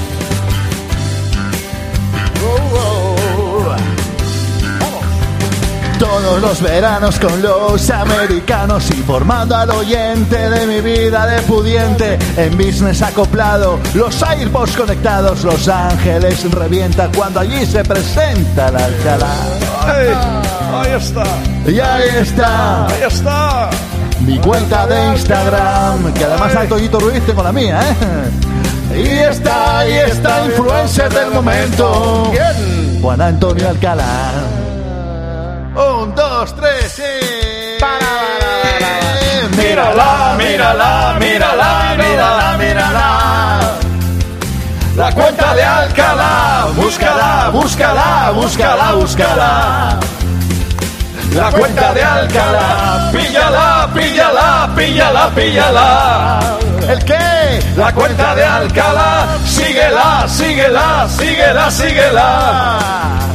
Todos 6.02 6.42
los 6.42 6.60
veranos 6.60 7.16
con 7.20 7.40
los 7.40 7.88
americanos 7.88 8.90
informando 8.90 9.54
al 9.54 9.70
oyente 9.70 10.36
de 10.50 10.66
mi 10.66 10.80
vida 10.80 11.24
de 11.26 11.40
pudiente 11.42 12.18
en 12.36 12.56
business 12.58 13.02
acoplado, 13.02 13.78
los 13.94 14.20
AirPods 14.20 14.76
conectados, 14.76 15.44
Los 15.44 15.68
Ángeles 15.68 16.50
revienta 16.50 17.08
cuando 17.16 17.38
allí 17.38 17.64
se 17.64 17.84
presenta 17.84 18.72
la 18.72 18.84
Alcalá. 18.84 19.34
Ahí 20.72 20.90
está. 20.90 21.24
Y 21.70 21.78
ahí 21.78 22.08
está. 22.20 22.86
Ahí 22.88 23.02
está. 23.06 23.70
Mi 24.22 24.38
cuenta 24.40 24.88
de 24.88 25.06
Instagram, 25.12 26.12
que 26.14 26.24
además 26.24 26.56
al 26.56 26.66
Toyito 26.66 26.98
Ruiz 26.98 27.24
tengo 27.24 27.44
la 27.44 27.52
mía, 27.52 27.80
¿eh? 27.80 28.98
Y 29.04 29.08
está, 29.20 29.78
ahí 29.78 29.92
está, 29.92 30.46
influencer 30.46 31.12
del 31.12 31.30
momento. 31.30 32.32
Juan 33.00 33.20
Antonio 33.20 33.68
Alcalá. 33.68 34.51
Un, 36.02 36.12
dos, 36.16 36.52
tres, 36.56 36.92
sí. 36.96 37.02
Mírala, 39.56 40.34
mírala, 40.36 41.16
mírala, 41.20 41.94
mírala, 41.96 42.56
mírala. 42.58 43.60
La 44.96 45.12
cuenta 45.12 45.54
de 45.54 45.62
Alcalá, 45.62 46.66
búscala, 46.74 47.50
búscala, 47.52 48.32
búscala, 48.34 48.92
búscala. 48.94 50.00
La 51.34 51.52
cuenta 51.52 51.94
de 51.94 52.02
Alcalá, 52.02 53.10
píllala, 53.12 53.88
píllala, 53.94 54.70
píllala, 54.74 55.30
píllala. 55.36 56.40
¿El 56.88 57.04
qué? 57.04 57.62
La 57.76 57.92
cuenta 57.92 58.34
de 58.34 58.44
Alcalá, 58.44 59.38
síguela, 59.46 60.26
síguela, 60.26 61.06
síguela, 61.08 61.70
síguela. 61.70 63.31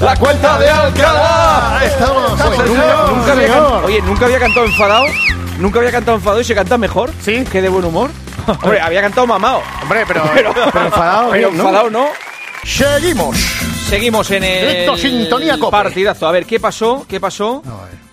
La 0.00 0.14
cuenta 0.16 0.58
de 0.58 0.68
Alcalá. 0.70 1.80
Estamos, 1.84 2.32
Oye, 2.40 2.68
nunca, 2.68 3.06
nunca 3.10 3.32
había 3.32 3.48
can- 3.48 3.84
oye, 3.84 4.02
nunca 4.02 4.24
había 4.26 4.38
cantado 4.38 4.66
enfadado. 4.66 5.04
Nunca 5.58 5.78
había 5.80 5.90
cantado 5.90 6.16
enfadado 6.16 6.40
y 6.40 6.44
se 6.44 6.54
canta 6.54 6.78
mejor. 6.78 7.10
Sí. 7.20 7.44
Que 7.50 7.60
de 7.60 7.68
buen 7.68 7.84
humor. 7.84 8.10
Hombre, 8.62 8.80
había 8.80 9.00
cantado 9.02 9.26
mamado. 9.26 9.60
Hombre, 9.82 10.04
pero, 10.06 10.22
pero 10.32 10.50
enfadado 10.86 11.30
Pero 11.30 11.48
bien, 11.48 11.58
¿no? 11.58 11.64
enfadado 11.68 11.90
no. 11.90 12.06
Seguimos. 12.64 13.36
Seguimos 13.88 14.30
en 14.30 14.44
el 14.44 14.68
Directo 14.68 14.96
Sintonía 14.96 15.58
Cope. 15.58 15.72
partidazo. 15.72 16.28
A 16.28 16.32
ver, 16.32 16.46
¿qué 16.46 16.60
pasó? 16.60 17.04
¿Qué 17.08 17.18
pasó? 17.18 17.62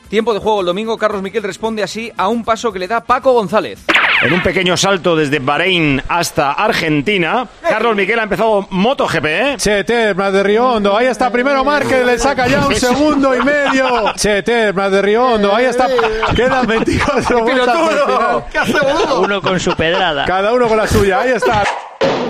Tiempo 0.09 0.33
de 0.33 0.39
juego 0.39 0.61
el 0.61 0.65
domingo. 0.65 0.97
Carlos 0.97 1.21
Miquel 1.21 1.43
responde 1.43 1.83
así 1.83 2.11
a 2.17 2.27
un 2.29 2.43
paso 2.43 2.71
que 2.73 2.79
le 2.79 2.87
da 2.87 3.01
Paco 3.03 3.31
González. 3.33 3.79
En 4.25 4.33
un 4.33 4.41
pequeño 4.41 4.75
salto 4.75 5.15
desde 5.15 5.37
Bahrein 5.37 6.01
hasta 6.07 6.53
Argentina, 6.53 7.47
Carlos 7.61 7.95
Miquel 7.95 8.17
ha 8.17 8.23
empezado 8.23 8.65
MotoGP, 8.71 9.25
¿eh? 9.25 9.53
Chete, 9.57 10.13
Blas 10.13 10.33
de 10.33 10.41
Riondo, 10.41 10.97
ahí 10.97 11.05
está 11.05 11.29
primero 11.29 11.63
Márquez, 11.63 12.03
le 12.03 12.17
saca 12.17 12.47
ya 12.47 12.65
un 12.65 12.73
segundo 12.75 13.35
y 13.35 13.41
medio. 13.43 14.13
Chete, 14.15 14.71
Blas 14.71 14.91
de 14.91 15.01
Riondo, 15.03 15.55
ahí 15.55 15.65
está. 15.65 15.87
Quedan 16.35 16.65
24 16.65 17.39
vueltas. 17.43 17.77
Cada 18.51 19.13
uno 19.19 19.41
con 19.43 19.59
su 19.59 19.75
pedrada. 19.75 20.25
Cada 20.25 20.53
uno 20.53 20.67
con 20.67 20.77
la 20.77 20.87
suya, 20.87 21.21
ahí 21.21 21.29
está. 21.31 21.63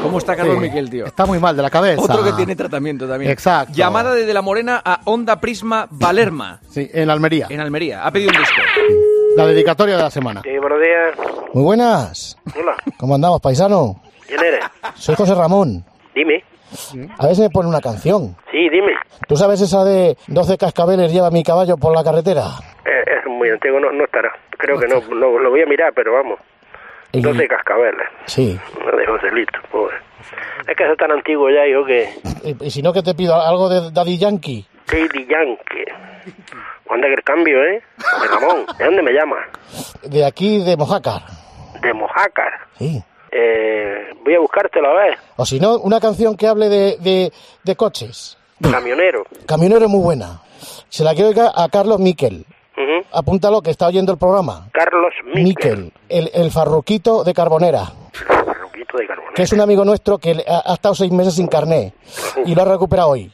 ¿Cómo 0.03 0.17
está 0.17 0.35
Carlos 0.35 0.55
Sí. 0.55 0.61
Miquel, 0.63 0.89
tío? 0.89 1.05
Está 1.05 1.25
muy 1.25 1.39
mal 1.39 1.55
de 1.55 1.61
la 1.63 1.69
cabeza. 1.69 2.01
Otro 2.01 2.25
que 2.25 2.33
tiene 2.33 2.57
tratamiento 2.57 3.07
también. 3.07 3.31
Exacto. 3.31 3.73
Llamada 3.73 4.13
desde 4.13 4.33
La 4.33 4.41
Morena 4.41 4.81
a 4.83 4.99
Onda 5.05 5.39
Prisma 5.39 5.87
Valerma. 5.89 6.59
Sí, 6.69 6.89
en 6.93 7.09
Almería. 7.09 7.47
En 7.49 7.61
Almería. 7.61 8.05
Ha 8.05 8.11
pedido 8.11 8.31
un 8.31 8.37
disco. 8.37 8.61
La 9.35 9.45
dedicatoria 9.47 9.97
de 9.97 10.03
la 10.03 10.09
semana. 10.11 10.41
Sí, 10.43 10.57
buenos 10.57 10.79
días. 10.81 11.15
Muy 11.53 11.63
buenas. 11.63 12.37
Hola. 12.57 12.75
¿Cómo 12.97 13.15
andamos, 13.15 13.41
paisano? 13.41 14.01
¿Quién 14.27 14.39
eres? 14.41 14.65
Soy 14.95 15.15
José 15.15 15.35
Ramón. 15.35 15.83
Dime. 16.13 16.43
A 17.19 17.27
ver 17.27 17.35
si 17.35 17.41
me 17.41 17.49
pone 17.49 17.69
una 17.69 17.81
canción. 17.81 18.35
Sí, 18.51 18.69
dime. 18.69 18.93
¿Tú 19.27 19.35
sabes 19.35 19.61
esa 19.61 19.83
de 19.83 20.17
12 20.27 20.57
cascabeles 20.57 21.11
lleva 21.11 21.31
mi 21.31 21.43
caballo 21.43 21.77
por 21.77 21.93
la 21.95 22.03
carretera? 22.03 22.43
Eh, 22.85 23.03
es 23.19 23.25
muy 23.29 23.49
antiguo, 23.49 23.79
no, 23.79 23.91
no 23.91 24.05
estará. 24.05 24.31
Creo 24.57 24.79
que 24.79 24.87
no, 24.87 24.99
no, 25.15 25.37
lo 25.39 25.49
voy 25.49 25.61
a 25.61 25.65
mirar, 25.65 25.93
pero 25.93 26.13
vamos. 26.13 26.39
Y- 27.11 27.21
12 27.21 27.47
cascabeles. 27.47 28.07
Sí. 28.25 28.59
No 28.79 28.97
de 28.97 29.05
Joselito, 29.05 29.59
pobre. 29.71 29.95
Es 30.67 30.75
que 30.75 30.83
eso 30.83 30.93
es 30.93 30.97
tan 30.97 31.11
antiguo 31.11 31.49
ya, 31.49 31.65
hijo, 31.67 31.85
que... 31.85 32.09
Y, 32.61 32.65
y 32.65 32.69
si 32.71 32.81
no, 32.81 32.91
que 32.93 33.01
te 33.03 33.13
pido 33.13 33.35
algo 33.39 33.69
de 33.69 33.91
Daddy 33.91 34.17
Yankee. 34.17 34.65
Daddy 34.87 35.25
Yankee. 35.27 35.85
¿Cuándo 36.87 37.07
es 37.07 37.13
el 37.17 37.23
cambio, 37.23 37.63
eh? 37.63 37.81
De 38.21 38.27
Ramón. 38.27 38.65
¿De 38.77 38.85
dónde 38.85 39.01
me 39.01 39.11
llamas? 39.11 39.45
De 40.03 40.23
aquí, 40.25 40.59
de 40.63 40.77
Mojácar. 40.77 41.23
De 41.81 41.93
Mojácar. 41.93 42.51
Sí. 42.77 43.03
Eh, 43.31 44.13
voy 44.23 44.35
a 44.35 44.39
buscártelo 44.39 44.89
a 44.89 44.93
ver. 44.93 45.17
O 45.35 45.45
si 45.45 45.59
no, 45.59 45.77
una 45.79 45.99
canción 45.99 46.37
que 46.37 46.47
hable 46.47 46.69
de, 46.69 46.97
de, 46.99 47.33
de 47.63 47.75
coches. 47.75 48.37
Camionero. 48.61 49.25
Camionero 49.45 49.85
es 49.85 49.91
muy 49.91 50.01
buena. 50.01 50.41
Se 50.89 51.03
la 51.03 51.13
quiero 51.13 51.29
dedicar 51.29 51.51
a 51.55 51.67
Carlos 51.69 51.99
Miquel. 51.99 52.45
Ujú. 52.77 53.05
Apúntalo, 53.11 53.61
que 53.61 53.71
está 53.71 53.87
oyendo 53.87 54.11
el 54.11 54.17
programa. 54.17 54.67
Carlos 54.71 55.13
Miquel. 55.25 55.43
Miquel, 55.43 55.93
el, 56.07 56.31
el 56.33 56.51
farruquito 56.51 57.23
de 57.23 57.33
Carbonera. 57.33 57.91
Farruquito 58.13 58.97
de 58.97 59.07
Carbonera. 59.07 59.33
Que 59.35 59.43
es 59.43 59.51
un 59.51 59.61
amigo 59.61 59.83
nuestro 59.83 60.17
que 60.17 60.43
ha, 60.47 60.71
ha 60.71 60.73
estado 60.75 60.95
seis 60.95 61.11
meses 61.11 61.35
sin 61.35 61.47
carné. 61.47 61.93
Y 62.45 62.55
lo 62.55 62.61
ha 62.61 62.65
recuperado 62.65 63.09
hoy. 63.09 63.33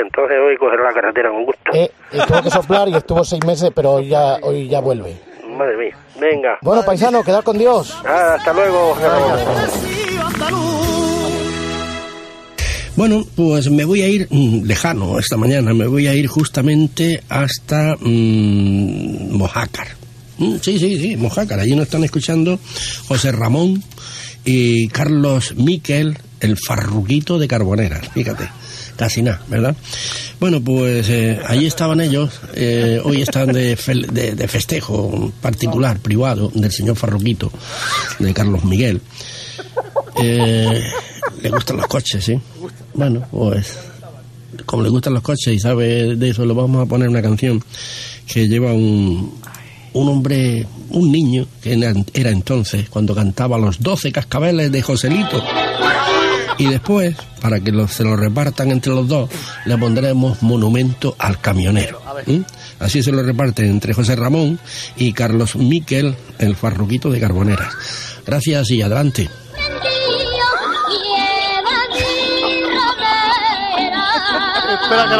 Entonces 0.00 0.36
voy 0.40 0.54
a 0.54 0.58
coger 0.58 0.80
la 0.80 0.92
carretera 0.92 1.30
con 1.30 1.44
gusto. 1.44 1.72
Eh, 1.72 1.90
eh, 2.12 2.18
tuvo 2.26 2.42
que 2.42 2.50
soplar 2.50 2.88
y 2.88 2.94
estuvo 2.94 3.24
seis 3.24 3.44
meses, 3.44 3.70
pero 3.74 3.92
hoy 3.92 4.08
ya, 4.08 4.36
hoy 4.42 4.68
ya 4.68 4.80
vuelve. 4.80 5.16
Madre 5.48 5.76
mía. 5.76 5.96
Venga. 6.20 6.58
Bueno, 6.62 6.82
paisano, 6.84 7.22
quedar 7.22 7.42
con 7.44 7.58
Dios. 7.58 7.96
Ah, 8.04 8.34
hasta 8.38 8.52
luego, 8.52 8.96
Ramón. 9.00 9.38
Bueno, 12.96 13.24
pues 13.34 13.68
me 13.70 13.84
voy 13.84 14.02
a 14.02 14.08
ir 14.08 14.28
mm, 14.30 14.64
lejano 14.64 15.18
esta 15.18 15.36
mañana, 15.36 15.74
me 15.74 15.88
voy 15.88 16.06
a 16.06 16.14
ir 16.14 16.28
justamente 16.28 17.22
hasta 17.28 17.96
mm, 18.00 19.36
Mojácar. 19.36 19.88
Mm, 20.38 20.56
sí, 20.60 20.78
sí, 20.78 20.96
sí, 21.00 21.16
Mojácar. 21.16 21.58
Allí 21.58 21.74
nos 21.74 21.86
están 21.86 22.04
escuchando 22.04 22.58
José 23.08 23.32
Ramón 23.32 23.82
y 24.44 24.86
Carlos 24.88 25.56
Miquel, 25.56 26.18
el 26.38 26.56
farruquito 26.56 27.38
de 27.40 27.48
Carbonera. 27.48 28.00
Fíjate, 28.00 28.48
casi 28.96 29.22
nada, 29.22 29.42
¿verdad? 29.48 29.74
Bueno, 30.40 30.60
pues 30.62 31.08
eh, 31.08 31.38
allí 31.46 31.66
estaban 31.66 32.00
ellos. 32.00 32.30
eh, 32.54 33.00
hoy 33.04 33.22
están 33.22 33.52
de, 33.52 33.76
fel- 33.76 34.06
de- 34.06 34.34
de 34.34 34.48
festejo 34.48 35.32
particular, 35.40 35.98
privado, 35.98 36.50
del 36.54 36.70
señor 36.72 36.96
farruquito, 36.96 37.50
de 38.18 38.32
Carlos 38.34 38.64
Miguel. 38.64 39.00
Eh, 40.22 40.82
le 41.42 41.50
gustan 41.50 41.76
los 41.78 41.86
coches, 41.86 42.24
¿sí? 42.24 42.38
Bueno, 42.94 43.26
pues 43.30 43.76
como 44.66 44.82
le 44.84 44.88
gustan 44.88 45.14
los 45.14 45.22
coches 45.22 45.52
y 45.52 45.58
sabe 45.58 46.14
de 46.16 46.28
eso, 46.30 46.46
le 46.46 46.54
vamos 46.54 46.80
a 46.84 46.88
poner 46.88 47.08
una 47.08 47.20
canción 47.22 47.62
que 48.26 48.46
lleva 48.48 48.72
un, 48.72 49.34
un 49.94 50.08
hombre, 50.08 50.66
un 50.90 51.10
niño, 51.10 51.46
que 51.60 51.72
era, 51.72 52.30
entonces, 52.30 52.88
cuando 52.88 53.14
cantaba 53.14 53.58
los 53.58 53.80
12 53.80 54.12
cascabeles 54.12 54.70
de 54.70 54.80
Joselito. 54.82 55.42
Y 56.58 56.66
después, 56.66 57.16
para 57.40 57.60
que 57.60 57.72
lo- 57.72 57.88
se 57.88 58.04
lo 58.04 58.16
repartan 58.16 58.70
entre 58.70 58.92
los 58.92 59.08
dos, 59.08 59.28
le 59.64 59.76
pondremos 59.76 60.42
monumento 60.42 61.16
al 61.18 61.40
camionero. 61.40 62.00
¿Mm? 62.26 62.40
Así 62.80 63.02
se 63.02 63.12
lo 63.12 63.22
reparten 63.22 63.66
entre 63.66 63.92
José 63.94 64.14
Ramón 64.16 64.58
y 64.96 65.12
Carlos 65.12 65.56
Miquel, 65.56 66.14
el 66.38 66.54
farruquito 66.56 67.10
de 67.10 67.20
Carboneras. 67.20 67.72
Gracias 68.26 68.70
y 68.70 68.82
adelante. 68.82 69.28
Espera 74.82 75.08
que 75.08 75.16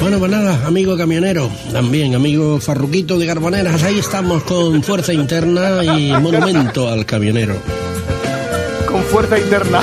Bueno, 0.00 0.18
pues 0.18 0.30
nada, 0.30 0.66
amigo 0.66 0.96
camionero, 0.96 1.50
también 1.72 2.14
amigo 2.14 2.58
farruquito 2.60 3.18
de 3.18 3.26
Carboneras, 3.26 3.82
ahí 3.82 3.98
estamos 3.98 4.42
con 4.44 4.82
fuerza 4.82 5.12
interna 5.12 5.84
y 5.84 6.12
monumento 6.20 6.88
al 6.88 7.04
camionero. 7.04 7.56
Con 8.90 9.02
fuerza 9.04 9.38
interna. 9.38 9.82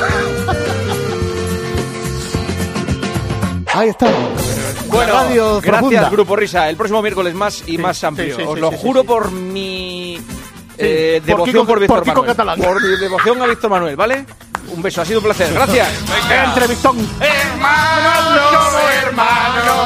Ahí 3.73 3.89
estamos. 3.89 4.15
Bueno, 4.87 5.13
Radio 5.13 5.61
gracias 5.61 5.77
profunda. 5.79 6.09
Grupo 6.09 6.35
Risa. 6.35 6.69
El 6.69 6.75
próximo 6.77 7.01
miércoles 7.01 7.33
más 7.35 7.63
y 7.67 7.77
más 7.77 8.03
amplio. 8.03 8.35
sí, 8.35 8.41
sí, 8.41 8.47
Os 8.47 8.59
lo 8.59 8.71
juro 8.71 9.03
por 9.03 9.31
mi 9.31 10.19
eh, 10.77 11.17
por 11.21 11.25
devoción 11.27 11.55
Kiko- 11.65 11.67
por, 11.67 11.79
Víctor 11.79 11.97
por 11.99 12.07
Manuel. 12.07 12.27
Catalán. 12.27 12.59
Por 12.59 12.81
mi 12.81 12.97
devoción 12.97 13.41
a 13.41 13.45
Víctor 13.45 13.69
Manuel, 13.69 13.95
¿vale? 13.95 14.25
Un 14.69 14.81
beso, 14.81 15.01
ha 15.01 15.05
sido 15.05 15.19
un 15.19 15.25
placer. 15.25 15.53
Gracias. 15.53 15.87
Entre 16.45 16.67
Victón. 16.67 16.97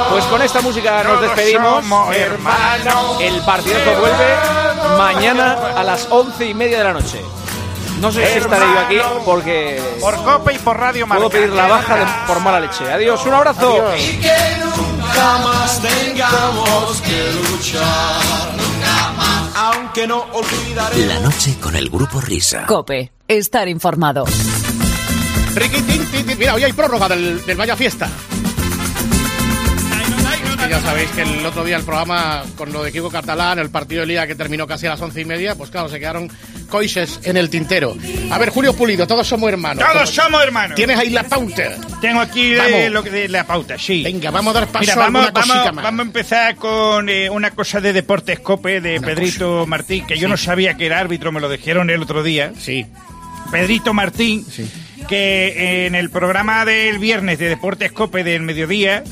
Pues 0.09 0.25
con 0.25 0.41
esta 0.41 0.61
música 0.61 1.03
nos 1.03 1.21
despedimos. 1.21 1.83
El 3.19 3.41
partidazo 3.41 3.99
vuelve 3.99 4.97
mañana 4.97 5.57
a 5.75 5.83
las 5.83 6.07
once 6.09 6.45
y 6.47 6.53
media 6.53 6.79
de 6.79 6.83
la 6.85 6.93
noche. 6.93 7.21
No 8.01 8.11
sé 8.11 8.25
si 8.33 8.39
estaré 8.39 8.65
yo 8.65 8.79
aquí 8.79 8.97
porque 9.25 9.79
Por 10.01 10.15
Cope 10.23 10.53
y 10.55 10.57
por 10.59 10.77
Radio 10.77 11.05
Marca. 11.05 11.19
puedo 11.23 11.29
pedir 11.29 11.53
la 11.53 11.67
baja 11.67 11.95
de- 11.97 12.05
por 12.27 12.39
mala 12.41 12.59
leche. 12.59 12.91
Adiós, 12.91 13.23
un 13.25 13.33
abrazo. 13.33 13.93
Y 13.95 14.17
que 14.17 14.33
nunca 14.59 15.37
más 15.43 15.81
tengamos 15.81 17.01
que 17.01 17.31
luchar. 17.33 18.51
Nunca 18.57 19.11
más. 19.15 19.55
Aunque 19.55 20.07
no 20.07 20.25
olvidaré. 20.33 21.05
La 21.05 21.19
noche 21.19 21.57
con 21.61 21.75
el 21.75 21.89
grupo 21.89 22.19
Risa. 22.19 22.65
Cope, 22.65 23.11
estar 23.27 23.67
informado. 23.67 24.25
Riquitín, 25.53 26.05
tin, 26.07 26.25
tin. 26.25 26.37
Mira, 26.39 26.55
hoy 26.55 26.63
hay 26.63 26.73
prórroga 26.73 27.07
del, 27.07 27.45
del 27.45 27.57
Vaya 27.57 27.75
Fiesta. 27.75 28.09
Y 30.65 30.69
ya 30.69 30.79
sabéis 30.81 31.09
que 31.11 31.21
el 31.23 31.45
otro 31.45 31.63
día 31.63 31.75
el 31.75 31.83
programa 31.83 32.43
con 32.57 32.71
lo 32.71 32.83
de 32.83 32.91
Kiko 32.91 33.09
Catalán, 33.09 33.59
el 33.59 33.69
partido 33.69 34.01
de 34.01 34.07
Liga 34.07 34.25
que 34.27 34.35
terminó 34.35 34.65
casi 34.67 34.87
a 34.87 34.91
las 34.91 35.01
once 35.01 35.19
y 35.21 35.25
media, 35.25 35.55
pues 35.55 35.69
claro, 35.69 35.89
se 35.89 35.99
quedaron 35.99 36.29
coises 36.71 37.19
en 37.23 37.37
el 37.37 37.51
tintero. 37.51 37.95
A 38.31 38.39
ver, 38.39 38.49
Julio 38.49 38.73
Pulido, 38.73 39.05
todos 39.05 39.27
somos 39.27 39.49
hermanos. 39.49 39.85
Todos 39.91 40.09
somos 40.09 40.41
hermanos. 40.41 40.75
¿Tienes 40.75 40.97
ahí 40.97 41.11
la 41.11 41.23
pauta? 41.23 41.75
Tengo 42.01 42.19
aquí 42.21 42.53
eh, 42.53 42.89
lo 42.89 43.03
que 43.03 43.11
de 43.11 43.29
la 43.29 43.45
pauta, 43.45 43.77
sí. 43.77 44.01
Venga, 44.01 44.31
vamos 44.31 44.55
a 44.55 44.61
dar 44.61 44.67
paso 44.69 44.79
Mira, 44.81 44.93
a 44.93 44.97
vamos, 44.97 45.25
alguna 45.27 45.33
cosita 45.41 45.57
vamos, 45.59 45.75
más. 45.75 45.83
vamos 45.83 45.99
a 45.99 46.03
empezar 46.03 46.55
con 46.55 47.09
eh, 47.09 47.29
una 47.29 47.51
cosa 47.51 47.79
de 47.79 47.93
Deportes 47.93 48.39
Cope 48.39 48.81
de 48.81 48.99
Pedrito 48.99 49.67
Martín, 49.67 50.07
que 50.07 50.17
yo 50.17 50.27
no 50.27 50.37
sabía 50.37 50.75
que 50.75 50.87
era 50.87 50.99
árbitro, 50.99 51.31
me 51.31 51.41
lo 51.41 51.49
dijeron 51.49 51.89
el 51.91 52.01
otro 52.01 52.23
día. 52.23 52.53
Sí. 52.57 52.87
Pedrito 53.51 53.93
Martín, 53.93 54.45
que 55.07 55.85
en 55.85 55.95
el 55.95 56.09
programa 56.09 56.65
del 56.65 56.99
viernes 56.99 57.39
de 57.39 57.49
Deportes 57.49 57.91
Cope 57.91 58.23
del 58.23 58.41
mediodía, 58.41 59.03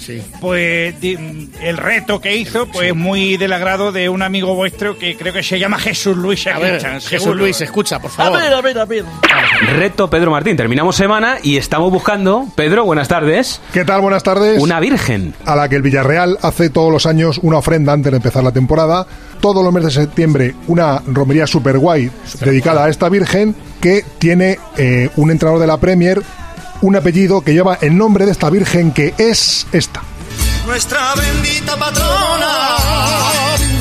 pues 0.42 0.96
el 1.02 1.78
reto 1.78 2.22
que 2.22 2.36
hizo, 2.38 2.68
pues 2.68 2.96
muy 2.96 3.38
del 3.38 3.54
agrado 3.54 3.92
de 3.92 4.10
un 4.10 4.22
amigo 4.22 4.56
vuestro 4.56 4.98
que 4.98 5.16
creo 5.18 5.34
que 5.34 5.44
se 5.44 5.60
llama 5.60 5.78
Jesús 5.80 6.16
Luis 6.18 6.46
A 6.48 6.60
ver, 6.60 6.82
Jesús 6.82 7.04
seguro. 7.10 7.34
Luis, 7.36 7.60
escucha, 7.62 8.00
por 8.00 8.12
A 8.12 8.14
favor. 8.14 8.40
ver, 8.42 8.54
a 8.54 8.62
ver, 8.62 8.80
a 8.80 8.86
ver. 8.86 9.04
Reto 9.76 10.10
Pedro 10.10 10.32
Martín. 10.32 10.56
Terminamos 10.58 10.96
semana 10.96 11.38
y 11.44 11.58
estamos 11.58 11.92
buscando, 11.92 12.46
Pedro, 12.56 12.86
buenas 12.86 13.08
tardes. 13.08 13.62
¿Qué 13.74 13.86
tal? 13.86 14.02
Buenas 14.02 14.24
tardes. 14.24 14.62
Una 14.62 14.80
virgen. 14.80 15.34
A 15.46 15.56
la 15.56 15.70
que 15.70 15.76
el 15.76 15.82
Villarreal 15.82 16.38
hace 16.42 16.70
todos 16.70 16.92
los 16.92 17.06
años 17.06 17.40
una 17.44 17.58
ofrenda 17.58 17.94
antes 17.94 18.12
de 18.12 18.18
empezar 18.18 18.44
la 18.44 18.52
temporada. 18.52 19.08
Todos 19.40 19.64
los 19.64 19.74
meses 19.74 19.96
de 19.96 20.02
septiembre 20.02 20.56
una 20.68 21.02
romería 21.06 21.48
super 21.48 21.78
guay 21.78 22.12
dedicada 22.42 22.86
a 22.86 22.90
esta 22.90 23.08
virgen 23.10 23.56
que 23.82 24.04
tiene 24.20 24.60
eh, 24.78 25.10
un 25.16 25.32
entrenador 25.32 25.62
de 25.62 25.68
la 25.68 25.78
Premier, 25.78 26.22
un 26.82 26.96
apellido 26.96 27.42
que 27.42 27.54
lleva 27.54 27.78
el 27.82 27.98
nombre 27.98 28.26
de 28.26 28.32
esta 28.32 28.50
virgen 28.50 28.92
que 28.92 29.14
es 29.18 29.66
esta. 29.72 30.02
Nuestra 30.66 31.16
bendita 31.16 31.78
patrona. 31.78 32.76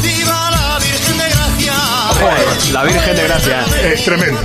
Viva 0.02 0.50
la 0.50 0.78
Virgen 0.78 1.18
de 1.18 1.28
Gracia. 1.28 2.72
La 2.72 2.84
Virgen 2.84 3.16
de 3.16 3.22
Gracia. 3.24 3.64
Es 3.92 4.04
tremendo. 4.04 4.40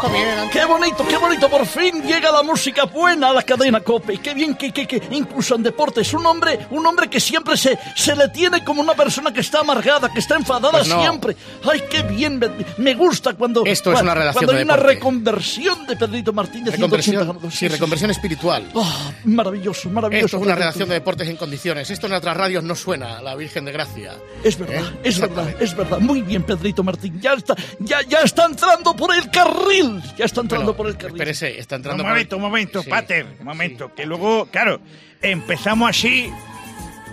Comiendo. 0.00 0.48
Qué 0.50 0.64
bonito, 0.64 1.06
qué 1.08 1.16
bonito. 1.16 1.48
Por 1.48 1.66
fin 1.66 2.02
llega 2.02 2.30
la 2.30 2.42
música 2.42 2.84
buena 2.84 3.30
a 3.30 3.32
la 3.32 3.42
cadena 3.42 3.80
Cope. 3.80 4.18
Qué 4.18 4.32
bien 4.34 4.54
que, 4.54 4.72
que, 4.72 4.86
que 4.86 5.02
incluso 5.10 5.54
en 5.56 5.62
deportes. 5.62 6.12
Un 6.14 6.24
hombre, 6.26 6.66
un 6.70 6.86
hombre 6.86 7.08
que 7.08 7.18
siempre 7.20 7.56
se, 7.56 7.78
se 7.96 8.14
le 8.14 8.28
tiene 8.28 8.64
como 8.64 8.80
una 8.80 8.94
persona 8.94 9.32
que 9.32 9.40
está 9.40 9.60
amargada, 9.60 10.10
que 10.12 10.20
está 10.20 10.36
enfadada 10.36 10.78
Pues 10.78 10.88
no. 10.88 11.00
siempre. 11.00 11.36
Ay, 11.70 11.82
qué 11.90 12.02
bien. 12.02 12.38
Me, 12.38 12.48
me 12.78 12.94
gusta 12.94 13.34
cuando. 13.34 13.64
Esto 13.64 13.92
es 13.92 14.00
una 14.00 14.14
relación 14.14 14.44
Cuando 14.46 14.52
de 14.52 14.58
hay 14.58 14.64
una 14.64 14.76
reconversión 14.76 15.86
de 15.86 15.96
Pedrito 15.96 16.32
Martínez. 16.32 16.74
Reconversión, 16.74 17.38
sí, 17.50 17.68
reconversión 17.68 18.10
espiritual. 18.10 18.68
Ah, 18.76 19.10
maravilloso, 19.24 19.90
maravilloso. 19.90 20.26
Esto 20.26 20.36
es 20.38 20.42
una 20.44 20.54
redacción 20.54 20.88
de 20.88 20.94
deportes 20.94 21.28
en 21.28 21.36
condiciones. 21.36 21.90
Esto 21.90 22.06
en 22.06 22.12
otras 22.12 22.36
radios 22.36 22.62
no 22.62 22.74
suena, 22.74 23.20
la 23.20 23.34
Virgen 23.34 23.64
de 23.64 23.72
Gracia. 23.72 24.12
Es 24.44 24.58
verdad, 24.58 24.84
¿Eh? 24.94 25.00
es 25.04 25.18
verdad, 25.18 25.54
es 25.60 25.76
verdad. 25.76 25.98
Muy 25.98 26.22
bien, 26.22 26.42
Pedrito 26.44 26.82
Martín. 26.84 27.20
Ya 27.20 27.32
está, 27.34 27.54
ya, 27.80 28.02
ya 28.02 28.18
está 28.20 28.44
entrando 28.46 28.94
por 28.94 29.14
el 29.14 29.28
carril. 29.30 29.87
Ya 30.16 30.24
está 30.24 30.40
entrando 30.40 30.76
por 30.76 30.86
el 30.86 30.96
carril. 30.96 31.14
Espérese, 31.16 31.58
está 31.58 31.76
entrando 31.76 32.02
Un 32.02 32.08
por- 32.08 32.14
momento, 32.14 32.36
un 32.36 32.42
momento, 32.42 32.82
Sí. 32.82 32.90
Pater, 32.90 33.26
un 33.40 33.44
momento. 33.44 33.92
Que 33.94 34.06
luego, 34.06 34.46
claro, 34.50 34.80
empezamos 35.22 35.90
así, 35.90 36.32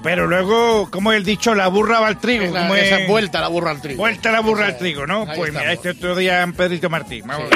pero 0.04 0.28
luego, 0.28 0.90
como 0.92 1.12
he 1.14 1.20
dicho, 1.22 1.56
la 1.56 1.68
burra 1.68 2.00
va 2.00 2.08
al 2.08 2.20
trigo. 2.20 2.44
Es 2.46 2.52
la- 2.52 2.62
como 2.62 2.76
esa 2.76 3.00
es- 3.00 3.08
vuelta 3.08 3.42
la 3.42 3.48
burra 3.48 3.72
al 3.72 3.82
trigo. 3.82 3.98
Vuelta 4.00 4.32
la 4.32 4.40
burra 4.42 4.68
al 4.68 4.78
trigo, 4.78 5.08
¿no? 5.08 5.26
Pues 5.26 5.52
mira, 5.52 5.72
estamos. 5.72 5.74
este 5.74 5.90
otro 5.92 6.16
día 6.16 6.42
en 6.44 6.54
Pedrito 6.54 6.90
Martín. 6.90 7.24
Vamos. 7.26 7.50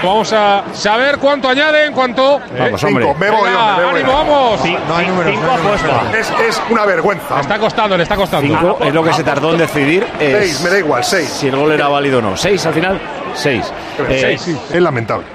Vamos 0.00 0.32
a 0.32 0.62
saber 0.74 1.18
cuánto 1.18 1.48
añaden, 1.48 1.92
cuánto. 1.92 2.40
Vamos, 2.56 2.84
hombre. 2.84 3.04
Cinco, 3.04 3.18
me 3.18 3.30
voy, 3.30 3.48
Venga, 3.48 3.66
hombre, 3.70 3.84
me 3.86 3.90
voy. 3.90 4.00
ánimo, 4.00 4.12
vamos. 4.12 4.60
Sí, 4.62 4.76
no 4.86 4.96
hay 4.96 5.06
números, 5.08 5.32
Cinco 5.32 5.46
no 5.46 5.52
hay 5.52 5.58
números. 5.82 6.14
Es, 6.14 6.30
es 6.56 6.62
una 6.70 6.84
vergüenza. 6.86 7.34
Le 7.34 7.40
está 7.40 7.58
costando, 7.58 7.96
le 7.96 8.02
está 8.04 8.14
costando. 8.14 8.46
Cinco 8.46 8.78
es 8.80 8.94
lo 8.94 9.02
que 9.02 9.12
se 9.12 9.24
tardó 9.24 9.50
en 9.50 9.58
decidir. 9.58 10.06
es 10.20 10.38
Seis, 10.38 10.60
me 10.62 10.70
da 10.70 10.78
igual, 10.78 11.02
seis. 11.02 11.28
Si 11.28 11.48
el 11.48 11.56
gol 11.56 11.72
era 11.72 11.88
válido 11.88 12.18
o 12.20 12.22
no. 12.22 12.36
Seis 12.36 12.64
al 12.64 12.74
final, 12.74 13.00
seis. 13.42 13.64
Eh, 14.08 14.18
Seis, 14.20 14.40
sí, 14.42 14.56
es 14.72 14.80
lamentable. 14.82 15.26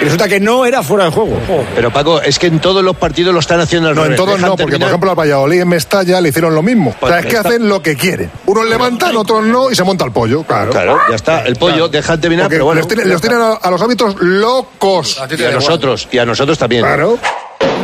Resulta 0.00 0.28
que 0.28 0.40
no 0.40 0.66
era 0.66 0.82
fuera 0.82 1.04
de 1.04 1.10
juego. 1.10 1.38
Pero 1.74 1.92
Paco, 1.92 2.20
es 2.20 2.38
que 2.38 2.48
en 2.48 2.60
todos 2.60 2.82
los 2.82 2.96
partidos 2.96 3.32
lo 3.32 3.40
están 3.40 3.60
haciendo 3.60 3.88
al 3.88 3.94
No, 3.94 4.02
en 4.02 4.08
revés. 4.08 4.16
todos 4.18 4.34
Dejan 4.36 4.50
no, 4.50 4.56
porque 4.56 4.78
por 4.78 4.88
ejemplo 4.88 5.10
al 5.10 5.16
Valladolid 5.18 5.60
en 5.60 5.68
Mestalla 5.68 6.20
le 6.20 6.28
hicieron 6.30 6.54
lo 6.54 6.62
mismo. 6.62 6.94
O 7.00 7.06
sea, 7.08 7.20
es 7.20 7.26
que 7.26 7.36
está- 7.36 7.48
hacen 7.50 7.68
lo 7.68 7.80
que 7.82 7.96
quieren. 7.96 8.30
Unos 8.46 8.66
levantan, 8.68 9.16
otros 9.16 9.44
no, 9.44 9.70
y 9.70 9.74
se 9.74 9.84
monta 9.84 10.04
el 10.04 10.12
pollo. 10.12 10.42
Claro, 10.44 10.70
Claro, 10.72 10.98
ya 11.08 11.14
está. 11.14 11.42
El 11.44 11.56
pollo, 11.56 11.88
deja 11.88 12.18
terminar, 12.18 12.44
Porque 12.46 12.56
pero 12.56 12.64
bueno. 12.66 12.80
Los 12.80 12.88
tienen, 12.88 13.08
los 13.08 13.20
tienen 13.20 13.40
a, 13.40 13.52
a 13.54 13.70
los 13.70 13.80
árbitros 13.80 14.16
locos. 14.20 15.18
Y 15.38 15.44
a 15.44 15.50
nosotros, 15.52 16.08
y 16.10 16.18
a 16.18 16.26
nosotros 16.26 16.58
también. 16.58 16.82
Claro. 16.82 17.18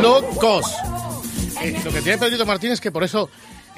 Locos. 0.01 0.65
Eh, 1.61 1.79
lo 1.83 1.91
que 1.91 2.01
tiene 2.01 2.17
Pedrito 2.17 2.45
Martín 2.45 2.71
es 2.71 2.81
que 2.81 2.91
por 2.91 3.03
eso, 3.03 3.29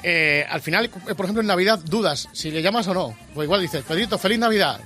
eh, 0.02 0.44
al 0.50 0.60
final, 0.60 0.88
por 0.90 1.26
ejemplo, 1.26 1.40
en 1.40 1.46
Navidad 1.46 1.78
dudas 1.84 2.28
si 2.32 2.50
le 2.50 2.60
llamas 2.62 2.88
o 2.88 2.94
no. 2.94 3.14
Pues 3.34 3.46
igual 3.46 3.60
dices, 3.60 3.84
Pedrito, 3.86 4.18
feliz 4.18 4.38
Navidad. 4.38 4.80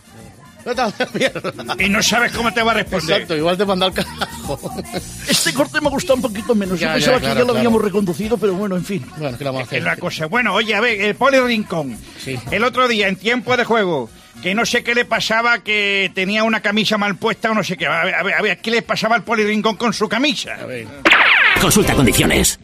Vete 0.64 0.80
a 0.80 0.86
la 0.86 1.08
mierda. 1.14 1.76
Y 1.78 1.88
no 1.88 2.02
sabes 2.02 2.32
cómo 2.32 2.52
te 2.52 2.62
va 2.62 2.72
a 2.72 2.74
responder. 2.74 3.11
Exacto, 3.22 3.36
igual 3.36 3.56
te 3.56 3.64
manda 3.64 3.86
al 3.86 3.92
carajo. 3.92 4.61
Este 5.28 5.52
corte 5.54 5.80
me 5.80 5.88
ha 5.88 5.90
gustado 5.90 6.16
un 6.16 6.22
poquito 6.22 6.54
menos. 6.54 6.78
Ya, 6.78 6.88
Yo 6.88 6.94
pensaba 6.94 7.16
ya, 7.16 7.20
claro, 7.20 7.34
que 7.34 7.38
ya 7.38 7.40
lo 7.40 7.44
claro. 7.46 7.58
habíamos 7.58 7.82
reconducido, 7.82 8.36
pero 8.38 8.54
bueno, 8.54 8.76
en 8.76 8.84
fin. 8.84 9.06
Bueno, 9.16 9.36
¿qué 9.38 9.44
vamos 9.44 9.72
a 9.72 9.76
Es 9.76 9.82
la 9.84 9.96
cosa. 9.96 10.26
Bueno, 10.26 10.54
oye, 10.54 10.74
a 10.74 10.80
ver, 10.80 11.00
el 11.00 11.14
Poli 11.14 11.38
Rincón. 11.40 11.96
El 12.50 12.64
otro 12.64 12.88
día, 12.88 13.08
en 13.08 13.16
tiempo 13.16 13.56
de 13.56 13.64
juego, 13.64 14.11
que 14.42 14.54
no 14.54 14.64
sé 14.66 14.82
qué 14.82 14.94
le 14.94 15.04
pasaba, 15.04 15.58
que 15.61 16.11
tenía 16.14 16.44
una 16.44 16.61
camisa 16.61 16.98
mal 16.98 17.16
puesta 17.16 17.50
o 17.50 17.54
no 17.54 17.62
sé 17.64 17.76
qué. 17.76 17.86
A 17.86 18.04
ver, 18.04 18.14
a 18.14 18.22
ver, 18.22 18.34
a 18.34 18.42
ver, 18.42 18.58
¿qué 18.58 18.70
le 18.70 18.82
pasaba 18.82 19.16
al 19.16 19.22
Poli 19.24 19.44
Rincón 19.44 19.76
con 19.76 19.92
su 19.92 20.08
camisa? 20.08 20.56
Consulta 21.61 21.94
condiciones. 21.94 22.58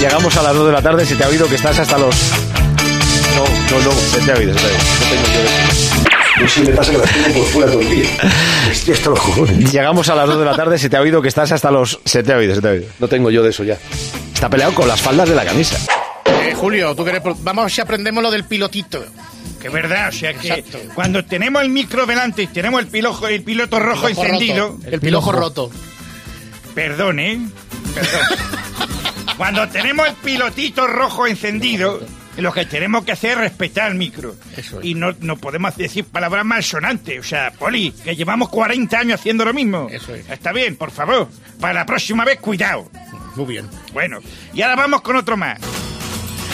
Llegamos 0.00 0.36
a 0.36 0.42
las 0.42 0.54
2 0.54 0.66
de 0.66 0.72
la 0.72 0.82
tarde, 0.82 1.06
se 1.06 1.16
te 1.16 1.24
ha 1.24 1.28
oído 1.28 1.48
que 1.48 1.54
estás 1.54 1.78
hasta 1.78 1.96
los... 1.98 2.14
No, 3.36 3.44
no, 3.78 3.84
no, 3.84 3.90
se 3.92 4.20
te 4.20 4.32
ha 4.32 4.34
oído, 4.36 4.54
se 4.54 4.60
te 4.60 4.66
ha 4.66 4.70
oído. 4.70 4.78
No 5.00 5.08
tengo 5.08 5.26
yo 5.34 5.42
de 5.42 5.70
eso. 5.70 6.04
No 6.40 6.48
sé, 6.48 6.60
me 6.62 6.70
pasa 6.72 6.90
que 6.92 6.98
las 6.98 7.12
tengo 7.12 7.28
por 7.38 7.46
fuera 7.46 7.70
todo 7.70 7.80
el 7.80 7.90
día. 7.90 8.08
Estoy 8.70 8.94
hasta 8.94 9.10
los 9.10 9.20
cojones. 9.20 9.72
Llegamos 9.72 10.08
a 10.08 10.14
las 10.16 10.26
2 10.26 10.38
de 10.38 10.44
la 10.44 10.56
tarde, 10.56 10.78
se 10.78 10.88
te 10.90 10.96
ha 10.96 11.00
oído 11.00 11.22
que 11.22 11.28
estás 11.28 11.52
hasta 11.52 11.70
los... 11.70 12.00
Se 12.04 12.22
te 12.22 12.32
ha 12.32 12.36
oído, 12.36 12.54
se 12.54 12.60
te 12.60 12.68
ha 12.68 12.70
oído. 12.72 12.86
No 12.98 13.08
tengo 13.08 13.30
yo 13.30 13.42
de 13.42 13.50
eso 13.50 13.62
ya. 13.64 13.78
Está 14.34 14.48
peleado 14.48 14.74
con 14.74 14.88
las 14.88 15.00
faldas 15.00 15.28
de 15.28 15.34
la 15.36 15.44
camisa. 15.44 15.76
Eh, 16.26 16.54
Julio, 16.56 16.94
tú 16.94 17.04
que 17.04 17.10
eres 17.10 17.22
pro- 17.22 17.36
Vamos 17.40 17.72
si 17.72 17.80
aprendemos 17.80 18.22
lo 18.22 18.30
del 18.30 18.44
pilotito. 18.44 19.04
Que 19.62 19.68
verdad, 19.68 20.08
o 20.08 20.12
sea 20.12 20.34
que 20.34 20.64
cuando 20.94 21.24
tenemos 21.24 21.62
el 21.62 21.70
micro 21.70 22.04
delante 22.04 22.42
y 22.42 22.46
tenemos 22.48 22.80
el, 22.80 22.88
pilojo, 22.88 23.28
el 23.28 23.42
piloto 23.42 23.78
rojo 23.78 24.08
Pilojo 24.08 24.24
encendido... 24.24 24.68
roto. 24.68 24.88
El 24.90 25.00
pilojo 25.00 25.32
roto. 25.32 25.70
Perdón, 26.74 27.18
¿eh? 27.20 27.38
Perdón. 27.94 28.20
cuando 29.38 29.68
tenemos 29.68 30.08
el 30.08 30.14
pilotito 30.16 30.86
rojo 30.86 31.26
encendido, 31.26 32.00
lo 32.36 32.52
que 32.52 32.66
tenemos 32.66 33.04
que 33.04 33.12
hacer 33.12 33.32
es 33.32 33.38
respetar 33.38 33.90
el 33.90 33.96
micro. 33.96 34.34
Y 34.82 34.94
no, 34.94 35.14
no 35.20 35.36
podemos 35.36 35.76
decir 35.76 36.04
palabras 36.04 36.44
malsonantes. 36.44 37.20
O 37.20 37.22
sea, 37.22 37.52
Poli, 37.52 37.92
que 37.92 38.16
llevamos 38.16 38.48
40 38.48 38.98
años 38.98 39.20
haciendo 39.20 39.44
lo 39.44 39.54
mismo. 39.54 39.88
Está 40.28 40.52
bien, 40.52 40.76
por 40.76 40.90
favor. 40.90 41.28
Para 41.60 41.74
la 41.74 41.86
próxima 41.86 42.24
vez, 42.24 42.38
cuidado. 42.40 42.90
Muy 43.36 43.46
bien. 43.46 43.68
Bueno, 43.92 44.18
y 44.52 44.62
ahora 44.62 44.76
vamos 44.76 45.00
con 45.02 45.16
otro 45.16 45.36
más. 45.36 45.58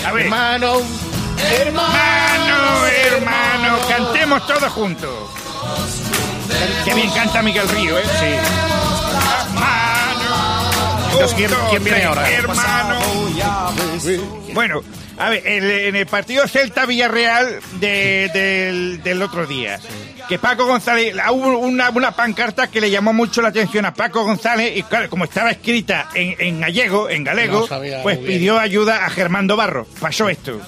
A 0.07 0.13
ver. 0.13 0.25
Hermano, 0.27 0.81
hermano, 1.61 2.87
hermano, 2.87 3.79
cantemos 3.89 4.47
todos 4.47 4.73
juntos. 4.73 5.31
Qué 6.85 6.95
bien 6.95 7.11
canta 7.11 7.43
Miguel 7.43 7.69
Río, 7.69 7.99
¿eh? 7.99 8.03
Sí. 8.19 8.27
Hermano. 9.55 11.71
¿quién- 11.71 11.85
viene 11.85 12.05
ahora? 12.05 12.31
Hermano. 12.31 12.99
Bueno, 14.55 14.83
a 15.21 15.29
ver, 15.31 15.47
el- 15.47 15.71
en 15.71 15.97
el 15.97 16.07
partido 16.07 16.45
Celta-Villarreal 16.49 17.61
de- 17.81 18.31
del, 18.33 19.03
del 19.03 19.23
otro 19.23 19.47
día, 19.47 19.79
que 20.29 20.39
Paco 20.39 20.67
González, 20.67 21.15
hubo 21.33 21.59
una, 21.59 21.91
una 21.91 22.13
pancarta 22.13 22.69
que 22.69 22.81
le 22.81 22.91
llamó 22.91 23.13
mucho 23.13 23.43
la 23.43 23.49
atención 23.49 23.85
a 23.85 23.93
Paco 23.95 24.25
González 24.25 24.77
y 24.77 24.83
claro, 24.83 25.11
como 25.11 25.25
estaba 25.25 25.51
escrita 25.51 26.09
en, 26.15 26.35
en 26.39 26.61
gallego, 26.61 27.09
en 27.11 27.25
galego, 27.25 27.67
No 27.71 28.03
pues 28.03 28.19
pidió 28.19 28.59
ayuda 28.59 29.05
a 29.07 29.11
Germando 29.11 29.57
Barro. 29.57 29.87
Pasó 30.01 30.29
esto. 30.29 30.61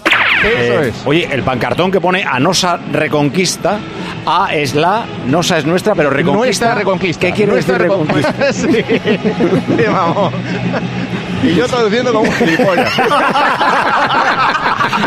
Eh, 0.45 0.93
Oye, 1.05 1.29
el 1.31 1.43
pancartón 1.45 1.91
que 1.93 2.01
pone 2.01 2.25
Anosa 2.25 2.77
Reconquista, 2.91 3.79
A 4.27 4.53
es 4.53 4.75
la, 4.75 5.07
Nosa 5.27 5.59
es 5.59 5.65
nuestra, 5.67 5.95
pero 5.95 6.11
Reconquista. 6.11 6.67
Nuestra 6.67 6.75
Reconquista. 6.75 7.27
¿Qué 7.29 7.33
quiere 7.33 7.53
Nuestra 7.53 7.79
decir 7.79 7.91
Reconquista? 7.91 8.53
Sí, 8.53 9.85
vamos. 9.87 10.33
Y 11.45 11.55
yo 11.55 11.67
traduciendo 11.67 12.13
como 12.13 12.29
un 12.29 12.33
gilipollas. 12.37 12.89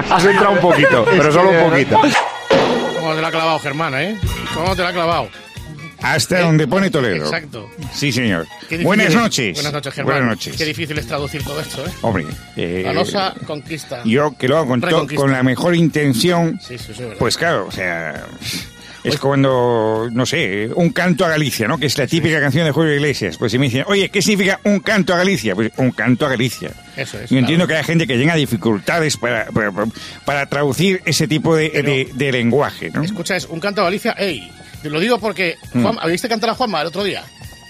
Has 0.09 0.23
entrado 0.25 0.51
un 0.53 0.59
poquito, 0.59 1.05
pero 1.09 1.31
solo 1.31 1.49
un 1.51 1.69
poquito. 1.69 1.99
¿Cómo 2.99 3.15
te 3.15 3.21
la 3.21 3.27
ha 3.27 3.31
clavado, 3.31 3.59
Germán, 3.59 3.93
eh? 3.95 4.17
¿Cómo 4.53 4.75
te 4.75 4.81
la 4.83 4.89
ha 4.89 4.93
clavado? 4.93 5.29
Hasta 6.01 6.41
donde 6.41 6.67
pone 6.67 6.91
Toledo. 6.91 7.25
Exacto. 7.25 7.69
Sí, 7.93 8.11
señor. 8.11 8.45
Buenas 8.83 9.07
es- 9.07 9.15
noches. 9.15 9.53
Buenas 9.55 9.73
noches, 9.73 9.93
Germán. 9.93 10.13
Buenas 10.17 10.29
noches. 10.29 10.55
Qué 10.55 10.65
difícil 10.65 10.97
es 10.99 11.07
traducir 11.07 11.43
todo 11.43 11.59
esto, 11.59 11.83
¿eh? 11.85 11.89
Hombre, 12.01 12.25
eh, 12.55 12.83
Ganosa 12.85 13.33
conquista. 13.47 14.01
yo 14.05 14.35
que 14.37 14.47
lo 14.47 14.57
hago 14.57 14.67
con, 14.67 14.81
con 15.15 15.31
la 15.31 15.41
mejor 15.41 15.75
intención, 15.75 16.59
Sí, 16.61 16.77
sí, 16.77 16.93
sí, 16.95 17.01
verdad. 17.01 17.15
pues 17.17 17.37
claro, 17.37 17.65
o 17.67 17.71
sea, 17.71 18.23
es 19.05 19.17
cuando, 19.19 20.09
no 20.11 20.25
sé, 20.25 20.69
un 20.75 20.89
canto 20.89 21.25
a 21.25 21.29
Galicia, 21.29 21.67
¿no? 21.67 21.77
Que 21.77 21.85
es 21.85 21.97
la 21.97 22.07
típica 22.07 22.39
canción 22.39 22.65
de 22.65 22.71
Julio 22.71 22.93
Iglesias. 22.93 23.37
Pues 23.37 23.51
si 23.51 23.57
me 23.59 23.65
dicen, 23.65 23.83
oye, 23.87 24.09
¿qué 24.09 24.21
significa 24.21 24.59
un 24.63 24.79
canto 24.79 25.13
a 25.13 25.17
Galicia? 25.17 25.55
Pues 25.55 25.71
un 25.77 25.91
canto 25.91 26.25
a 26.25 26.29
Galicia. 26.29 26.71
Eso 26.97 27.19
es. 27.19 27.29
Yo 27.29 27.37
entiendo 27.39 27.67
que 27.67 27.75
hay 27.75 27.83
gente 27.83 28.07
que 28.07 28.17
llega 28.17 28.33
a 28.33 28.37
dificultades 28.37 29.17
para, 29.17 29.45
para, 29.51 29.71
para 30.25 30.45
traducir 30.47 31.01
ese 31.05 31.27
tipo 31.27 31.55
de, 31.55 31.69
de- 31.69 32.09
de 32.13 32.31
lenguaje, 32.31 32.89
¿no? 32.91 33.03
Escucha, 33.03 33.35
es 33.35 33.45
un 33.45 33.59
canto 33.59 33.81
a 33.81 33.85
Galicia, 33.85 34.13
ey. 34.17 34.49
Lo 34.83 34.99
digo 34.99 35.17
porque, 35.19 35.55
Mm. 35.73 35.81
Juan, 35.83 35.97
¿habéis 35.99 36.21
cantar 36.21 36.49
a 36.51 36.55
Juanma 36.55 36.81
el 36.81 36.87
otro 36.87 37.03
día? 37.03 37.23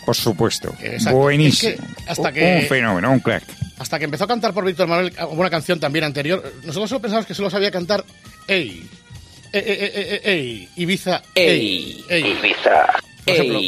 Por 0.05 0.15
supuesto. 0.15 0.75
Exacto. 0.81 1.17
Buenísimo. 1.17 1.71
Es 1.71 1.77
que 1.77 2.11
hasta 2.11 2.31
que- 2.31 2.59
Un 2.61 2.67
fenómeno, 2.67 3.11
un 3.11 3.19
crack. 3.19 3.43
Hasta 3.79 3.97
que 3.99 4.05
empezó 4.05 4.23
a 4.25 4.27
cantar 4.27 4.53
por 4.53 4.63
Víctor 4.65 4.87
Manuel 4.87 5.11
una 5.31 5.49
canción 5.49 5.79
también 5.79 6.05
anterior, 6.05 6.43
nosotros 6.63 6.89
solo 6.89 7.01
pensábamos 7.01 7.25
que 7.27 7.33
solo 7.33 7.49
sabía 7.49 7.71
cantar 7.71 8.05
ey. 8.47 8.87
Ey, 9.59 10.19
ey. 10.23 10.69
Ibiza, 10.75 11.21
ey. 11.33 12.03
ey. 12.09 12.23
Ibiza, 12.39 12.85
Por 13.25 13.33
ejemplo, 13.35 13.59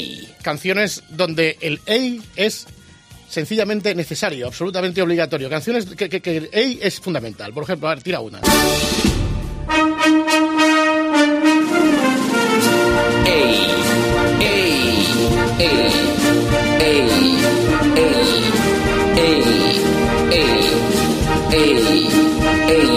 canciones 0.42 1.04
donde 1.10 1.58
el 1.62 1.80
ey 1.86 2.22
es 2.36 2.68
sencillamente 3.30 3.94
necesario, 3.96 4.48
absolutamente 4.48 5.02
obligatorio. 5.02 5.50
Canciones 5.50 5.86
que, 5.86 6.10
que- 6.10 6.22
que 6.22 6.38
el 6.38 6.50
ey 6.52 6.80
es 6.82 7.00
fundamental. 7.00 7.54
Por 7.54 7.64
ejemplo, 7.64 7.88
a 7.90 7.96
ver, 7.96 8.04
tira 8.04 8.20
una. 8.20 8.42
Ey, 13.26 13.56
ey, 14.42 15.08
ey, 15.60 15.76
ey, 16.80 17.10
ey, 17.96 18.18
ey, 19.16 19.42
ey, 20.32 20.58
ey, 21.52 22.88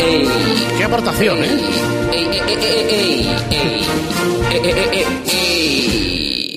ey, 0.00 0.55
aportación, 0.86 1.38
¿eh? 1.42 1.60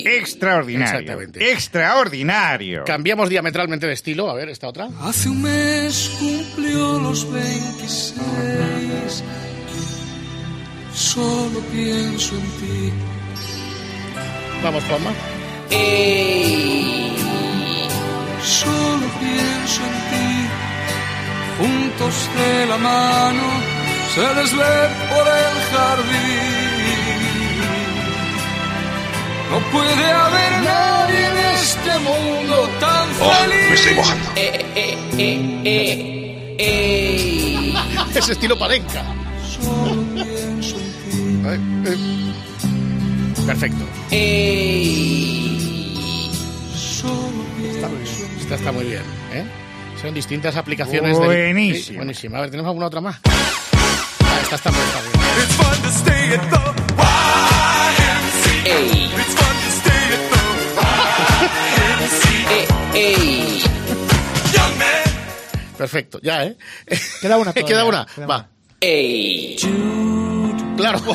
Extraordinario. 0.05 1.19
Extraordinario. 1.35 2.83
Cambiamos 2.85 3.29
diametralmente 3.29 3.87
de 3.87 3.93
estilo. 3.93 4.29
A 4.29 4.35
ver, 4.35 4.49
esta 4.49 4.67
otra. 4.67 4.87
Hace 5.01 5.29
un 5.29 5.41
mes 5.41 6.11
cumplió 6.19 6.99
los 6.99 7.31
26. 7.31 9.23
Solo 10.93 11.59
pienso 11.71 12.35
en 12.35 12.41
ti. 12.41 12.93
Vamos, 14.63 14.83
Palma. 14.83 15.11
Solo 18.43 19.07
pienso 19.19 19.81
en 19.83 19.93
ti. 20.09 20.47
Juntos 21.57 22.29
de 22.35 22.65
la 22.67 22.77
mano 22.77 23.78
se 24.13 24.21
deslee 24.21 24.87
por 25.09 25.25
el 25.27 25.55
jardín. 25.71 26.59
No 29.51 29.57
puede 29.71 30.05
haber 30.11 30.51
nadie 30.63 31.25
en 31.25 31.37
este 31.55 31.93
mundo 31.99 32.69
tan 32.79 33.07
Oh, 33.21 33.31
feliz. 33.31 33.69
me 33.69 33.75
estoy 33.75 33.93
mojando. 33.95 34.29
Eh, 34.35 34.55
Ese 38.15 38.31
estilo 38.33 38.57
palenca. 38.57 39.03
Solo 39.49 40.03
pienso 40.13 40.75
en 40.77 40.93
ti. 41.09 41.17
Eh, 41.47 41.59
eh. 41.85 41.93
Perfecto. 43.45 43.83
Está 47.61 47.87
muy 47.87 47.97
bien. 47.99 48.39
Esta 48.39 48.55
está 48.55 48.71
muy 48.71 48.85
bien. 48.85 49.03
¿eh? 49.33 49.43
Son 50.01 50.13
distintas 50.13 50.55
aplicaciones. 50.55 51.17
del- 51.17 51.25
Buenísimo. 51.27 51.85
Sí, 51.87 51.95
buenísimo. 51.95 52.37
A 52.37 52.41
ver, 52.41 52.51
¿tenemos 52.51 52.69
alguna 52.69 52.87
otra 52.87 53.01
más? 53.01 53.19
Esta 54.41 54.55
está 54.55 54.71
muy 54.71 54.79
está 54.81 55.01
bien. 55.01 55.13
It's 55.41 55.55
fun 55.55 55.81
to 55.81 55.89
stay 55.89 56.33
at 56.33 56.41
the 56.49 56.57
YMCA. 57.89 58.77
It's 59.19 59.35
fun 59.35 59.55
to 59.55 59.69
stay 59.79 60.03
at 60.15 60.23
the 60.31 60.43
YMCA. 62.03 62.59
Young 64.53 64.73
man. 64.77 65.07
Perfecto, 65.77 66.19
ya, 66.21 66.43
¿eh? 66.45 66.57
Queda 67.21 67.37
una 67.37 67.53
Queda 67.69 67.85
una. 67.85 68.05
queda 68.05 68.27
Va. 68.27 68.47
Claro. 70.77 70.99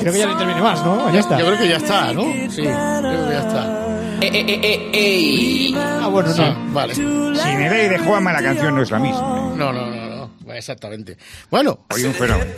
Creo 0.00 0.12
que 0.12 0.18
ya 0.18 0.26
no 0.26 0.32
interviene 0.32 0.62
más, 0.62 0.84
¿no? 0.84 1.12
Ya 1.12 1.20
está. 1.20 1.38
Yo 1.38 1.46
creo 1.46 1.58
que 1.58 1.68
ya 1.68 1.76
está, 1.76 2.12
¿no? 2.12 2.22
Sí, 2.50 2.62
yo 2.62 2.70
creo 3.00 3.26
que 3.26 3.32
ya 3.32 3.40
está. 3.40 3.87
Ah, 5.76 6.08
bueno, 6.08 6.32
Sí, 6.32 6.40
no. 6.42 6.72
vale. 6.72 6.94
Sin 6.94 7.06
el 7.06 7.88
de 7.88 7.98
Juanma 7.98 8.32
la 8.32 8.42
canción 8.42 8.74
no 8.74 8.82
es 8.82 8.90
la 8.90 8.98
misma. 8.98 9.20
No, 9.56 9.72
no, 9.72 9.86
no, 9.86 9.86
no. 10.10 10.17
Exactamente. 10.54 11.16
Bueno. 11.50 11.80
Hoy 11.94 12.04
un 12.04 12.14
fenómeno. 12.14 12.52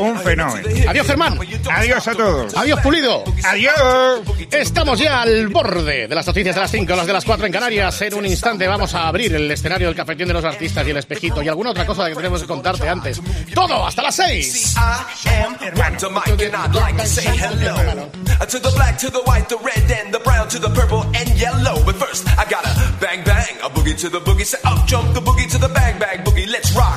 Un 0.00 0.18
fenómeno. 0.20 0.68
Adiós, 0.88 1.06
Germán. 1.06 1.38
Adiós 1.70 2.08
a 2.08 2.14
todos. 2.14 2.56
Adiós, 2.56 2.80
Pulido. 2.80 3.24
Adiós. 3.44 4.20
Estamos 4.52 4.98
ya 4.98 5.22
al 5.22 5.48
borde 5.48 6.06
de 6.08 6.14
las 6.14 6.26
noticias 6.26 6.54
de 6.54 6.60
las 6.60 6.70
5, 6.70 6.94
las 6.96 7.06
de 7.06 7.12
las 7.12 7.24
4 7.24 7.46
en 7.46 7.52
Canarias. 7.52 8.00
En 8.02 8.14
un 8.14 8.26
instante 8.26 8.66
vamos 8.66 8.94
a 8.94 9.08
abrir 9.08 9.34
el 9.34 9.50
escenario 9.50 9.88
del 9.88 9.96
cafetín 9.96 10.28
de 10.28 10.34
los 10.34 10.44
artistas 10.44 10.86
y 10.86 10.90
el 10.90 10.96
espejito 10.96 11.42
y 11.42 11.48
alguna 11.48 11.70
otra 11.70 11.84
cosa 11.84 12.08
que 12.08 12.14
tenemos 12.14 12.40
que 12.40 12.46
contarte 12.46 12.88
antes. 12.88 13.20
Todo 13.54 13.86
hasta 13.86 14.02
las 14.02 14.14
6. 14.16 14.76
I 14.76 15.28
am 15.42 15.56
Wonder 15.76 16.10
Mike, 16.10 16.46
and 16.46 16.54
I'd 16.56 16.74
like 16.74 16.96
to 16.96 17.06
say 17.06 17.24
hello 17.36 18.08
Uh, 18.38 18.44
to 18.44 18.58
the 18.58 18.70
black, 18.76 18.98
to 18.98 19.10
the 19.10 19.20
white, 19.24 19.48
the 19.48 19.56
red, 19.64 19.90
and 19.90 20.12
the 20.12 20.18
brown, 20.20 20.46
to 20.48 20.58
the 20.58 20.68
purple 20.68 21.02
and 21.14 21.28
yellow. 21.40 21.82
But 21.86 21.96
first, 21.96 22.26
I 22.38 22.44
gotta 22.44 22.68
bang 23.00 23.24
bang 23.24 23.56
a 23.64 23.70
boogie 23.70 23.96
to 24.00 24.10
the 24.10 24.20
boogie. 24.20 24.44
Say 24.44 24.58
up 24.64 24.86
jump 24.86 25.14
the 25.14 25.20
boogie 25.20 25.50
to 25.52 25.58
the 25.58 25.68
bang 25.68 25.98
bang 25.98 26.22
boogie. 26.22 26.46
Let's 26.46 26.70
rock. 26.76 26.95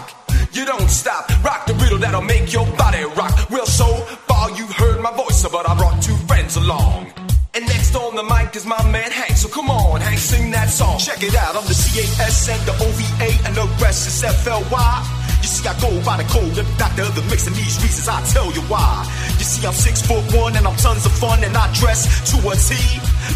You 0.60 0.66
don't 0.66 0.90
stop. 0.90 1.24
Rock 1.42 1.68
the 1.68 1.74
riddle 1.76 2.00
that'll 2.00 2.20
make 2.20 2.52
your 2.52 2.66
body 2.76 3.06
rock. 3.16 3.50
Well, 3.50 3.66
so 3.66 3.86
far 4.28 4.52
you've 4.52 4.74
heard 4.74 5.00
my 5.02 5.16
voice, 5.16 5.42
but 5.48 5.70
I 5.70 5.74
brought 5.74 6.04
two 6.04 6.18
friends 6.28 6.58
along. 6.58 7.14
And 7.54 7.66
next 7.66 7.96
on 7.96 8.18
the 8.18 8.24
mic 8.24 8.54
is 8.58 8.66
my 8.66 8.84
man 8.92 9.10
Hank. 9.10 9.38
So 9.38 9.48
come 9.48 9.70
on, 9.70 10.02
Hank, 10.02 10.18
sing 10.18 10.52
that 10.52 10.70
song. 10.70 11.00
Check 11.00 11.24
it 11.24 11.34
out. 11.34 11.56
I'm 11.56 11.64
the 11.64 11.80
CAS 11.80 12.50
and 12.50 12.62
the 12.68 12.74
OVA 12.74 13.48
and 13.48 13.56
the 13.56 13.68
rest 13.82 14.06
is 14.06 14.22
FLY. 14.44 15.19
See, 15.50 15.66
I 15.66 15.74
go 15.82 15.90
by 16.06 16.22
the 16.22 16.30
code 16.30 16.62
of 16.62 16.70
of 17.02 17.16
the 17.18 17.26
mix, 17.26 17.48
and 17.48 17.56
these 17.56 17.82
reasons 17.82 18.06
I 18.08 18.22
tell 18.30 18.54
you 18.54 18.62
why. 18.70 19.02
You 19.42 19.46
see, 19.50 19.66
I'm 19.66 19.74
six 19.74 20.06
foot 20.06 20.22
one 20.38 20.56
and 20.56 20.68
I'm 20.68 20.78
tons 20.78 21.06
of 21.10 21.12
fun, 21.18 21.44
and 21.44 21.58
I 21.58 21.66
dress 21.74 22.06
to 22.30 22.38
a 22.38 22.54
T. 22.54 22.78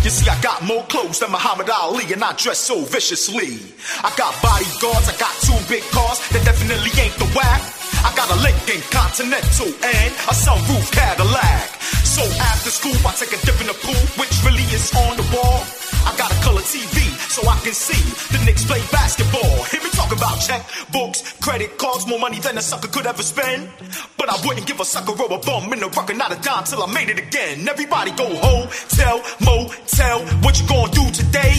You 0.05 0.11
see, 0.14 0.30
I 0.30 0.38
got 0.45 0.61
more 0.61 0.84
clothes 0.93 1.20
than 1.20 1.32
Muhammad 1.32 1.70
Ali, 1.74 2.05
and 2.14 2.24
I 2.24 2.38
dress 2.38 2.59
so 2.59 2.86
viciously. 2.86 3.57
I 4.05 4.14
got 4.14 4.38
bodyguards, 4.45 5.09
I 5.09 5.18
got 5.18 5.34
two 5.41 5.57
big 5.66 5.82
cars 5.89 6.22
that 6.30 6.45
definitely 6.45 6.93
ain't 7.01 7.18
the 7.18 7.26
whack. 7.34 7.61
I 8.05 8.14
got 8.14 8.30
a 8.30 8.38
Lincoln 8.45 8.84
Continental 8.93 9.74
and 9.82 10.11
a 10.30 10.36
sunroof 10.38 10.93
Cadillac. 10.93 11.82
So 12.05 12.22
after 12.53 12.70
school, 12.70 12.93
I 13.09 13.18
take 13.18 13.34
a 13.34 13.39
dip 13.41 13.57
in 13.57 13.68
the 13.74 13.78
pool, 13.82 14.03
which 14.22 14.34
really 14.45 14.68
is 14.70 14.93
on 14.93 15.18
the 15.18 15.26
wall. 15.34 15.83
I 16.06 16.16
got 16.18 16.32
a 16.32 16.39
color 16.43 16.62
TV 16.62 16.97
so 17.30 17.47
I 17.47 17.58
can 17.60 17.74
see 17.74 18.01
the 18.36 18.43
Knicks 18.45 18.66
play 18.66 18.82
basketball. 18.91 19.64
Hear 19.72 19.82
me 19.82 19.89
talk 19.89 20.12
about 20.12 20.38
checkbooks, 20.39 21.39
credit 21.41 21.78
cards, 21.78 22.08
more 22.08 22.20
money 22.20 22.39
than 22.39 22.58
a 22.58 22.62
sucker 22.62 22.88
could 22.88 23.08
ever 23.08 23.24
spend. 23.24 23.70
But 24.18 24.30
I 24.30 24.36
wouldn't 24.45 24.68
give 24.68 24.80
a 24.80 24.86
sucker 24.86 25.12
or 25.12 25.34
a 25.34 25.39
bum 25.39 25.74
in 25.74 25.80
the 25.80 25.89
rock 25.89 26.14
not 26.16 26.32
a 26.32 26.39
dime 26.41 26.64
till 26.66 26.84
I 26.84 26.91
made 26.93 27.10
it 27.10 27.20
again. 27.20 27.68
Everybody 27.68 28.12
go 28.12 28.28
hotel, 28.36 29.24
motel, 29.41 30.20
what 30.43 30.60
you 30.60 30.68
gonna 30.68 30.91
do 30.91 31.06
today? 31.12 31.54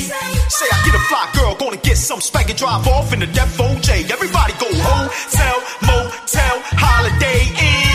Say 0.48 0.68
I 0.70 0.78
get 0.84 0.94
a 0.94 1.02
fly 1.10 1.30
girl, 1.34 1.54
gonna 1.56 1.76
get 1.76 1.96
some 1.96 2.20
spank 2.20 2.48
and 2.50 2.58
drive 2.58 2.86
off 2.86 3.12
in 3.12 3.20
the 3.20 3.26
Def 3.26 3.58
OJ. 3.58 4.10
Everybody 4.10 4.52
go 4.54 4.68
hotel, 4.70 5.56
motel, 5.82 6.56
holiday 6.78 7.42
inn. 7.60 7.93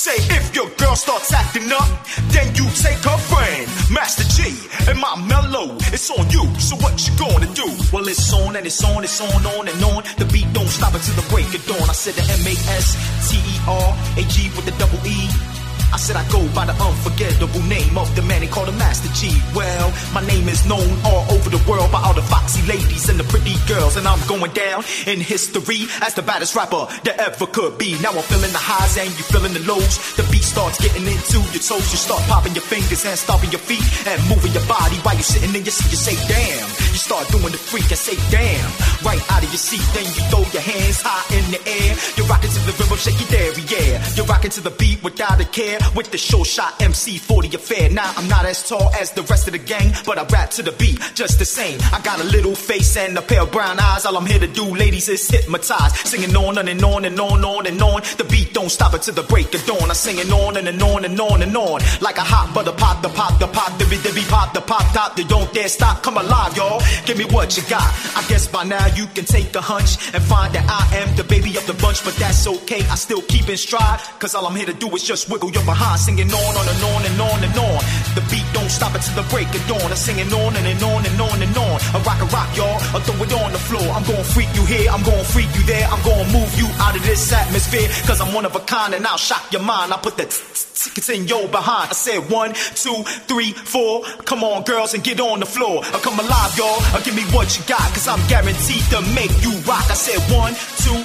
Say 0.00 0.16
if 0.34 0.54
your 0.56 0.66
girl 0.80 0.96
starts 0.96 1.30
acting 1.30 1.70
up, 1.72 1.86
then 2.32 2.46
you 2.54 2.64
take 2.72 3.04
her 3.04 3.18
friend, 3.28 3.68
Master 3.92 4.24
G, 4.32 4.56
and 4.88 4.98
my 4.98 5.14
mellow. 5.28 5.76
It's 5.92 6.08
on 6.08 6.24
you, 6.30 6.48
so 6.58 6.74
what 6.76 6.96
you 7.06 7.12
gonna 7.18 7.52
do? 7.52 7.68
Well, 7.92 8.08
it's 8.08 8.32
on 8.32 8.56
and 8.56 8.64
it's 8.64 8.82
on, 8.82 9.04
it's 9.04 9.20
on, 9.20 9.44
on 9.44 9.68
and 9.68 9.84
on. 9.84 10.04
The 10.16 10.24
beat 10.32 10.50
don't 10.54 10.68
stop 10.68 10.94
until 10.94 11.14
the 11.16 11.28
break 11.28 11.52
of 11.52 11.66
dawn. 11.66 11.84
I 11.84 11.92
said 11.92 12.14
the 12.14 12.24
M 12.32 12.46
A 12.48 12.56
S 12.80 12.96
T 13.28 13.36
E 13.36 13.60
R 13.68 13.92
A 14.16 14.22
G 14.24 14.48
with 14.56 14.64
the 14.64 14.72
double 14.80 15.04
E. 15.04 15.59
I 15.92 15.96
said 15.98 16.16
I 16.16 16.24
go 16.30 16.40
by 16.54 16.66
the 16.66 16.76
unforgettable 16.78 17.62
name 17.66 17.98
of 17.98 18.14
the 18.14 18.22
man 18.22 18.40
they 18.40 18.46
call 18.46 18.64
the 18.64 18.72
Master 18.72 19.10
G. 19.14 19.34
Well, 19.54 19.92
my 20.14 20.22
name 20.26 20.48
is 20.48 20.64
known 20.66 20.86
all 21.04 21.26
over 21.34 21.50
the 21.50 21.62
world 21.68 21.90
by 21.90 22.00
all 22.02 22.14
the 22.14 22.22
foxy 22.22 22.62
ladies 22.66 23.08
and 23.08 23.18
the 23.18 23.24
pretty 23.24 23.58
girls, 23.66 23.96
and 23.96 24.06
I'm 24.06 24.22
going 24.26 24.52
down 24.52 24.84
in 25.06 25.20
history 25.20 25.90
as 26.00 26.14
the 26.14 26.22
baddest 26.22 26.54
rapper 26.54 26.86
that 27.04 27.18
ever 27.18 27.46
could 27.46 27.76
be. 27.78 27.98
Now 27.98 28.14
I'm 28.14 28.22
feeling 28.22 28.54
the 28.54 28.62
highs 28.62 28.96
and 28.96 29.10
you 29.10 29.24
feeling 29.26 29.52
the 29.52 29.64
lows. 29.66 29.98
The 30.14 30.22
beat 30.30 30.46
starts 30.46 30.78
getting 30.78 31.06
into 31.10 31.42
your 31.50 31.62
toes. 31.62 31.90
You 31.90 31.98
start 31.98 32.22
popping 32.30 32.54
your 32.54 32.64
fingers 32.64 33.02
and 33.04 33.18
stomping 33.18 33.50
your 33.50 33.62
feet 33.62 33.82
and 34.06 34.22
moving 34.30 34.54
your 34.54 34.66
body 34.70 34.94
while 35.02 35.18
you're 35.18 35.26
sitting 35.26 35.50
in 35.50 35.66
your 35.66 35.74
seat. 35.74 35.90
You 35.90 35.98
say, 35.98 36.16
damn. 36.30 36.70
You 36.94 37.00
start 37.02 37.26
doing 37.34 37.50
the 37.50 37.58
freak 37.58 37.90
and 37.90 37.98
say, 37.98 38.14
damn. 38.30 38.70
Right 39.02 39.20
out 39.34 39.42
of 39.42 39.50
your 39.50 39.58
seat, 39.58 39.82
then 39.90 40.06
you 40.06 40.22
throw 40.30 40.46
your 40.54 40.62
hands 40.62 41.02
high 41.02 41.26
in 41.34 41.44
the 41.50 41.60
air. 41.66 41.90
You're 42.14 42.30
rocking 42.30 42.50
to 42.54 42.60
the 42.62 42.72
rhythm, 42.78 42.94
shake 42.94 43.18
your 43.18 43.30
dairy, 43.34 43.64
yeah. 43.66 43.98
You're 44.14 44.30
rocking 44.30 44.54
to 44.54 44.62
the 44.62 44.70
beat 44.70 45.02
without 45.02 45.40
a 45.40 45.48
care. 45.48 45.79
With 45.94 46.10
the 46.10 46.18
short 46.18 46.46
shot 46.46 46.80
MC 46.82 47.18
40 47.18 47.56
affair. 47.56 47.90
Now 47.90 48.12
I'm 48.16 48.28
not 48.28 48.44
as 48.44 48.68
tall 48.68 48.90
as 48.94 49.12
the 49.12 49.22
rest 49.22 49.46
of 49.48 49.52
the 49.52 49.58
gang, 49.58 49.92
but 50.06 50.18
I 50.18 50.24
rap 50.24 50.50
to 50.50 50.62
the 50.62 50.72
beat 50.72 50.98
just 51.14 51.38
the 51.38 51.44
same. 51.44 51.78
I 51.92 52.00
got 52.00 52.20
a 52.20 52.24
little 52.24 52.54
face 52.54 52.96
and 52.96 53.16
a 53.18 53.22
pair 53.22 53.42
of 53.42 53.52
brown 53.52 53.78
eyes. 53.78 54.06
All 54.06 54.16
I'm 54.16 54.26
here 54.26 54.38
to 54.40 54.46
do, 54.46 54.64
ladies, 54.74 55.08
is 55.08 55.28
hypnotize. 55.28 55.98
Singing 56.00 56.34
on 56.36 56.58
and, 56.58 56.68
and 56.68 56.82
on 56.84 57.04
and 57.04 57.18
on, 57.20 57.44
on 57.44 57.66
and 57.66 57.80
on. 57.82 58.02
The 58.16 58.24
beat 58.24 58.52
don't 58.52 58.70
stop 58.70 58.94
until 58.94 59.14
the 59.14 59.22
break 59.22 59.54
of 59.54 59.64
dawn. 59.66 59.88
I'm 59.88 59.94
singing 59.94 60.32
on 60.32 60.56
and, 60.56 60.68
and 60.68 60.82
on 60.82 61.04
and 61.04 61.20
on 61.20 61.42
and 61.42 61.56
on. 61.56 61.80
Like 62.00 62.18
a 62.18 62.22
hot 62.24 62.54
butter 62.54 62.72
pop, 62.72 63.02
the 63.02 63.08
pop, 63.08 63.38
the 63.38 63.46
pop, 63.48 63.78
the 63.78 63.84
the 63.84 64.12
be 64.14 64.22
pop, 64.28 64.54
the 64.54 64.60
pop 64.60 64.92
top. 64.94 65.18
You 65.18 65.24
don't 65.24 65.52
dare 65.52 65.68
stop. 65.68 66.02
Come 66.02 66.16
alive, 66.16 66.56
y'all. 66.56 66.82
Give 67.06 67.18
me 67.18 67.24
what 67.24 67.56
you 67.56 67.62
got. 67.68 67.86
I 68.16 68.24
guess 68.28 68.46
by 68.46 68.64
now 68.64 68.86
you 68.94 69.06
can 69.06 69.24
take 69.24 69.54
a 69.54 69.60
hunch 69.60 70.14
and 70.14 70.22
find 70.22 70.54
that 70.54 70.64
I 70.68 70.96
am 70.98 71.16
the 71.16 71.24
baby 71.24 71.56
of 71.56 71.66
the 71.66 71.74
bunch, 71.74 72.04
but 72.04 72.14
that's 72.16 72.46
okay. 72.46 72.82
I 72.88 72.94
still 72.94 73.22
keep 73.22 73.48
in 73.48 73.56
stride. 73.56 74.00
Cause 74.18 74.34
all 74.34 74.46
I'm 74.46 74.56
here 74.56 74.66
to 74.66 74.74
do 74.74 74.88
is 74.94 75.02
just 75.02 75.28
wiggle 75.28 75.50
your 75.50 75.64
behind. 75.70 75.98
Singing 76.00 76.30
on, 76.34 76.52
on 76.58 76.66
and 76.66 76.82
on 76.90 77.00
and 77.06 77.18
on 77.20 77.38
and 77.46 77.56
on. 77.56 77.80
The 78.18 78.22
beat 78.26 78.46
don't 78.52 78.70
stop 78.70 78.94
until 78.98 79.14
the 79.22 79.26
break 79.30 79.46
of 79.54 79.62
dawn. 79.70 79.86
I'm 79.86 79.94
singing 79.94 80.32
on 80.34 80.56
and, 80.58 80.66
and 80.66 80.82
on 80.82 81.06
and 81.06 81.20
on 81.20 81.38
and 81.38 81.54
on. 81.54 81.76
I 81.94 81.98
rock 82.02 82.20
a 82.26 82.28
rock, 82.34 82.50
y'all. 82.58 82.78
I 82.96 82.98
throw 83.06 83.22
it 83.22 83.32
on 83.32 83.52
the 83.54 83.62
floor. 83.70 83.86
I'm 83.94 84.02
gonna 84.02 84.26
freak 84.34 84.50
you 84.58 84.64
here. 84.66 84.90
I'm 84.90 85.04
gonna 85.06 85.22
freak 85.22 85.50
you 85.54 85.62
there. 85.64 85.86
I'm 85.86 86.02
gonna 86.02 86.26
move 86.34 86.50
you 86.58 86.66
out 86.82 86.96
of 86.98 87.02
this 87.06 87.22
atmosphere. 87.32 87.88
Cause 88.08 88.20
I'm 88.20 88.34
one 88.34 88.44
of 88.44 88.54
a 88.56 88.62
kind 88.66 88.94
and 88.94 89.06
I'll 89.06 89.22
shock 89.30 89.52
your 89.52 89.62
mind. 89.62 89.94
I 89.94 89.98
put 89.98 90.16
the 90.16 90.26
tickets 90.26 91.08
in 91.08 91.28
your 91.28 91.46
behind. 91.48 91.90
I 91.90 91.96
said 92.06 92.20
one, 92.30 92.52
two, 92.74 92.98
three, 93.30 93.52
four. 93.52 94.02
Come 94.26 94.42
on, 94.42 94.64
girls, 94.64 94.94
and 94.94 95.04
get 95.04 95.20
on 95.20 95.38
the 95.40 95.46
floor. 95.46 95.82
I 95.84 95.98
come 96.02 96.18
alive, 96.18 96.52
y'all. 96.58 96.80
Give 97.04 97.14
me 97.14 97.24
what 97.30 97.48
you 97.56 97.62
got. 97.70 97.86
Cause 97.94 98.08
I'm 98.08 98.22
guaranteed 98.28 98.84
to 98.90 99.00
make 99.14 99.32
you 99.44 99.52
rock. 99.70 99.86
I 99.86 99.94
said 99.94 100.20
one, 100.34 100.54
two, 100.82 100.98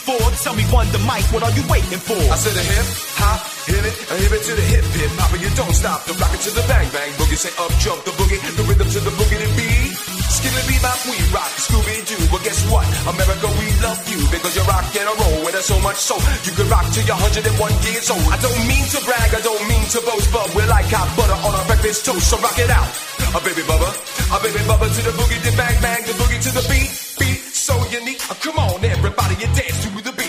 four. 0.00 0.20
Tell 0.40 0.56
me 0.56 0.64
one 0.72 0.88
the 0.90 1.00
mic. 1.04 1.24
What 1.30 1.44
are 1.44 1.52
you 1.52 1.64
waiting 1.68 2.00
for? 2.00 2.16
I 2.16 2.36
said 2.40 2.56
a 2.56 2.64
hip 2.64 2.88
hop, 3.20 3.40
hit 3.68 3.84
it, 3.84 3.96
a 4.08 4.14
hip 4.16 4.32
it 4.32 4.42
to 4.48 4.52
the 4.56 4.64
hip 4.64 4.84
hip 4.96 5.12
hop, 5.20 5.30
and 5.36 5.42
you 5.44 5.52
don't 5.52 5.74
stop. 5.76 6.04
The 6.08 6.16
rocket 6.16 6.40
to 6.48 6.50
the 6.56 6.64
bang 6.64 6.88
bang 6.90 7.12
boogie, 7.20 7.36
say 7.36 7.52
up 7.60 7.72
jump 7.78 8.00
the 8.08 8.12
boogie, 8.16 8.40
the 8.56 8.64
rhythm 8.64 8.88
to 8.88 9.00
the 9.04 9.12
boogie 9.14 9.38
to 9.38 9.48
beat. 9.54 9.92
Skilly 10.30 10.62
bebop, 10.70 11.00
we 11.10 11.18
rock, 11.34 11.52
Scooby 11.58 12.00
Doo. 12.06 12.22
But 12.32 12.40
guess 12.46 12.62
what? 12.72 12.86
America, 13.04 13.50
we 13.60 13.66
love 13.84 14.00
you 14.08 14.20
because 14.32 14.54
you 14.56 14.64
rock 14.64 14.86
and 14.96 15.10
a 15.10 15.14
roll 15.20 15.38
with 15.44 15.58
us 15.58 15.66
so 15.66 15.76
much 15.84 15.98
so 15.98 16.16
you 16.46 16.52
can 16.56 16.70
rock 16.70 16.86
till 16.94 17.04
you're 17.04 17.18
101 17.18 17.50
years 17.84 18.08
old. 18.08 18.24
I 18.30 18.38
don't 18.40 18.62
mean 18.64 18.86
to 18.94 18.98
brag, 19.04 19.30
I 19.36 19.42
don't 19.44 19.64
mean 19.68 19.84
to 19.92 20.00
boast, 20.06 20.30
but 20.32 20.46
we're 20.54 20.70
like 20.70 20.88
hot 20.88 21.10
butter 21.18 21.36
on 21.36 21.52
our 21.52 21.66
breakfast 21.66 22.06
toast. 22.06 22.30
So 22.30 22.38
rock 22.40 22.56
it 22.56 22.70
out, 22.72 22.88
a 23.36 23.40
baby 23.42 23.66
bubba, 23.66 23.90
a 24.32 24.36
baby 24.40 24.62
bubba 24.64 24.86
to 24.88 25.00
the 25.04 25.14
boogie, 25.18 25.40
the 25.44 25.52
bang 25.58 25.76
bang, 25.82 26.02
the 26.06 26.14
boogie 26.16 26.40
to 26.40 26.50
the 26.54 26.64
beat, 26.70 26.88
beat 27.18 27.49
so 27.60 27.76
unique. 27.90 28.18
Oh, 28.30 28.38
come 28.40 28.58
on, 28.58 28.82
everybody, 28.84 29.34
and 29.44 29.54
dance 29.54 29.84
to 29.84 29.90
the 30.02 30.19